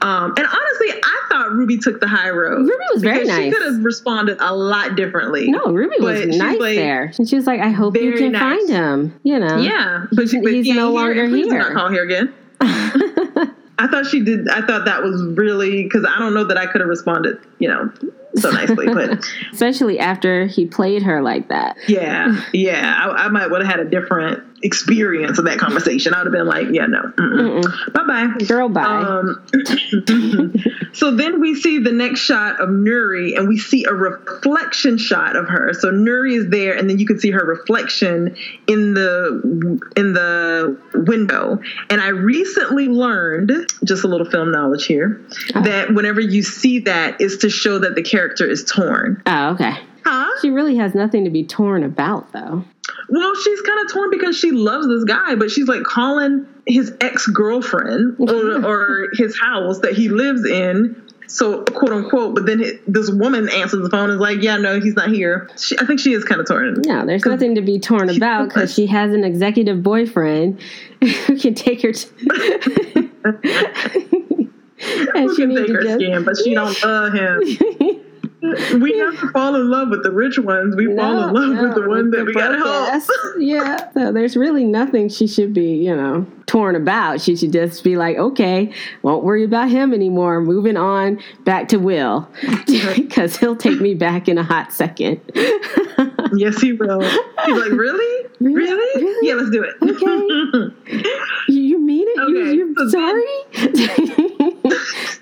Um, 0.00 0.32
and 0.36 0.46
honestly, 0.46 0.88
I 1.02 1.26
thought 1.28 1.50
Ruby 1.52 1.76
took 1.78 2.00
the 2.00 2.06
high 2.06 2.30
road. 2.30 2.58
Ruby 2.60 2.84
was 2.94 3.02
very 3.02 3.20
because 3.24 3.36
She 3.36 3.50
could 3.50 3.62
have 3.62 3.84
responded 3.84 4.36
a 4.40 4.54
lot 4.54 4.94
differently. 4.94 5.50
No, 5.50 5.64
Ruby 5.72 5.96
was 5.98 6.24
nice 6.26 6.58
like- 6.60 6.76
there. 6.76 7.12
And 7.18 7.28
she 7.28 7.34
was 7.34 7.46
like, 7.48 7.60
I 7.60 7.70
hope 7.70 7.96
you 7.96 8.12
can 8.12 8.32
nice. 8.32 8.40
find 8.40 8.68
him. 8.68 9.20
You 9.24 9.40
know? 9.40 9.56
Yeah, 9.56 10.06
but, 10.12 10.28
she, 10.28 10.40
but 10.40 10.52
He's 10.52 10.66
he 10.66 10.72
no 10.72 10.92
longer 10.92 11.26
Please 11.28 11.46
here. 11.50 11.58
not 11.58 11.72
call 11.72 11.88
here 11.88 12.04
again. 12.04 12.32
I 12.60 13.86
thought 13.90 14.06
she 14.06 14.22
did. 14.22 14.48
I 14.48 14.64
thought 14.64 14.84
that 14.84 15.02
was 15.02 15.20
really 15.36 15.82
because 15.84 16.04
I 16.08 16.18
don't 16.18 16.32
know 16.34 16.44
that 16.44 16.56
I 16.56 16.66
could 16.66 16.80
have 16.80 16.88
responded, 16.88 17.38
you 17.58 17.68
know, 17.68 17.90
so 18.36 18.50
nicely. 18.50 18.86
But 18.86 19.24
especially 19.52 19.98
after 19.98 20.46
he 20.46 20.66
played 20.66 21.02
her 21.02 21.22
like 21.22 21.48
that. 21.48 21.76
Yeah, 21.86 22.40
yeah. 22.52 23.00
I, 23.02 23.24
I 23.24 23.28
might 23.28 23.50
would 23.50 23.62
have 23.62 23.70
had 23.70 23.80
a 23.80 23.88
different 23.88 24.44
experience 24.62 25.38
of 25.38 25.44
that 25.44 25.58
conversation. 25.58 26.14
I 26.14 26.18
would 26.18 26.26
have 26.26 26.32
been 26.32 26.46
like, 26.46 26.68
yeah, 26.72 26.86
no, 26.86 27.12
bye 27.92 28.04
bye, 28.04 28.44
girl, 28.46 28.68
bye. 28.68 28.84
Um, 28.84 29.44
so 30.92 31.14
then 31.14 31.40
we 31.40 31.54
see 31.54 31.78
the 31.78 31.92
next 31.92 32.20
shot 32.20 32.60
of 32.60 32.68
Nuri, 32.68 33.36
and 33.36 33.48
we 33.48 33.58
see 33.58 33.84
a 33.84 33.92
reflection 33.92 34.98
shot 34.98 35.36
of 35.36 35.48
her. 35.48 35.72
So 35.74 35.90
Nuri 35.90 36.36
is 36.38 36.50
there, 36.50 36.76
and 36.76 36.90
then 36.90 36.98
you 36.98 37.06
can 37.06 37.18
see 37.18 37.30
her 37.30 37.44
reflection 37.44 38.36
in 38.66 38.94
the 38.94 39.80
in 39.96 40.12
the 40.12 40.78
window. 40.94 41.60
And 41.90 42.00
I 42.00 42.08
recently 42.08 42.88
learned, 42.88 43.52
just 43.84 44.04
a 44.04 44.08
little 44.08 44.28
film 44.28 44.50
knowledge 44.50 44.86
here, 44.86 45.24
oh. 45.54 45.62
that 45.62 45.94
whenever 45.94 46.20
you 46.20 46.42
see 46.42 46.80
that, 46.80 47.20
is 47.20 47.38
to 47.38 47.50
show 47.50 47.78
that 47.78 47.94
the 47.94 48.02
character 48.02 48.17
is 48.26 48.64
torn. 48.64 49.22
Oh, 49.26 49.50
okay. 49.50 49.74
Huh? 50.04 50.30
She 50.40 50.50
really 50.50 50.76
has 50.76 50.94
nothing 50.94 51.24
to 51.24 51.30
be 51.30 51.44
torn 51.44 51.84
about, 51.84 52.32
though. 52.32 52.64
Well, 53.10 53.34
she's 53.36 53.60
kind 53.62 53.80
of 53.84 53.92
torn 53.92 54.10
because 54.10 54.38
she 54.38 54.50
loves 54.50 54.86
this 54.88 55.04
guy, 55.04 55.34
but 55.34 55.50
she's 55.50 55.68
like 55.68 55.82
calling 55.82 56.46
his 56.66 56.94
ex 57.00 57.26
girlfriend 57.26 58.16
or, 58.18 58.64
or 58.66 59.08
his 59.14 59.38
house 59.38 59.80
that 59.80 59.94
he 59.94 60.08
lives 60.08 60.44
in 60.44 61.02
so 61.28 61.62
quote 61.62 61.92
unquote 61.92 62.34
but 62.34 62.46
then 62.46 62.60
it, 62.60 62.80
this 62.90 63.10
woman 63.10 63.48
answers 63.50 63.82
the 63.82 63.90
phone 63.90 64.04
and 64.04 64.14
is 64.14 64.18
like 64.18 64.42
yeah 64.42 64.56
no 64.56 64.80
he's 64.80 64.94
not 64.94 65.10
here 65.10 65.48
she, 65.58 65.78
i 65.78 65.84
think 65.84 66.00
she 66.00 66.12
is 66.12 66.24
kind 66.24 66.40
of 66.40 66.46
torn 66.46 66.80
no 66.86 67.04
there's 67.04 67.24
nothing 67.26 67.54
to 67.54 67.60
be 67.60 67.78
torn 67.78 68.08
about 68.08 68.48
because 68.48 68.72
she 68.72 68.86
has 68.86 69.12
an 69.12 69.24
executive 69.24 69.82
boyfriend 69.82 70.58
who 71.00 71.38
can 71.38 71.54
take 71.54 71.82
her 71.82 71.92
to 71.92 72.08
and 75.14 75.28
who 75.28 75.34
she 75.34 75.42
can 75.42 75.54
take 75.54 75.68
her 75.68 75.82
just, 75.82 75.94
skin 75.96 76.24
but 76.24 76.36
she 76.38 76.54
don't 76.54 76.82
love 76.82 77.12
him 77.12 77.42
we 78.74 78.96
never 78.96 79.30
fall 79.30 79.56
in 79.56 79.68
love 79.68 79.88
with 79.88 80.04
the 80.04 80.12
rich 80.12 80.38
ones. 80.38 80.76
We 80.76 80.86
no, 80.86 81.02
fall 81.02 81.28
in 81.28 81.34
love 81.34 81.54
no, 81.56 81.62
with 81.62 81.74
the 81.74 81.88
one 81.88 82.10
that 82.12 82.24
we 82.24 82.32
got 82.32 82.50
to 82.50 82.58
help. 82.58 83.02
yeah. 83.38 83.90
So 83.92 84.12
there's 84.12 84.36
really 84.36 84.64
nothing 84.64 85.08
she 85.08 85.26
should 85.26 85.52
be, 85.52 85.74
you 85.74 85.94
know, 85.94 86.24
torn 86.46 86.76
about. 86.76 87.20
She 87.20 87.34
should 87.34 87.52
just 87.52 87.82
be 87.82 87.96
like, 87.96 88.16
okay, 88.16 88.72
won't 89.02 89.24
worry 89.24 89.42
about 89.42 89.70
him 89.70 89.92
anymore. 89.92 90.40
Moving 90.40 90.76
on 90.76 91.20
back 91.44 91.66
to 91.68 91.78
Will 91.78 92.28
because 92.66 93.36
he'll 93.36 93.56
take 93.56 93.80
me 93.80 93.94
back 93.94 94.28
in 94.28 94.38
a 94.38 94.44
hot 94.44 94.72
second. 94.72 95.20
yes, 96.36 96.60
he 96.60 96.74
will. 96.74 97.00
He's 97.00 97.56
like, 97.56 97.72
really? 97.72 98.28
Really? 98.38 98.54
really? 98.54 99.04
really? 99.04 99.28
Yeah, 99.28 99.34
let's 99.34 99.50
do 99.50 99.64
it. 99.64 99.74
Okay. 99.82 101.52
you, 101.52 101.60
you 101.60 101.80
mean 101.80 102.06
it? 102.08 102.20
Okay. 102.20 102.54
You, 102.54 102.70
are 102.70 102.88
so 102.88 102.98
sorry? 102.98 103.24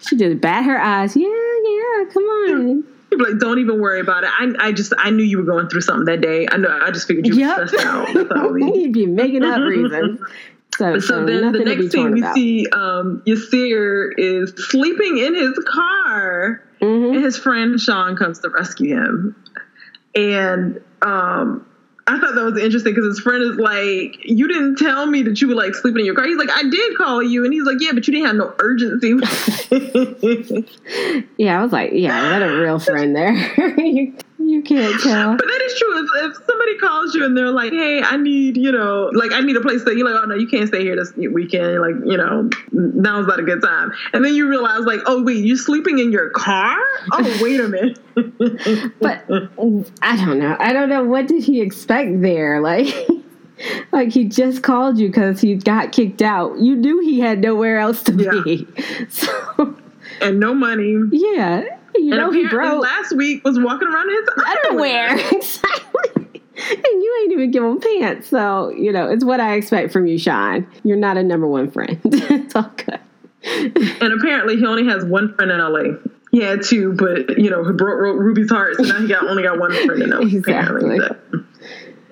she 0.06 0.16
just 0.16 0.38
bat 0.42 0.64
her 0.64 0.78
eyes. 0.78 1.16
Yeah, 1.16 1.28
yeah, 1.28 2.04
come 2.12 2.24
on. 2.24 2.95
People 3.16 3.32
like, 3.32 3.40
don't 3.40 3.58
even 3.58 3.80
worry 3.80 4.00
about 4.00 4.24
it. 4.24 4.30
I, 4.32 4.52
I 4.58 4.72
just, 4.72 4.92
I 4.98 5.10
knew 5.10 5.22
you 5.22 5.38
were 5.38 5.44
going 5.44 5.68
through 5.68 5.80
something 5.80 6.04
that 6.06 6.20
day. 6.20 6.46
I 6.50 6.56
know. 6.58 6.78
I 6.82 6.90
just 6.90 7.06
figured 7.06 7.26
you 7.26 7.34
yep. 7.34 7.58
were 7.58 7.66
stressed 7.66 7.86
out. 7.86 8.08
You'd 8.14 8.92
be 8.92 9.06
making 9.06 9.42
up 9.42 9.60
reasons. 9.60 10.20
So, 10.76 10.98
so, 11.00 11.06
so 11.06 11.24
then 11.24 11.52
the 11.52 11.60
next 11.60 11.92
thing 11.92 12.12
we 12.12 12.20
about. 12.20 12.34
see, 12.34 12.66
um, 12.68 13.22
Yasir 13.26 14.10
is 14.18 14.52
sleeping 14.68 15.18
in 15.18 15.34
his 15.34 15.58
car, 15.66 16.62
mm-hmm. 16.80 17.14
and 17.14 17.24
his 17.24 17.38
friend 17.38 17.80
Sean 17.80 18.16
comes 18.16 18.40
to 18.40 18.50
rescue 18.50 18.96
him. 18.96 19.36
And 20.14 20.82
um, 21.02 21.66
I 22.08 22.20
thought 22.20 22.36
that 22.36 22.44
was 22.44 22.62
interesting 22.62 22.94
because 22.94 23.06
his 23.06 23.18
friend 23.18 23.42
is 23.42 23.56
like, 23.56 24.18
"You 24.22 24.46
didn't 24.46 24.76
tell 24.76 25.06
me 25.06 25.22
that 25.22 25.40
you 25.40 25.48
were 25.48 25.54
like 25.54 25.74
sleeping 25.74 26.00
in 26.00 26.06
your 26.06 26.14
car." 26.14 26.26
He's 26.26 26.36
like, 26.36 26.50
"I 26.50 26.62
did 26.62 26.96
call 26.96 27.22
you," 27.22 27.44
and 27.44 27.52
he's 27.52 27.64
like, 27.64 27.78
"Yeah, 27.80 27.90
but 27.92 28.06
you 28.06 28.14
didn't 28.14 28.28
have 28.28 28.36
no 28.36 28.54
urgency." 28.60 29.08
yeah, 31.36 31.58
I 31.58 31.62
was 31.62 31.72
like, 31.72 31.90
"Yeah, 31.92 32.38
that 32.38 32.42
a 32.42 32.60
real 32.60 32.78
friend 32.78 33.16
there." 33.16 34.12
you 34.56 34.62
can't 34.62 35.00
tell. 35.02 35.36
But 35.36 35.46
that 35.46 35.62
is 35.64 35.78
true. 35.78 36.04
If, 36.04 36.30
if, 36.30 36.46
somebody 36.46 36.78
calls 36.78 37.14
you 37.14 37.24
and 37.24 37.36
they're 37.36 37.50
like, 37.50 37.72
"Hey, 37.72 38.02
I 38.02 38.16
need, 38.16 38.56
you 38.56 38.72
know, 38.72 39.10
like 39.12 39.32
I 39.32 39.40
need 39.40 39.56
a 39.56 39.60
place 39.60 39.84
to," 39.84 39.96
you're 39.96 40.10
like, 40.10 40.20
"Oh 40.20 40.26
no, 40.26 40.34
you 40.34 40.46
can't 40.46 40.68
stay 40.68 40.82
here 40.82 40.96
this 40.96 41.14
weekend." 41.16 41.80
Like, 41.80 41.94
you 42.04 42.16
know, 42.16 42.48
now's 42.72 43.26
not 43.26 43.38
a 43.38 43.42
good 43.42 43.62
time. 43.62 43.92
And 44.12 44.24
then 44.24 44.34
you 44.34 44.48
realize, 44.48 44.80
like, 44.80 45.00
"Oh 45.06 45.22
wait, 45.22 45.44
you're 45.44 45.56
sleeping 45.56 45.98
in 45.98 46.12
your 46.12 46.30
car? 46.30 46.76
Oh 47.12 47.38
wait 47.42 47.60
a 47.60 47.68
minute." 47.68 47.98
but 49.00 49.24
I 50.02 50.16
don't 50.16 50.38
know. 50.38 50.56
I 50.58 50.72
don't 50.72 50.88
know. 50.88 51.04
What 51.04 51.28
did 51.28 51.44
he 51.44 51.60
expect 51.60 52.22
there? 52.22 52.60
Like. 52.66 52.92
like 53.92 54.12
he 54.12 54.24
just 54.24 54.62
called 54.62 54.98
you 54.98 55.06
because 55.08 55.40
he 55.40 55.54
got 55.54 55.92
kicked 55.92 56.20
out. 56.20 56.58
You 56.58 56.74
knew 56.74 57.00
he 57.00 57.20
had 57.20 57.40
nowhere 57.40 57.78
else 57.78 58.02
to 58.02 58.12
yeah. 58.12 58.42
be. 58.42 58.66
So 59.08 59.76
and 60.20 60.40
no 60.40 60.54
money. 60.54 60.96
Yeah, 61.12 61.62
you 61.98 62.12
and 62.12 62.20
know 62.20 62.30
he 62.30 62.46
broke. 62.48 62.82
Last 62.82 63.14
week 63.14 63.44
was 63.44 63.58
walking 63.58 63.88
around 63.88 64.10
in 64.10 64.16
his 64.16 64.28
underwear. 64.46 65.08
underwear. 65.10 65.32
exactly. 65.32 66.42
And 66.58 67.02
you 67.02 67.18
ain't 67.22 67.32
even 67.32 67.50
give 67.50 67.62
him 67.62 67.80
pants. 67.80 68.28
So, 68.28 68.70
you 68.70 68.90
know, 68.90 69.10
it's 69.10 69.24
what 69.24 69.40
I 69.40 69.54
expect 69.54 69.92
from 69.92 70.06
you, 70.06 70.18
Sean. 70.18 70.66
You're 70.84 70.96
not 70.96 71.18
a 71.18 71.22
number 71.22 71.46
one 71.46 71.70
friend. 71.70 72.00
it's 72.04 72.56
all 72.56 72.70
good. 72.76 73.00
and 73.44 74.12
apparently 74.12 74.56
he 74.56 74.64
only 74.64 74.86
has 74.86 75.04
one 75.04 75.34
friend 75.34 75.50
in 75.50 75.58
LA. 75.58 75.98
He 76.32 76.40
had 76.40 76.62
two, 76.62 76.92
but 76.94 77.38
you 77.38 77.50
know, 77.50 77.64
he 77.64 77.72
broke, 77.72 77.98
broke 77.98 78.18
Ruby's 78.18 78.50
heart, 78.50 78.76
so 78.76 78.82
now 78.82 79.00
he 79.00 79.08
got 79.08 79.26
only 79.26 79.42
got 79.42 79.58
one 79.58 79.72
friend 79.86 80.02
in 80.02 80.10
LA. 80.10 80.18
exactly. 80.26 80.98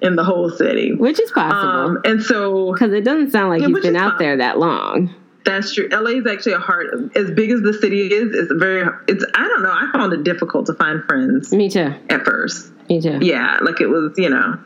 in 0.03 0.17
the 0.17 0.25
whole 0.25 0.51
city, 0.51 0.95
which 0.95 1.19
is 1.19 1.31
possible. 1.31 1.97
Um, 1.97 1.99
and 2.05 2.23
so, 2.23 2.73
because 2.73 2.93
it 2.93 3.05
doesn't 3.05 3.31
sound 3.33 3.49
like 3.49 3.63
yeah, 3.63 3.69
he's 3.69 3.81
been 3.81 3.97
out 3.97 4.19
there 4.19 4.37
that 4.37 4.59
long. 4.59 5.15
That's 5.45 5.75
true. 5.75 5.89
LA 5.91 6.11
is 6.11 6.27
actually 6.27 6.55
a 6.55 6.59
hard, 6.59 7.11
as 7.15 7.31
big 7.31 7.51
as 7.51 7.61
the 7.61 7.75
city 7.75 8.13
is. 8.13 8.35
It's 8.35 8.53
very. 8.53 8.89
It's. 9.09 9.25
I 9.35 9.47
don't 9.47 9.63
know. 9.63 9.73
I 9.73 9.91
found 9.93 10.13
it 10.13 10.25
difficult 10.25 10.67
to 10.67 10.75
find 10.75 11.05
friends. 11.05 11.53
Me 11.53 11.69
too. 11.69 11.93
At 12.09 12.25
first. 12.25 12.73
Me 12.89 13.01
too. 13.01 13.19
Yeah, 13.21 13.59
like 13.63 13.81
it 13.81 13.89
was. 13.89 14.15
You 14.17 14.31
know. 14.31 14.59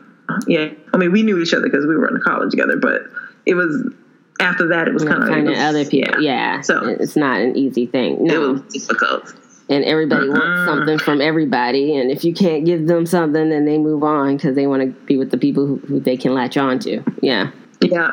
Yeah. 0.47 0.69
I 0.93 0.97
mean, 0.97 1.11
we 1.11 1.23
knew 1.23 1.39
each 1.39 1.53
other 1.53 1.63
because 1.63 1.85
we 1.85 1.95
were 1.95 2.07
in 2.07 2.21
college 2.21 2.51
together, 2.51 2.77
but 2.77 3.01
it 3.45 3.55
was 3.55 3.91
after 4.39 4.67
that. 4.69 4.87
It 4.87 4.93
was 4.93 5.03
kind 5.03 5.21
of 5.21 5.29
finding 5.29 5.55
other 5.55 5.85
people. 5.85 6.21
Yeah. 6.21 6.55
yeah. 6.55 6.61
So 6.61 6.85
it's 6.85 7.15
not 7.15 7.41
an 7.41 7.57
easy 7.57 7.85
thing. 7.85 8.23
No. 8.23 8.33
It 8.33 8.47
was 8.53 8.61
difficult. 8.73 9.33
And 9.69 9.83
everybody 9.85 10.27
uh-uh. 10.27 10.33
wants 10.33 10.45
uh-huh. 10.45 10.65
something 10.65 10.97
from 10.97 11.21
everybody, 11.21 11.95
and 11.95 12.09
if 12.09 12.23
you 12.23 12.33
can't 12.33 12.65
give 12.65 12.87
them 12.87 13.05
something, 13.05 13.49
then 13.49 13.65
they 13.65 13.77
move 13.77 14.03
on 14.03 14.37
because 14.37 14.55
they 14.55 14.65
want 14.65 14.81
to 14.81 14.87
be 15.05 15.17
with 15.17 15.29
the 15.29 15.37
people 15.37 15.67
who, 15.67 15.77
who 15.77 15.99
they 15.99 16.17
can 16.17 16.33
latch 16.33 16.57
on 16.57 16.79
to. 16.79 17.03
Yeah. 17.21 17.51
Yeah. 17.81 18.11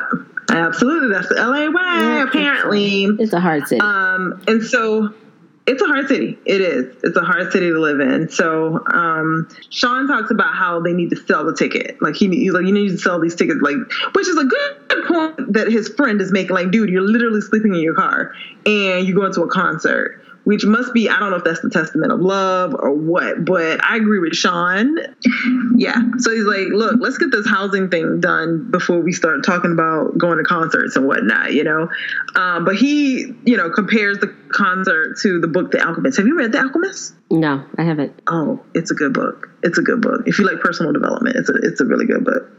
Absolutely, 0.49 1.09
that's 1.09 1.29
the 1.29 1.35
LA 1.35 1.67
way. 1.67 1.73
Yeah, 1.75 2.23
apparently, 2.23 3.05
it's 3.05 3.33
a 3.33 3.39
hard 3.39 3.67
city. 3.67 3.81
Um, 3.81 4.41
and 4.47 4.63
so 4.63 5.13
it's 5.67 5.81
a 5.81 5.85
hard 5.85 6.07
city. 6.07 6.39
It 6.45 6.61
is. 6.61 6.95
It's 7.03 7.17
a 7.17 7.21
hard 7.21 7.51
city 7.51 7.69
to 7.69 7.79
live 7.79 7.99
in. 7.99 8.29
So 8.29 8.81
um, 8.87 9.49
Sean 9.69 10.07
talks 10.07 10.31
about 10.31 10.55
how 10.55 10.79
they 10.79 10.93
need 10.93 11.09
to 11.09 11.17
sell 11.17 11.43
the 11.43 11.53
ticket. 11.53 12.01
Like 12.01 12.15
he, 12.15 12.29
he's 12.29 12.53
like, 12.53 12.65
you 12.65 12.71
need 12.71 12.89
to 12.89 12.97
sell 12.97 13.19
these 13.19 13.35
tickets. 13.35 13.59
Like, 13.61 13.75
which 14.13 14.27
is 14.29 14.37
a 14.37 14.45
good 14.45 15.05
point 15.07 15.53
that 15.53 15.67
his 15.67 15.89
friend 15.89 16.21
is 16.21 16.31
making. 16.31 16.55
Like, 16.55 16.71
dude, 16.71 16.89
you're 16.89 17.01
literally 17.01 17.41
sleeping 17.41 17.75
in 17.75 17.81
your 17.81 17.95
car 17.95 18.33
and 18.65 19.05
you 19.05 19.13
go 19.13 19.25
into 19.25 19.41
a 19.41 19.49
concert 19.49 20.23
which 20.47 20.63
must 20.63 20.93
be 20.93 21.09
I 21.09 21.19
don't 21.19 21.31
know 21.31 21.35
if 21.35 21.43
that's 21.43 21.59
the 21.59 21.69
testament 21.69 22.13
of 22.13 22.21
love 22.21 22.73
or 22.73 22.93
what, 22.93 23.43
but 23.43 23.83
I 23.83 23.97
agree 23.97 24.19
with 24.19 24.33
Sean. 24.33 24.97
Yeah. 25.75 25.97
So 26.19 26.33
he's 26.33 26.45
like, 26.45 26.69
look, 26.69 26.95
let's 27.01 27.17
get 27.17 27.31
this 27.31 27.45
housing 27.45 27.89
thing 27.89 28.21
done 28.21 28.71
before 28.71 29.01
we 29.01 29.11
start 29.11 29.43
talking 29.43 29.73
about 29.73 30.17
going 30.17 30.37
to 30.37 30.45
concerts 30.45 30.95
and 30.95 31.05
whatnot, 31.05 31.51
you 31.51 31.65
know. 31.65 31.89
Um, 32.35 32.63
but 32.63 32.77
he, 32.77 33.35
you 33.43 33.57
know, 33.57 33.69
compares 33.69 34.19
the 34.19 34.33
concert 34.49 35.17
to 35.23 35.41
the 35.41 35.47
book 35.47 35.71
The 35.71 35.85
Alchemist. 35.85 36.17
Have 36.17 36.27
you 36.27 36.37
read 36.37 36.53
The 36.53 36.59
Alchemist? 36.59 37.13
No, 37.29 37.65
I 37.77 37.83
haven't. 37.83 38.17
Oh, 38.27 38.63
it's 38.73 38.89
a 38.89 38.95
good 38.95 39.11
book. 39.11 39.49
It's 39.63 39.77
a 39.77 39.81
good 39.81 40.01
book. 40.01 40.23
If 40.25 40.37
you 40.39 40.45
like 40.45 40.59
personal 40.59 40.93
development, 40.93 41.35
it's 41.35 41.49
a 41.49 41.53
it's 41.53 41.81
a 41.81 41.85
really 41.85 42.05
good 42.05 42.23
book. 42.23 42.49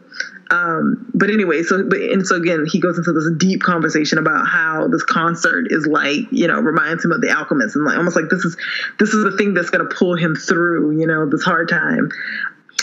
Um, 0.51 1.11
but 1.15 1.31
anyway, 1.31 1.63
so 1.63 1.85
but 1.85 2.01
and 2.01 2.27
so 2.27 2.37
again, 2.37 2.65
he 2.67 2.81
goes 2.81 2.99
into 2.99 3.13
this 3.13 3.31
deep 3.37 3.63
conversation 3.63 4.19
about 4.19 4.47
how 4.47 4.89
this 4.89 5.05
concert 5.05 5.67
is 5.71 5.87
like, 5.87 6.21
you 6.31 6.49
know, 6.49 6.59
reminds 6.59 7.05
him 7.05 7.13
of 7.13 7.21
the 7.21 7.31
alchemist 7.31 7.77
and 7.77 7.85
like 7.85 7.97
almost 7.97 8.17
like 8.17 8.29
this 8.31 8.45
is 8.45 8.57
this 8.99 9.11
is 9.11 9.25
the 9.25 9.37
thing 9.37 9.55
that's 9.55 9.71
gonna 9.71 9.89
pull 9.89 10.17
him 10.17 10.35
through, 10.35 10.99
you 10.99 11.07
know, 11.07 11.29
this 11.29 11.43
hard 11.43 11.69
time. 11.69 12.11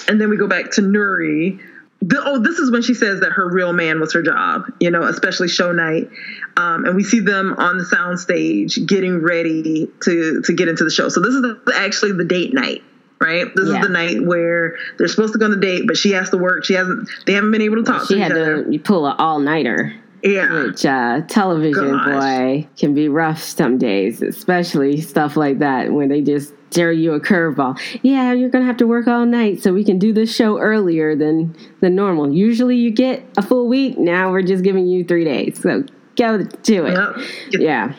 And 0.07 0.21
then 0.21 0.29
we 0.29 0.37
go 0.37 0.47
back 0.47 0.71
to 0.71 0.81
Nuri. 0.81 1.59
The, 2.01 2.21
oh, 2.23 2.39
this 2.39 2.59
is 2.59 2.69
when 2.69 2.83
she 2.83 2.93
says 2.93 3.21
that 3.21 3.31
her 3.31 3.49
real 3.49 3.73
man 3.73 3.99
was 3.99 4.13
her 4.13 4.21
job, 4.21 4.65
you 4.79 4.91
know, 4.91 5.01
especially 5.03 5.47
show 5.47 5.71
night. 5.71 6.09
Um, 6.55 6.85
and 6.85 6.95
we 6.95 7.03
see 7.03 7.19
them 7.19 7.55
on 7.57 7.79
the 7.79 7.85
sound 7.85 8.19
stage 8.19 8.85
getting 8.85 9.23
ready 9.23 9.87
to 10.03 10.41
to 10.41 10.53
get 10.53 10.67
into 10.67 10.83
the 10.83 10.91
show. 10.91 11.09
So 11.09 11.19
this 11.19 11.33
is 11.33 11.73
actually 11.73 12.11
the 12.11 12.25
date 12.25 12.53
night 12.53 12.83
right? 13.19 13.45
This 13.55 13.69
yeah. 13.69 13.75
is 13.75 13.87
the 13.87 13.91
night 13.91 14.23
where 14.25 14.75
they're 14.97 15.07
supposed 15.07 15.33
to 15.33 15.39
go 15.39 15.45
on 15.45 15.51
the 15.51 15.57
date, 15.57 15.83
but 15.87 15.97
she 15.97 16.11
has 16.11 16.29
to 16.31 16.37
work. 16.37 16.65
She 16.65 16.73
hasn't. 16.73 17.09
They 17.25 17.33
haven't 17.33 17.51
been 17.51 17.61
able 17.61 17.77
to 17.77 17.83
talk. 17.83 18.07
She 18.07 18.15
to 18.15 18.19
had 18.19 18.33
to 18.33 18.79
pull 18.83 19.05
an 19.07 19.15
all 19.17 19.39
nighter. 19.39 19.93
Yeah. 20.23 20.63
Which 20.63 20.83
uh, 20.85 21.21
television 21.27 21.91
Gosh. 21.91 22.05
boy 22.05 22.67
can 22.77 22.95
be 22.95 23.09
rough 23.09 23.41
some 23.43 23.77
days, 23.77 24.23
especially 24.23 24.99
stuff 25.01 25.37
like 25.37 25.59
that 25.59 25.91
when 25.93 26.09
they 26.09 26.21
just 26.21 26.51
dare 26.71 26.91
you 26.91 27.13
a 27.13 27.19
curveball. 27.19 27.79
Yeah, 28.01 28.33
you're 28.33 28.49
gonna 28.49 28.65
have 28.65 28.77
to 28.77 28.87
work 28.87 29.07
all 29.07 29.25
night 29.25 29.61
so 29.61 29.71
we 29.71 29.83
can 29.83 29.99
do 29.99 30.13
this 30.13 30.35
show 30.35 30.57
earlier 30.57 31.15
than 31.15 31.55
than 31.81 31.95
normal. 31.95 32.33
Usually 32.33 32.75
you 32.75 32.89
get 32.89 33.23
a 33.37 33.43
full 33.43 33.67
week. 33.67 33.99
Now 33.99 34.31
we're 34.31 34.41
just 34.41 34.63
giving 34.63 34.87
you 34.87 35.03
three 35.03 35.25
days. 35.25 35.61
So 35.61 35.83
go 36.17 36.39
do 36.43 36.85
it. 36.87 36.93
Yep. 36.93 37.61
Yeah. 37.61 37.93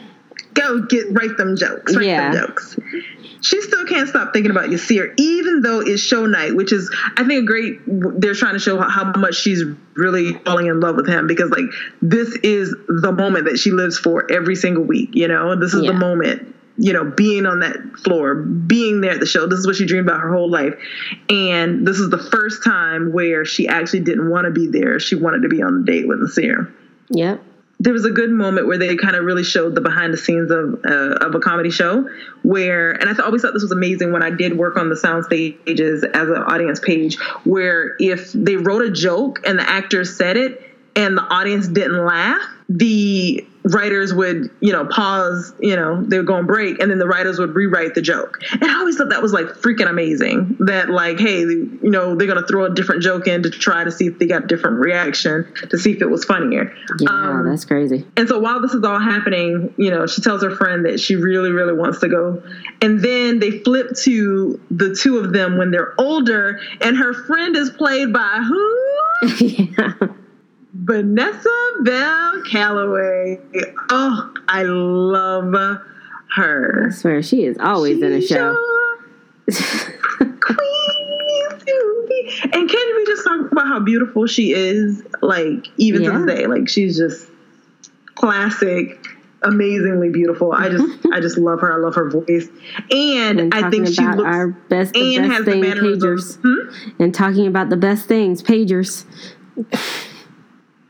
go 0.55 0.83
get 0.83 1.05
write 1.12 1.37
them 1.37 1.57
jokes, 1.57 1.95
write 1.95 2.07
Yeah. 2.07 2.33
them 2.33 2.47
jokes. 2.49 2.77
She 3.47 3.61
still 3.62 3.86
can't 3.86 4.09
stop 4.09 4.32
thinking 4.32 4.51
about 4.51 4.70
Yasir, 4.70 5.14
even 5.18 5.62
though 5.62 5.78
it's 5.78 6.03
show 6.03 6.26
night, 6.26 6.57
which 6.57 6.72
is 6.72 6.90
I 7.16 7.22
think 7.22 7.44
a 7.44 7.47
great. 7.47 7.78
They're 7.86 8.34
trying 8.34 8.55
to 8.55 8.59
show 8.59 8.76
how, 8.80 8.88
how 8.88 9.12
much 9.12 9.36
she's 9.36 9.62
really 9.94 10.32
falling 10.44 10.66
in 10.66 10.80
love 10.80 10.97
with 10.97 11.09
him 11.09 11.28
because 11.28 11.51
like 11.51 11.66
this 12.03 12.34
is 12.42 12.74
the 12.88 13.12
moment 13.12 13.44
that 13.44 13.57
she 13.61 13.70
lives 13.70 13.99
for 13.99 14.28
every 14.32 14.57
single 14.57 14.82
week. 14.82 15.11
You 15.12 15.28
know, 15.28 15.55
this 15.55 15.74
is 15.74 15.84
Yeah. 15.84 15.92
the 15.92 15.97
moment. 15.97 16.55
You 16.76 16.92
know, 16.92 17.05
being 17.05 17.47
on 17.47 17.61
that 17.61 17.76
floor, 18.03 18.34
being 18.34 19.01
there 19.01 19.12
at 19.12 19.20
the 19.20 19.26
show. 19.26 19.47
This 19.47 19.61
is 19.61 19.66
what 19.66 19.76
she 19.76 19.86
dreamed 19.86 20.09
about 20.09 20.20
her 20.22 20.34
whole 20.34 20.51
life, 20.51 20.74
and 21.30 21.86
this 21.86 22.01
is 22.01 22.11
the 22.11 22.18
first 22.18 22.64
time 22.64 23.12
where 23.12 23.44
she 23.44 23.68
actually 23.68 24.01
didn't 24.01 24.28
want 24.28 24.47
to 24.47 24.51
be 24.51 24.66
there. 24.66 24.99
She 24.99 25.14
wanted 25.14 25.42
to 25.42 25.49
be 25.49 25.62
on 25.62 25.84
the 25.84 25.92
date 25.92 26.09
with 26.09 26.18
Nasir 26.18 26.68
Yep. 27.11 27.42
There 27.79 27.93
was 27.93 28.05
a 28.05 28.11
good 28.11 28.31
moment 28.31 28.66
where 28.66 28.79
they 28.79 28.97
kind 28.97 29.16
of 29.16 29.24
really 29.24 29.45
showed 29.45 29.74
the 29.74 29.81
behind 29.81 30.12
the 30.12 30.16
scenes 30.16 30.51
of 30.51 30.85
uh, 30.85 31.27
of 31.27 31.35
a 31.35 31.41
comedy 31.41 31.70
show 31.70 32.09
where 32.43 32.93
and 32.93 33.09
I 33.09 33.22
always 33.22 33.43
thought 33.43 33.53
this 33.53 33.62
was 33.62 33.72
amazing 33.72 34.12
when 34.12 34.22
I 34.22 34.31
did 34.31 34.57
work 34.57 34.77
on 34.77 34.89
the 34.89 34.97
sound 34.97 35.24
stages 35.24 36.03
as 36.03 36.29
an 36.29 36.37
audience 36.37 36.81
page 36.81 37.18
where 37.45 37.97
if 37.99 38.33
they 38.33 38.57
wrote 38.57 38.83
a 38.83 38.91
joke 38.91 39.41
and 39.47 39.59
the 39.59 39.68
actors 39.68 40.16
said 40.16 40.37
it 40.37 40.62
and 40.95 41.16
the 41.16 41.22
audience 41.22 41.68
didn't 41.68 42.05
laugh 42.05 42.41
the 42.68 43.47
writers 43.73 44.14
would 44.14 44.51
you 44.61 44.73
know 44.73 44.85
pause 44.87 45.53
you 45.61 45.75
know 45.75 46.03
they 46.05 46.17
would 46.19 46.27
go 46.27 46.35
on 46.35 46.47
break 46.47 46.79
and 46.81 46.91
then 46.91 46.99
the 46.99 47.07
writers 47.07 47.39
would 47.39 47.55
rewrite 47.55 47.95
the 47.95 48.03
joke 48.03 48.39
and 48.53 48.64
i 48.64 48.75
always 48.79 48.97
thought 48.97 49.09
that 49.09 49.21
was 49.23 49.33
like 49.33 49.47
freaking 49.47 49.89
amazing 49.89 50.57
that 50.61 50.89
like 50.89 51.19
hey 51.19 51.41
you 51.41 51.79
know 51.83 52.14
they're 52.14 52.27
gonna 52.29 52.47
throw 52.47 52.64
a 52.64 52.75
different 52.75 53.03
joke 53.03 53.27
in 53.27 53.43
to 53.43 53.51
try 53.51 53.83
to 53.85 53.91
see 53.91 54.07
if 54.07 54.19
they 54.19 54.27
got 54.27 54.45
a 54.45 54.47
different 54.47 54.79
reaction 54.79 55.47
to 55.71 55.77
see 55.79 55.91
if 55.93 56.01
it 56.01 56.09
was 56.11 56.25
funnier 56.25 56.73
Yeah, 57.01 57.11
Um, 57.11 57.45
that's 57.49 57.64
crazy. 57.64 58.07
and 58.17 58.29
so 58.29 58.39
while 58.39 58.61
this 58.61 58.73
is 58.73 58.85
all 58.85 58.99
happening, 59.01 59.73
you 59.77 59.91
know, 59.91 60.07
she 60.07 60.21
tells 60.23 60.43
her 60.43 60.51
friend 60.51 60.85
that 60.87 61.01
she 61.01 61.17
really, 61.17 61.51
really 61.51 61.73
wants 61.75 61.99
to 62.01 62.09
go. 62.09 62.43
And 62.83 63.01
then 63.03 63.39
they 63.41 63.59
flip 63.61 63.89
to 64.05 64.61
the 64.71 64.95
two 64.95 65.19
of 65.19 65.33
them 65.33 65.59
when 65.59 65.71
they're 65.71 65.95
older, 65.99 66.61
and 66.81 66.97
her 66.97 67.12
friend 67.27 67.57
is 67.57 67.71
played 67.71 68.12
by 68.12 68.43
who? 68.47 68.83
yeah. 69.47 69.93
Vanessa 70.85 71.49
Bell 71.83 72.43
Calloway. 72.51 73.41
Oh, 73.91 74.35
I 74.49 74.62
love 74.64 75.55
her. 76.35 76.87
I 76.89 76.93
swear 76.93 77.22
she 77.22 77.45
is 77.45 77.57
always 77.59 78.03
in 78.03 78.12
a 78.12 78.20
show. 78.20 78.57
your 79.49 80.37
Queen 80.41 81.59
to 81.59 82.07
be. 82.09 82.41
And 82.53 82.68
can 82.68 82.97
we 82.97 83.07
just 83.07 83.24
talk 83.24 83.53
about 83.53 83.66
how 83.66 83.81
beautiful 83.81 84.27
she 84.27 84.53
is? 84.53 85.03
Like, 85.22 85.66
even 85.79 86.03
to 86.03 86.11
this 86.11 86.27
day, 86.27 86.47
like 86.47 86.68
she's 86.68 86.97
just 86.97 87.31
classic, 88.14 89.07
amazingly 89.43 90.11
beautiful. 90.11 90.53
I 90.53 90.68
just, 90.68 91.07
I 91.12 91.20
just 91.20 91.39
love 91.39 91.61
her. 91.61 91.72
I 91.72 91.77
love 91.77 91.95
her 91.95 92.11
voice, 92.11 92.49
and, 92.91 93.41
and 93.41 93.55
I 93.55 93.70
think 93.70 93.87
she 93.89 94.05
looks 94.05 94.22
our 94.22 94.49
best, 94.49 94.93
the 94.93 95.16
and 95.16 95.24
best 95.29 95.37
has 95.37 95.45
the 95.47 95.53
thing, 95.53 95.61
mannerisms. 95.62 96.37
pagers. 96.37 96.41
Hmm? 96.43 97.03
And 97.03 97.14
talking 97.14 97.47
about 97.47 97.70
the 97.70 97.77
best 97.77 98.07
things, 98.07 98.43
pagers. 98.43 99.05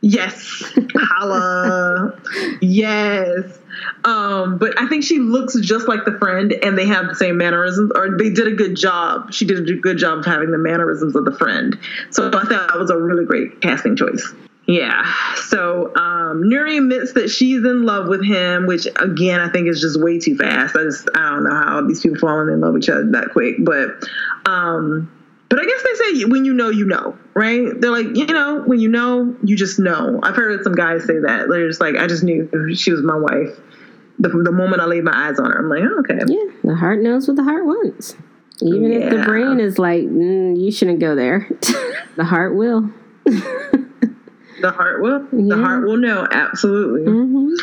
Yes. 0.09 0.62
Holla. 0.94 2.16
yes. 2.61 3.59
Um, 4.04 4.57
but 4.57 4.80
I 4.80 4.86
think 4.86 5.02
she 5.02 5.18
looks 5.18 5.59
just 5.59 5.88
like 5.88 6.04
the 6.04 6.16
friend 6.20 6.52
and 6.52 6.78
they 6.78 6.86
have 6.86 7.09
the 7.09 7.16
same 7.16 7.36
mannerisms 7.38 7.90
or 7.92 8.16
they 8.16 8.30
did 8.30 8.46
a 8.46 8.52
good 8.52 8.76
job. 8.76 9.32
She 9.32 9.44
did 9.44 9.68
a 9.68 9.74
good 9.74 9.98
job 9.98 10.18
of 10.20 10.24
having 10.24 10.52
the 10.52 10.59
mannerisms 10.59 11.16
of 11.16 11.24
the 11.24 11.32
friend. 11.32 11.76
So 12.11 12.28
I 12.28 12.30
thought 12.30 12.48
that 12.50 12.78
was 12.78 12.90
a 12.90 12.96
really 12.96 13.24
great 13.24 13.61
casting 13.61 13.96
choice. 13.96 14.32
Yeah. 14.68 15.12
So 15.48 15.88
um, 15.96 16.44
Nuri 16.44 16.78
admits 16.78 17.14
that 17.14 17.28
she's 17.28 17.64
in 17.64 17.84
love 17.84 18.07
with 18.07 18.24
him, 18.24 18.66
which 18.66 18.86
again 19.00 19.40
I 19.40 19.48
think 19.50 19.66
is 19.66 19.80
just 19.80 20.00
way 20.00 20.20
too 20.20 20.36
fast. 20.36 20.76
I 20.76 20.84
just 20.84 21.09
I 21.16 21.30
don't 21.30 21.44
know 21.44 21.50
how 21.50 21.82
these 21.82 22.00
people 22.00 22.18
falling 22.18 22.52
in 22.52 22.61
love 22.61 22.74
with 22.74 22.84
each 22.84 22.88
other 22.90 23.11
that 23.11 23.30
quick. 23.32 23.57
But 23.59 24.09
um, 24.48 25.11
but 25.49 25.61
I 25.61 25.64
guess 25.64 25.82
they 25.82 25.94
say 25.94 26.24
when 26.24 26.44
you 26.44 26.53
know, 26.53 26.70
you 26.70 26.84
know, 26.84 27.16
right? 27.34 27.68
They're 27.80 27.90
like, 27.90 28.16
you 28.16 28.26
know, 28.26 28.62
when 28.66 28.80
you 28.80 28.88
know, 28.88 29.36
you 29.42 29.57
just 29.57 29.78
know. 29.78 30.18
I've 30.22 30.36
heard 30.36 30.62
some 30.64 30.74
guys 30.74 31.05
say 31.05 31.18
that. 31.20 31.47
They're 31.49 31.68
just 31.68 31.80
like, 31.80 31.97
I 31.97 32.07
just 32.07 32.24
knew 32.24 32.74
she 32.74 32.90
was 32.92 33.03
my 33.03 33.16
wife. 33.16 33.59
The, 34.18 34.28
the 34.30 34.53
moment 34.53 34.80
I 34.80 34.86
laid 34.86 35.05
my 35.05 35.28
eyes 35.28 35.38
on 35.38 35.51
her, 35.51 35.59
I'm 35.59 35.68
like, 35.68 35.82
oh, 35.82 36.01
okay. 36.01 36.24
Yeah, 36.26 36.53
the 36.64 36.74
heart 36.74 37.01
knows 37.01 37.28
what 37.28 37.36
the 37.36 37.44
heart 37.44 37.64
wants. 37.66 38.16
Even 38.62 38.90
if 38.90 39.11
the 39.11 39.22
brain 39.24 39.61
is 39.61 39.78
like, 39.78 40.03
mm, 40.03 40.59
you 40.59 40.72
shouldn't 40.72 40.99
go 40.99 41.14
there, 41.14 41.47
the 42.16 42.24
heart 42.24 42.55
will. 42.57 42.90
The 43.24 44.70
heart 44.70 45.03
will. 45.03 45.26
The 45.30 45.57
heart 45.57 45.84
will 45.84 45.99
know. 45.99 46.26
Absolutely. 46.30 47.05
hmm 47.05 47.55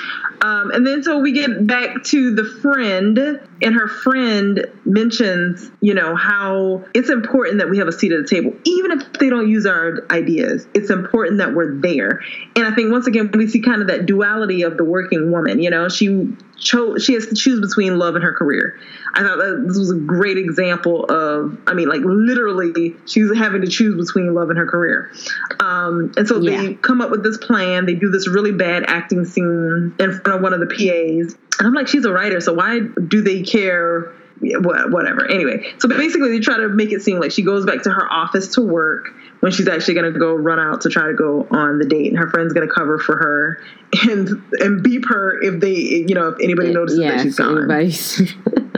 Um, 0.43 0.71
and 0.71 0.85
then 0.85 1.03
so 1.03 1.19
we 1.19 1.31
get 1.31 1.65
back 1.65 2.03
to 2.05 2.35
the 2.35 2.43
friend, 2.61 3.17
and 3.61 3.73
her 3.75 3.87
friend 3.87 4.65
mentions, 4.83 5.71
you 5.79 5.93
know, 5.93 6.15
how 6.17 6.83
it's 6.93 7.09
important 7.09 7.59
that 7.59 7.69
we 7.69 7.77
have 7.77 7.87
a 7.87 7.93
seat 7.93 8.11
at 8.11 8.21
the 8.23 8.27
table, 8.27 8.53
even 8.65 8.91
if 8.91 9.13
they 9.13 9.29
don't 9.29 9.49
use 9.49 9.65
our 9.65 10.05
ideas. 10.11 10.67
It's 10.73 10.89
important 10.89 11.37
that 11.37 11.53
we're 11.53 11.79
there. 11.79 12.19
And 12.57 12.67
I 12.67 12.75
think 12.75 12.91
once 12.91 13.07
again 13.07 13.31
we 13.33 13.47
see 13.47 13.61
kind 13.61 13.81
of 13.81 13.87
that 13.87 14.05
duality 14.05 14.63
of 14.63 14.75
the 14.75 14.83
working 14.83 15.31
woman. 15.31 15.61
You 15.61 15.69
know, 15.69 15.87
she 15.87 16.35
chose 16.57 17.03
she 17.03 17.13
has 17.13 17.27
to 17.27 17.35
choose 17.35 17.61
between 17.61 17.97
love 17.97 18.15
and 18.15 18.23
her 18.23 18.33
career. 18.33 18.77
I 19.15 19.21
thought 19.21 19.37
that 19.37 19.63
this 19.67 19.77
was 19.77 19.91
a 19.91 19.95
great 19.99 20.37
example 20.39 21.05
of, 21.05 21.57
I 21.67 21.73
mean, 21.75 21.87
like 21.87 22.01
literally, 22.03 22.95
she's 23.05 23.31
having 23.37 23.61
to 23.61 23.67
choose 23.67 23.95
between 24.07 24.33
love 24.33 24.49
and 24.49 24.57
her 24.57 24.65
career. 24.65 25.11
Um, 25.59 26.11
and 26.17 26.27
so 26.27 26.39
Yeah. 26.41 26.61
they 26.61 26.73
come 26.73 26.99
up 26.99 27.11
with 27.11 27.23
this 27.23 27.37
plan. 27.37 27.85
They 27.85 27.93
do 27.93 28.09
this 28.09 28.27
really 28.27 28.51
bad 28.51 28.85
acting 28.87 29.23
scene 29.25 29.93
in 29.99 30.11
front 30.19 30.32
one 30.41 30.53
of 30.53 30.59
the 30.59 30.67
PAs. 30.67 31.35
And 31.59 31.67
I'm 31.67 31.73
like, 31.73 31.87
she's 31.87 32.05
a 32.05 32.11
writer, 32.11 32.41
so 32.41 32.53
why 32.53 32.79
do 32.79 33.21
they 33.21 33.43
care? 33.43 34.13
Whatever. 34.41 35.29
Anyway, 35.29 35.73
so 35.77 35.87
basically, 35.87 36.31
they 36.31 36.39
try 36.39 36.57
to 36.57 36.67
make 36.67 36.91
it 36.91 37.01
seem 37.01 37.19
like 37.19 37.31
she 37.31 37.43
goes 37.43 37.65
back 37.65 37.83
to 37.83 37.91
her 37.91 38.11
office 38.11 38.55
to 38.55 38.61
work 38.61 39.07
when 39.39 39.51
she's 39.53 39.69
actually 39.69 39.93
going 39.93 40.11
to 40.11 40.19
go 40.19 40.33
run 40.33 40.59
out 40.59 40.81
to 40.81 40.89
try 40.89 41.07
to 41.07 41.13
go 41.13 41.47
on 41.51 41.77
the 41.77 41.85
date, 41.85 42.07
and 42.07 42.17
her 42.17 42.29
friend's 42.29 42.51
going 42.51 42.67
to 42.67 42.73
cover 42.73 42.97
for 42.97 43.15
her 43.15 43.63
and 44.09 44.43
and 44.59 44.83
beep 44.83 45.05
her 45.07 45.41
if 45.41 45.61
they, 45.61 45.73
you 45.73 46.15
know, 46.15 46.29
if 46.29 46.39
anybody 46.41 46.73
notices 46.73 46.99
yeah, 46.99 47.11
that 47.11 47.21
she's 47.21 47.37
gone. 47.37 47.67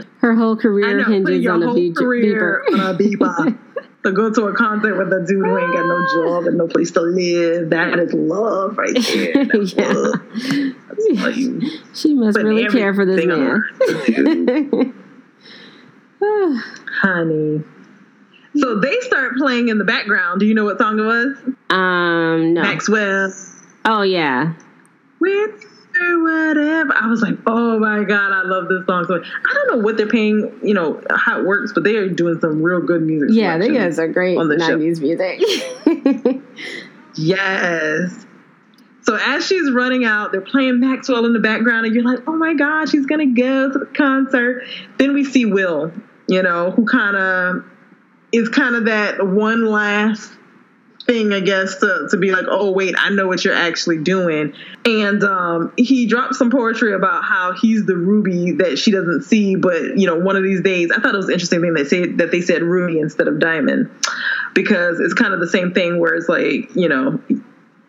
her 0.20 0.34
whole 0.34 0.56
career 0.56 0.98
know, 0.98 1.04
hinges 1.04 1.46
on 1.46 1.62
a 1.62 1.74
beep- 1.74 1.96
career 1.96 2.62
beeper. 2.68 2.80
on 2.80 2.94
a 2.94 2.98
beeper. 2.98 3.58
to 4.06 4.12
go 4.12 4.32
to 4.32 4.44
a 4.46 4.54
concert 4.54 4.96
with 4.96 5.12
a 5.12 5.24
dude 5.26 5.44
who 5.44 5.58
ain't 5.58 5.72
got 5.74 5.84
no 5.86 6.06
job 6.14 6.46
and 6.46 6.56
no 6.56 6.68
place 6.68 6.92
to 6.92 7.00
live. 7.02 7.70
That 7.70 7.98
is 7.98 8.12
love 8.14 8.78
right 8.78 8.94
there. 8.94 9.44
That's 9.52 9.74
Yeah. 9.74 9.92
love. 9.92 10.20
That's 10.32 11.36
you 11.36 11.80
she 11.94 12.14
must 12.14 12.38
really 12.38 12.66
care 12.68 12.94
for 12.94 13.04
this 13.04 13.24
man. 13.26 13.62
honey. 17.02 17.62
So 18.56 18.80
they 18.80 18.98
start 19.00 19.36
playing 19.36 19.68
in 19.68 19.78
the 19.78 19.84
background. 19.84 20.40
Do 20.40 20.46
you 20.46 20.54
know 20.54 20.64
what 20.64 20.78
song 20.78 20.98
it 20.98 21.02
was? 21.02 21.36
um, 21.70 22.54
no. 22.54 22.62
Maxwell. 22.62 23.32
Oh 23.84 24.02
yeah, 24.02 24.54
With 25.20 25.62
whatever. 25.94 26.65
I 27.06 27.08
was 27.08 27.22
like, 27.22 27.38
oh 27.46 27.78
my 27.78 28.02
god, 28.04 28.32
I 28.32 28.42
love 28.42 28.68
this 28.68 28.84
song. 28.86 29.04
So 29.06 29.14
I 29.22 29.54
don't 29.54 29.68
know 29.78 29.84
what 29.84 29.96
they're 29.96 30.08
paying, 30.08 30.58
you 30.62 30.74
know, 30.74 31.00
how 31.10 31.38
it 31.40 31.46
works, 31.46 31.72
but 31.72 31.84
they 31.84 31.96
are 31.96 32.08
doing 32.08 32.40
some 32.40 32.62
real 32.62 32.80
good 32.80 33.02
music. 33.02 33.28
yeah. 33.32 33.56
They 33.58 33.72
guys 33.72 33.98
are 33.98 34.08
great 34.08 34.36
on 34.36 34.48
the 34.48 34.58
show. 34.58 34.76
'90s 34.78 35.00
music. 35.00 36.42
Yes. 37.18 38.26
So 39.02 39.16
as 39.16 39.46
she's 39.46 39.70
running 39.70 40.04
out, 40.04 40.32
they're 40.32 40.40
playing 40.40 40.80
Maxwell 40.80 41.24
in 41.24 41.32
the 41.32 41.38
background, 41.38 41.86
and 41.86 41.94
you're 41.94 42.04
like, 42.04 42.20
oh 42.26 42.36
my 42.36 42.54
God, 42.54 42.88
she's 42.88 43.06
gonna 43.06 43.32
go 43.32 43.72
to 43.72 43.78
the 43.78 43.86
concert. 43.86 44.64
Then 44.98 45.14
we 45.14 45.24
see 45.24 45.46
Will, 45.46 45.92
you 46.28 46.42
know, 46.42 46.72
who 46.72 46.84
kind 46.86 47.16
of 47.16 47.64
is 48.32 48.48
kind 48.48 48.74
of 48.74 48.86
that 48.86 49.24
one 49.24 49.64
last 49.66 50.32
thing, 51.06 51.32
I 51.32 51.40
guess, 51.40 51.76
to, 51.76 52.08
to 52.10 52.16
be 52.16 52.32
like, 52.32 52.46
oh 52.48 52.72
wait, 52.72 52.94
I 52.98 53.10
know 53.10 53.26
what 53.26 53.44
you're 53.44 53.54
actually 53.54 53.98
doing. 53.98 54.54
And 54.84 55.22
um, 55.22 55.72
he 55.76 56.06
dropped 56.06 56.34
some 56.34 56.50
poetry 56.50 56.92
about 56.92 57.24
how 57.24 57.52
he's 57.52 57.86
the 57.86 57.96
ruby 57.96 58.52
that 58.52 58.78
she 58.78 58.90
doesn't 58.90 59.22
see, 59.22 59.54
but 59.54 59.96
you 59.96 60.06
know, 60.06 60.16
one 60.16 60.36
of 60.36 60.42
these 60.42 60.60
days, 60.60 60.90
I 60.90 61.00
thought 61.00 61.14
it 61.14 61.18
was 61.18 61.30
interesting 61.30 61.60
thing 61.60 61.74
they 61.74 61.84
say 61.84 62.06
that 62.06 62.30
they 62.30 62.40
said 62.40 62.62
ruby 62.62 62.98
instead 62.98 63.28
of 63.28 63.38
diamond, 63.38 63.90
because 64.54 65.00
it's 65.00 65.14
kind 65.14 65.32
of 65.32 65.40
the 65.40 65.48
same 65.48 65.72
thing 65.72 66.00
where 66.00 66.14
it's 66.14 66.28
like, 66.28 66.74
you 66.74 66.88
know, 66.88 67.20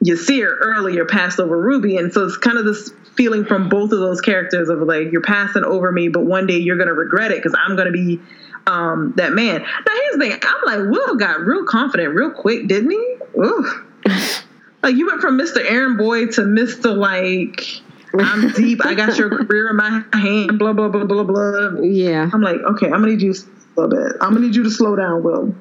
Yasir 0.06 0.56
earlier 0.62 1.06
passed 1.06 1.40
over 1.40 1.60
Ruby, 1.60 1.98
and 1.98 2.14
so 2.14 2.26
it's 2.26 2.38
kind 2.38 2.58
of 2.60 2.66
this 2.66 2.92
feeling 3.16 3.46
from 3.46 3.68
both 3.68 3.92
of 3.92 4.00
those 4.00 4.22
characters 4.22 4.70
of 4.70 4.80
like 4.82 5.12
you're 5.12 5.22
passing 5.22 5.64
over 5.64 5.92
me, 5.92 6.08
but 6.08 6.24
one 6.24 6.46
day 6.46 6.58
you're 6.58 6.78
gonna 6.78 6.94
regret 6.94 7.32
it 7.32 7.38
because 7.38 7.56
I'm 7.58 7.76
gonna 7.76 7.92
be 7.92 8.22
um, 8.68 9.14
that 9.16 9.34
man. 9.34 9.62
Now 9.62 9.94
here's 9.94 10.14
the 10.14 10.20
thing: 10.20 10.40
I'm 10.44 10.66
like 10.66 10.92
Will 10.92 11.16
got 11.16 11.40
real 11.40 11.66
confident 11.66 12.14
real 12.14 12.32
quick, 12.32 12.68
didn't 12.68 12.92
he? 12.92 13.16
Ooh. 13.38 13.86
like 14.84 14.96
you 14.96 15.08
went 15.08 15.22
from 15.22 15.40
Mr. 15.40 15.64
Aaron 15.68 15.98
Boy 15.98 16.28
to 16.28 16.42
Mr. 16.42 16.96
Like 16.96 17.82
I'm 18.14 18.50
deep. 18.52 18.86
I 18.86 18.94
got 18.94 19.18
your 19.18 19.30
career 19.30 19.70
in 19.70 19.78
my 19.78 20.04
hand. 20.14 20.60
Blah 20.60 20.74
blah 20.74 20.90
blah 20.90 21.06
blah 21.06 21.24
blah. 21.24 21.82
yeah. 21.82 22.30
I'm 22.32 22.42
like, 22.42 22.58
okay, 22.58 22.88
I'm 22.88 23.02
gonna 23.02 23.08
need 23.08 23.22
you 23.22 23.32
a 23.32 23.82
little 23.82 23.90
bit. 23.90 24.18
I'm 24.22 24.34
gonna 24.34 24.46
need 24.46 24.56
you 24.56 24.64
to 24.64 24.72
slow 24.72 24.96
down, 24.96 25.24
Will. 25.24 25.56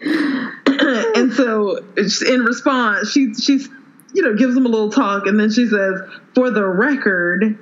and 0.00 1.32
so, 1.32 1.78
in 1.96 2.40
response, 2.40 3.10
she 3.10 3.34
she's 3.34 3.68
you 4.12 4.22
know 4.22 4.34
gives 4.34 4.56
him 4.56 4.66
a 4.66 4.68
little 4.68 4.90
talk, 4.90 5.26
and 5.26 5.38
then 5.38 5.50
she 5.50 5.66
says, 5.66 6.00
"For 6.34 6.50
the 6.50 6.66
record, 6.66 7.58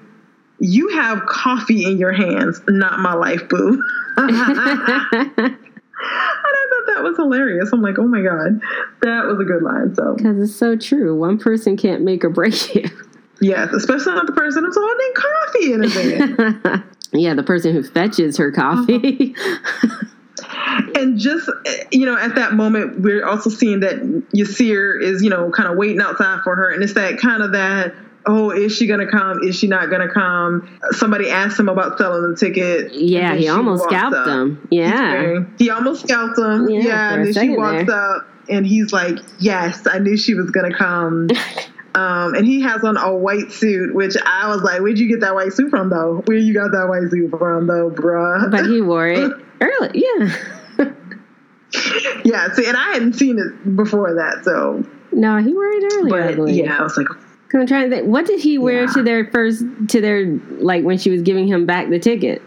you 0.60 0.88
have 0.88 1.24
coffee 1.26 1.84
in 1.84 1.98
your 1.98 2.12
hands, 2.12 2.60
not 2.68 3.00
my 3.00 3.14
life, 3.14 3.48
boo. 3.48 3.82
and 4.16 4.30
I 4.30 5.56
thought 6.68 6.86
that 6.86 7.02
was 7.02 7.16
hilarious. 7.16 7.72
I'm 7.72 7.80
like, 7.80 7.98
oh 7.98 8.06
my 8.06 8.20
God, 8.20 8.60
that 9.00 9.24
was 9.24 9.40
a 9.40 9.44
good 9.44 9.62
line. 9.62 9.94
So, 9.94 10.14
because 10.14 10.38
it's 10.38 10.54
so 10.54 10.76
true. 10.76 11.16
One 11.16 11.38
person 11.38 11.76
can't 11.76 12.02
make 12.02 12.24
or 12.24 12.30
break 12.30 12.74
you. 12.74 12.88
Yes, 13.40 13.72
especially 13.72 14.12
not 14.12 14.26
the 14.26 14.32
person 14.32 14.64
who's 14.64 14.76
holding 14.78 15.12
coffee 15.14 15.72
in 15.72 15.82
his 15.82 15.94
hand. 15.94 16.84
yeah, 17.12 17.32
the 17.32 17.42
person 17.42 17.72
who 17.72 17.82
fetches 17.82 18.36
her 18.36 18.52
coffee. 18.52 19.34
Uh-huh. 19.34 20.90
and 20.94 21.18
just 21.18 21.50
you 21.90 22.06
know 22.06 22.16
at 22.16 22.34
that 22.34 22.54
moment 22.54 23.00
we're 23.00 23.26
also 23.26 23.50
seeing 23.50 23.80
that 23.80 23.96
Yasir 24.34 25.00
is 25.00 25.22
you 25.22 25.28
know 25.28 25.50
kind 25.50 25.68
of 25.68 25.76
waiting 25.76 26.00
outside 26.00 26.40
for 26.44 26.56
her 26.56 26.70
and 26.70 26.82
it's 26.82 26.94
that 26.94 27.18
kind 27.18 27.42
of 27.42 27.52
that 27.52 27.94
oh 28.26 28.50
is 28.50 28.74
she 28.74 28.86
gonna 28.86 29.10
come 29.10 29.42
is 29.42 29.56
she 29.56 29.66
not 29.66 29.90
gonna 29.90 30.12
come 30.12 30.78
somebody 30.92 31.30
asked 31.30 31.58
him 31.58 31.68
about 31.68 31.96
selling 31.98 32.30
the 32.30 32.36
ticket 32.36 32.92
yeah 32.94 33.34
he 33.34 33.48
almost 33.48 33.84
scalped 33.84 34.14
up. 34.14 34.26
him 34.26 34.68
yeah 34.70 35.44
he 35.58 35.70
almost 35.70 36.02
scalped 36.02 36.38
him 36.38 36.68
yeah, 36.68 36.80
yeah 36.80 37.14
and 37.14 37.26
then 37.26 37.32
she 37.32 37.56
walks 37.56 37.86
there. 37.86 37.96
up 37.96 38.26
and 38.48 38.66
he's 38.66 38.92
like 38.92 39.16
yes 39.38 39.86
i 39.86 39.98
knew 39.98 40.16
she 40.16 40.34
was 40.34 40.50
gonna 40.50 40.74
come 40.74 41.28
Um, 41.94 42.34
and 42.34 42.46
he 42.46 42.60
has 42.60 42.84
on 42.84 42.96
a 42.96 43.12
white 43.12 43.50
suit, 43.50 43.94
which 43.94 44.14
I 44.24 44.48
was 44.48 44.62
like, 44.62 44.80
"Where'd 44.80 44.98
you 44.98 45.08
get 45.08 45.20
that 45.20 45.34
white 45.34 45.52
suit 45.52 45.70
from, 45.70 45.90
though? 45.90 46.22
Where 46.26 46.36
you 46.36 46.54
got 46.54 46.70
that 46.70 46.88
white 46.88 47.10
suit 47.10 47.30
from, 47.30 47.66
though, 47.66 47.90
bruh?" 47.90 48.50
But 48.50 48.66
he 48.66 48.80
wore 48.80 49.08
it 49.08 49.32
early, 49.60 49.90
yeah. 49.94 50.92
yeah, 52.24 52.52
see, 52.52 52.66
and 52.66 52.76
I 52.76 52.92
hadn't 52.92 53.14
seen 53.14 53.38
it 53.38 53.76
before 53.76 54.14
that, 54.14 54.44
so. 54.44 54.84
No, 55.12 55.38
he 55.38 55.52
wore 55.52 55.66
it 55.66 55.92
early. 55.94 56.36
But, 56.36 56.54
yeah, 56.54 56.78
I 56.78 56.82
was 56.82 56.96
like, 56.96 57.08
I'm 57.58 57.66
trying 57.66 57.90
to 57.90 57.96
think. 57.96 58.08
What 58.08 58.26
did 58.26 58.40
he 58.40 58.58
wear 58.58 58.84
yeah. 58.84 58.92
to 58.92 59.02
their 59.02 59.26
first, 59.30 59.64
to 59.88 60.00
their, 60.00 60.26
like, 60.60 60.84
when 60.84 60.98
she 60.98 61.10
was 61.10 61.22
giving 61.22 61.48
him 61.48 61.66
back 61.66 61.88
the 61.88 61.98
ticket? 61.98 62.40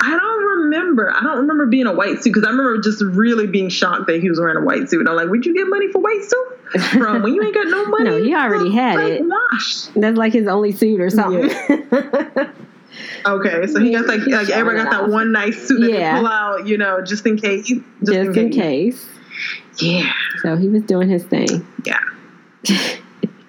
I 0.00 0.10
don't 0.10 0.38
remember. 0.60 1.12
I 1.14 1.20
don't 1.22 1.38
remember 1.38 1.66
being 1.66 1.86
a 1.86 1.94
white 1.94 2.22
suit 2.22 2.34
because 2.34 2.44
I 2.44 2.50
remember 2.50 2.80
just 2.80 3.02
really 3.02 3.46
being 3.46 3.68
shocked 3.68 4.06
that 4.06 4.20
he 4.20 4.28
was 4.28 4.38
wearing 4.38 4.56
a 4.56 4.64
white 4.64 4.88
suit. 4.88 5.00
And 5.00 5.08
I'm 5.08 5.16
like, 5.16 5.28
where'd 5.28 5.44
you 5.44 5.54
get 5.54 5.66
money 5.66 5.90
for 5.90 6.00
white 6.00 6.22
suit 6.22 6.80
from? 6.92 7.22
When 7.22 7.34
you 7.34 7.42
ain't 7.42 7.54
got 7.54 7.66
no 7.66 7.84
money? 7.86 8.04
no, 8.04 8.22
he 8.22 8.34
already 8.34 8.72
had 8.72 8.96
like, 8.96 9.12
it. 9.14 9.24
Washed. 9.24 9.94
That's 9.94 10.16
like 10.16 10.32
his 10.32 10.46
only 10.46 10.72
suit 10.72 11.00
or 11.00 11.10
something. 11.10 11.50
Yeah. 11.50 12.52
Okay, 13.24 13.66
so 13.66 13.80
he 13.80 13.92
got 13.92 14.06
like 14.06 14.26
like 14.26 14.48
everybody 14.48 14.82
got 14.82 14.90
that 14.90 15.08
one 15.08 15.30
nice 15.30 15.68
suit 15.68 15.80
that 15.82 15.90
yeah. 15.90 16.14
they 16.14 16.20
pull 16.20 16.28
out, 16.28 16.66
you 16.66 16.78
know, 16.78 17.02
just 17.02 17.26
in 17.26 17.36
case. 17.36 17.66
Just, 17.66 17.80
just 18.02 18.10
in, 18.10 18.32
case. 18.32 18.42
in, 18.42 18.50
case. 18.50 19.06
Yeah. 19.78 20.12
So 20.42 20.56
he 20.56 20.68
was 20.68 20.82
doing 20.82 21.08
his 21.08 21.24
thing. 21.24 21.66
Yeah. 21.84 22.00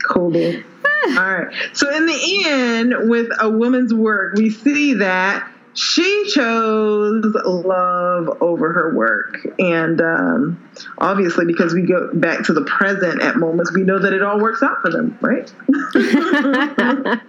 cool, 0.10 0.32
dude. 0.32 0.66
All 1.07 1.14
right. 1.16 1.47
So 1.74 1.95
in 1.95 2.05
the 2.05 2.43
end, 2.45 3.10
with 3.10 3.30
a 3.39 3.49
woman's 3.49 3.93
work, 3.93 4.36
we 4.36 4.49
see 4.49 4.95
that 4.95 5.49
she 5.74 6.30
chose 6.34 7.24
love 7.45 8.38
over 8.41 8.74
her 8.74 8.93
work. 8.95 9.38
And 9.60 10.01
um, 10.01 10.70
obviously, 10.97 11.45
because 11.45 11.74
we 11.74 11.84
go 11.84 12.10
back 12.14 12.43
to 12.45 12.53
the 12.53 12.64
present 12.66 13.22
at 13.22 13.38
moments, 13.38 13.72
we 13.74 13.84
know 13.84 13.97
that 13.99 14.12
it 14.12 14.22
all 14.22 14.39
works 14.41 14.62
out 14.62 14.78
for 14.82 14.91
them, 14.91 15.18
right? 15.22 15.51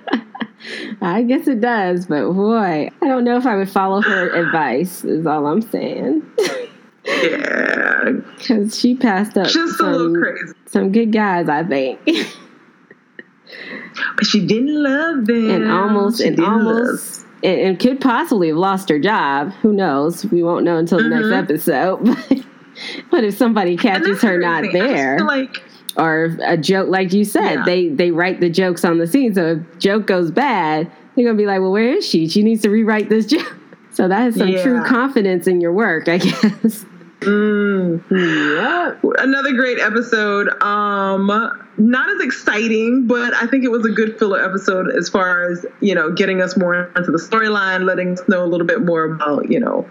I 1.00 1.22
guess 1.22 1.46
it 1.48 1.60
does, 1.60 2.06
but 2.06 2.32
boy, 2.32 2.90
I 3.02 3.06
don't 3.06 3.24
know 3.24 3.36
if 3.36 3.46
I 3.46 3.56
would 3.56 3.70
follow 3.70 4.02
her 4.02 4.30
advice, 4.30 5.04
is 5.04 5.26
all 5.26 5.46
I'm 5.46 5.62
saying. 5.62 6.22
yeah. 7.06 7.76
Because 8.36 8.78
she 8.78 8.94
passed 8.96 9.36
up 9.38 9.46
Just 9.46 9.76
some, 9.78 9.86
a 9.88 9.90
little 9.96 10.20
crazy. 10.20 10.54
some 10.66 10.90
good 10.92 11.12
guys, 11.12 11.48
I 11.48 11.62
think. 11.64 12.00
But 14.16 14.26
she 14.26 14.44
didn't 14.46 14.82
love 14.82 15.26
them. 15.26 15.50
And 15.50 15.70
almost, 15.70 16.18
she 16.18 16.28
and 16.28 16.40
almost, 16.40 17.26
and, 17.42 17.60
and, 17.60 17.80
could 17.80 18.00
possibly 18.00 18.48
have 18.48 18.56
lost 18.56 18.88
her 18.88 18.98
job. 18.98 19.52
Who 19.62 19.72
knows? 19.72 20.24
We 20.26 20.42
won't 20.42 20.64
know 20.64 20.76
until 20.76 20.98
the 20.98 21.04
mm-hmm. 21.04 21.30
next 21.30 21.50
episode. 21.50 22.44
but 23.10 23.24
if 23.24 23.36
somebody 23.36 23.76
catches 23.76 24.22
her 24.22 24.38
not 24.38 24.64
there. 24.72 25.18
like 25.20 25.62
or 25.96 26.36
a 26.44 26.56
joke 26.56 26.88
like 26.88 27.12
you 27.12 27.24
said 27.24 27.54
yeah. 27.54 27.64
they 27.64 27.88
they 27.88 28.12
write 28.12 28.40
the 28.40 28.48
jokes 28.48 28.84
on 28.84 28.98
the 28.98 29.08
scene 29.08 29.34
so 29.34 29.44
if 29.46 29.78
joke 29.80 30.06
goes 30.06 30.30
bad 30.30 30.90
they're 31.14 31.24
gonna 31.24 31.36
be 31.36 31.46
like 31.46 31.60
well 31.60 31.72
where 31.72 31.94
is 31.96 32.06
she 32.06 32.28
she 32.28 32.44
needs 32.44 32.62
to 32.62 32.70
rewrite 32.70 33.08
this 33.08 33.26
joke 33.26 33.58
so 33.90 34.06
that 34.06 34.28
is 34.28 34.36
some 34.36 34.48
yeah. 34.48 34.62
true 34.62 34.84
confidence 34.84 35.48
in 35.48 35.60
your 35.60 35.72
work 35.72 36.08
i 36.08 36.18
guess 36.18 36.84
mm. 37.20 38.02
yeah 38.10 38.94
another 39.18 39.52
great 39.52 39.78
episode 39.78 40.48
um 40.62 41.26
not 41.78 42.10
as 42.10 42.20
exciting 42.20 43.06
but 43.06 43.34
i 43.34 43.46
think 43.46 43.64
it 43.64 43.70
was 43.70 43.84
a 43.84 43.90
good 43.90 44.18
filler 44.18 44.42
episode 44.42 44.90
as 44.90 45.08
far 45.08 45.50
as 45.50 45.64
you 45.80 45.94
know 45.94 46.10
getting 46.12 46.40
us 46.40 46.56
more 46.56 46.90
into 46.96 47.10
the 47.10 47.18
storyline 47.18 47.84
letting 47.84 48.12
us 48.12 48.22
know 48.28 48.44
a 48.44 48.46
little 48.46 48.66
bit 48.66 48.82
more 48.82 49.04
about 49.04 49.50
you 49.50 49.60
know 49.60 49.88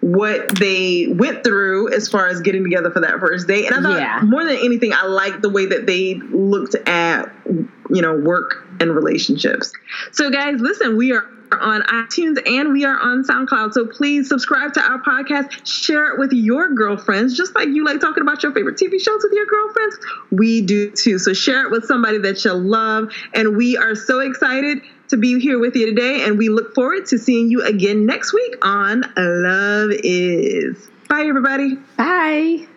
what 0.00 0.48
they 0.58 1.08
went 1.08 1.44
through 1.44 1.92
as 1.92 2.08
far 2.08 2.28
as 2.28 2.40
getting 2.40 2.64
together 2.64 2.90
for 2.90 3.00
that 3.00 3.20
first 3.20 3.46
date. 3.46 3.66
And 3.66 3.74
I 3.74 3.82
thought 3.82 4.00
yeah. 4.00 4.20
more 4.22 4.44
than 4.44 4.56
anything, 4.56 4.92
I 4.94 5.04
liked 5.04 5.42
the 5.42 5.50
way 5.50 5.66
that 5.66 5.86
they 5.86 6.14
looked 6.14 6.74
at, 6.88 7.30
you 7.46 8.00
know, 8.00 8.16
work 8.16 8.66
and 8.80 8.94
relationships. 8.94 9.72
So 10.12 10.30
guys, 10.30 10.58
listen, 10.58 10.96
we 10.96 11.12
are 11.12 11.28
on 11.52 11.82
iTunes 11.82 12.40
and 12.48 12.72
we 12.72 12.84
are 12.84 12.98
on 12.98 13.24
SoundCloud. 13.24 13.72
So 13.72 13.86
please 13.86 14.28
subscribe 14.28 14.74
to 14.74 14.80
our 14.80 15.02
podcast, 15.02 15.66
share 15.66 16.12
it 16.12 16.18
with 16.18 16.32
your 16.32 16.72
girlfriends, 16.74 17.36
just 17.36 17.54
like 17.54 17.68
you 17.68 17.84
like 17.84 18.00
talking 18.00 18.22
about 18.22 18.42
your 18.42 18.52
favorite 18.52 18.76
TV 18.76 19.00
shows 19.00 19.22
with 19.22 19.32
your 19.32 19.46
girlfriends. 19.46 19.98
We 20.30 20.62
do 20.62 20.90
too. 20.90 21.18
So 21.18 21.32
share 21.32 21.64
it 21.64 21.70
with 21.70 21.84
somebody 21.84 22.18
that 22.18 22.44
you 22.44 22.52
love. 22.52 23.12
And 23.34 23.56
we 23.56 23.76
are 23.76 23.94
so 23.94 24.20
excited 24.20 24.82
to 25.08 25.16
be 25.16 25.40
here 25.40 25.58
with 25.58 25.74
you 25.74 25.86
today, 25.86 26.22
and 26.24 26.38
we 26.38 26.48
look 26.48 26.74
forward 26.74 27.04
to 27.06 27.18
seeing 27.18 27.50
you 27.50 27.62
again 27.62 28.06
next 28.06 28.32
week 28.32 28.56
on 28.62 29.02
Love 29.16 29.90
Is. 30.04 30.88
Bye, 31.08 31.24
everybody. 31.24 31.74
Bye. 31.96 32.69